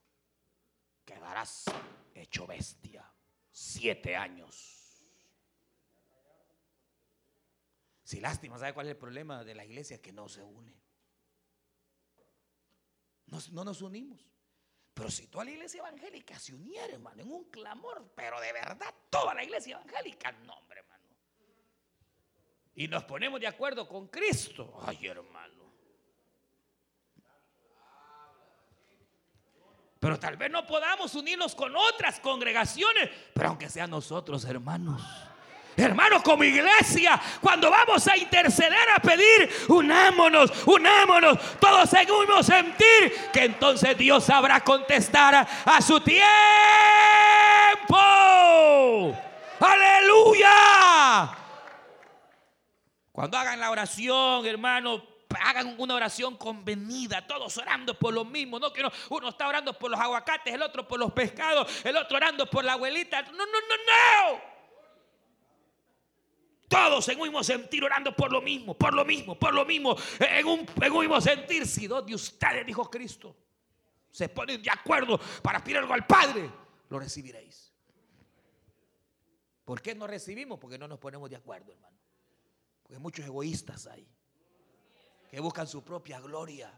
quedarás 1.04 1.66
hecho 2.14 2.48
bestia. 2.48 3.04
Siete 3.52 4.16
años. 4.16 4.85
Si 8.06 8.22
lástima, 8.22 8.60
¿sabe 8.60 8.74
cuál 8.74 8.86
es 8.86 8.92
el 8.92 8.98
problema 8.98 9.44
de 9.44 9.56
la 9.56 9.66
iglesia? 9.66 10.00
Que 10.00 10.14
no 10.14 10.30
se 10.30 10.44
une. 10.44 10.80
no 13.52 13.66
nos 13.66 13.82
unimos. 13.82 14.24
Pero 14.94 15.10
si 15.10 15.28
toda 15.28 15.44
la 15.44 15.52
iglesia 15.52 15.80
evangélica 15.80 16.38
se 16.38 16.54
uniera, 16.54 16.94
hermano, 16.94 17.24
en 17.24 17.32
un 17.32 17.46
clamor, 17.46 18.14
pero 18.16 18.40
de 18.40 18.54
verdad, 18.54 18.94
toda 19.10 19.34
la 19.34 19.44
iglesia 19.44 19.76
evangélica, 19.76 20.32
no, 20.32 20.56
hermano. 20.70 21.04
Y 22.76 22.88
nos 22.88 23.04
ponemos 23.06 23.42
de 23.42 23.48
acuerdo 23.48 23.88
con 23.88 24.08
Cristo. 24.08 24.80
Ay, 24.84 25.08
hermano. 25.08 25.66
Pero 30.00 30.20
tal 30.20 30.38
vez 30.38 30.52
no 30.52 30.64
podamos 30.68 31.16
unirnos 31.16 31.56
con 31.56 31.76
otras 31.76 32.20
congregaciones, 32.20 33.10
pero 33.34 33.50
aunque 33.50 33.68
sean 33.68 33.90
nosotros, 33.90 34.46
hermanos. 34.46 35.02
Hermanos, 35.78 36.22
como 36.24 36.44
iglesia, 36.44 37.22
cuando 37.42 37.70
vamos 37.70 38.08
a 38.08 38.16
interceder, 38.16 38.90
a 38.96 39.00
pedir, 39.00 39.50
unámonos, 39.68 40.52
unámonos, 40.66 41.38
todos 41.60 41.90
un 41.94 42.44
sentir, 42.44 43.14
que 43.34 43.46
entonces 43.46 43.98
Dios 43.98 44.24
sabrá 44.24 44.62
contestar 44.62 45.46
a 45.66 45.82
su 45.82 46.00
tiempo. 46.00 46.26
Aleluya. 49.60 51.38
Cuando 53.12 53.38
hagan 53.38 53.60
la 53.60 53.72
oración, 53.72 54.46
hermano, 54.46 55.04
hagan 55.44 55.76
una 55.78 55.96
oración 55.96 56.38
convenida, 56.38 57.26
todos 57.28 57.58
orando 57.58 57.98
por 57.98 58.14
lo 58.14 58.24
mismo, 58.24 58.60
no 58.60 58.72
que 58.72 58.82
uno, 59.10 59.30
está 59.30 59.48
orando 59.48 59.74
por 59.74 59.92
los 59.92 60.00
aguacates, 60.00 60.54
el 60.54 60.62
otro 60.62 60.88
por 60.88 61.00
los 61.00 61.12
pescados, 61.12 61.86
el 61.86 61.98
otro 61.98 62.16
orando 62.18 62.46
por 62.50 62.64
la 62.64 62.74
abuelita. 62.74 63.22
No, 63.24 63.32
no, 63.32 63.46
no, 63.46 64.34
no. 64.34 64.55
Todos 66.68 67.08
en 67.10 67.18
un 67.20 67.24
mismo 67.24 67.44
sentir 67.44 67.84
orando 67.84 68.16
por 68.16 68.32
lo 68.32 68.42
mismo, 68.42 68.76
por 68.76 68.94
lo 68.94 69.06
mismo, 69.06 69.38
por 69.38 69.54
lo 69.54 69.66
mismo, 69.66 69.96
en 70.20 70.48
un, 70.48 70.68
mismo 71.00 71.22
sentir. 71.22 71.68
Si 71.68 71.88
dos 71.88 72.06
de 72.06 72.16
ustedes, 72.16 72.66
dijo 72.66 72.90
Cristo, 72.90 73.36
se 74.12 74.30
ponen 74.30 74.62
de 74.62 74.70
acuerdo 74.72 75.20
para 75.44 75.64
pedir 75.64 75.78
algo 75.78 75.94
al 75.94 76.06
Padre, 76.08 76.50
lo 76.90 77.00
recibiréis. 77.00 77.74
¿Por 79.64 79.82
qué 79.82 79.96
no 79.96 80.08
recibimos? 80.08 80.60
Porque 80.60 80.78
no 80.78 80.88
nos 80.88 81.00
ponemos 81.00 81.30
de 81.30 81.36
acuerdo, 81.36 81.72
hermano. 81.72 81.98
Porque 82.84 83.00
muchos 83.00 83.26
egoístas 83.26 83.88
hay 83.88 84.08
que 85.30 85.40
buscan 85.40 85.68
su 85.68 85.84
propia 85.84 86.20
gloria. 86.20 86.72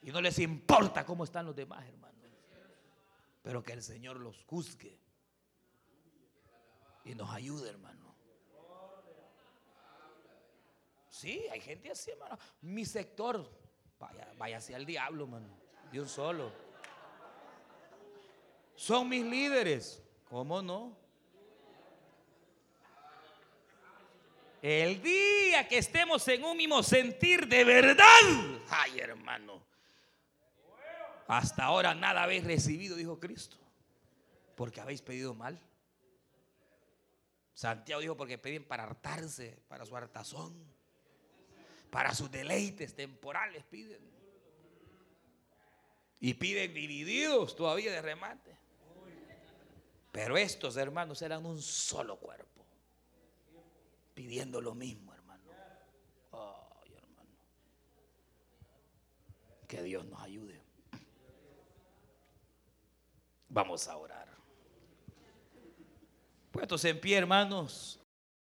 Y 0.00 0.10
no 0.10 0.20
les 0.20 0.38
importa 0.38 1.04
cómo 1.04 1.24
están 1.24 1.46
los 1.46 1.54
demás, 1.54 1.86
hermanos. 1.86 2.18
Pero 3.42 3.62
que 3.62 3.72
el 3.72 3.82
Señor 3.82 4.18
los 4.18 4.44
juzgue 4.44 5.01
y 7.04 7.14
nos 7.14 7.30
ayude, 7.30 7.70
hermano. 7.70 8.14
Sí, 11.08 11.44
hay 11.50 11.60
gente 11.60 11.90
así, 11.90 12.10
hermano. 12.10 12.38
Mi 12.62 12.84
sector, 12.84 13.48
vaya, 13.98 14.32
vaya 14.36 14.56
hacia 14.56 14.76
el 14.76 14.86
diablo, 14.86 15.24
hermano. 15.24 15.48
De 15.90 16.00
un 16.00 16.08
solo. 16.08 16.52
Son 18.74 19.08
mis 19.08 19.24
líderes. 19.24 20.02
¿Cómo 20.28 20.62
no? 20.62 20.96
El 24.62 25.02
día 25.02 25.66
que 25.66 25.78
estemos 25.78 26.26
en 26.28 26.44
un 26.44 26.56
mismo 26.56 26.84
sentir 26.84 27.48
de 27.48 27.64
verdad, 27.64 28.04
ay 28.70 29.00
hermano, 29.00 29.60
hasta 31.26 31.64
ahora 31.64 31.94
nada 31.96 32.22
habéis 32.22 32.44
recibido, 32.44 32.94
dijo 32.94 33.18
Cristo, 33.18 33.56
porque 34.54 34.80
habéis 34.80 35.02
pedido 35.02 35.34
mal. 35.34 35.60
Santiago 37.54 38.00
dijo 38.00 38.16
porque 38.16 38.38
piden 38.38 38.64
para 38.64 38.84
hartarse, 38.84 39.62
para 39.68 39.84
su 39.84 39.96
hartazón, 39.96 40.54
para 41.90 42.14
sus 42.14 42.30
deleites 42.30 42.94
temporales 42.94 43.64
piden. 43.64 44.10
Y 46.20 46.34
piden 46.34 46.72
divididos 46.72 47.56
todavía 47.56 47.90
de 47.90 48.00
remate. 48.00 48.56
Pero 50.12 50.36
estos 50.36 50.76
hermanos 50.76 51.20
eran 51.22 51.44
un 51.46 51.60
solo 51.60 52.18
cuerpo 52.18 52.52
pidiendo 54.14 54.60
lo 54.60 54.74
mismo, 54.74 55.12
hermano. 55.14 55.42
Ay, 56.32 56.94
hermano. 56.94 57.30
Que 59.66 59.82
Dios 59.82 60.04
nos 60.04 60.20
ayude. 60.20 60.62
Vamos 63.48 63.88
a 63.88 63.96
orar. 63.96 64.31
Puestos 66.52 66.84
en 66.84 67.00
pie, 67.00 67.16
hermanos. 67.16 68.01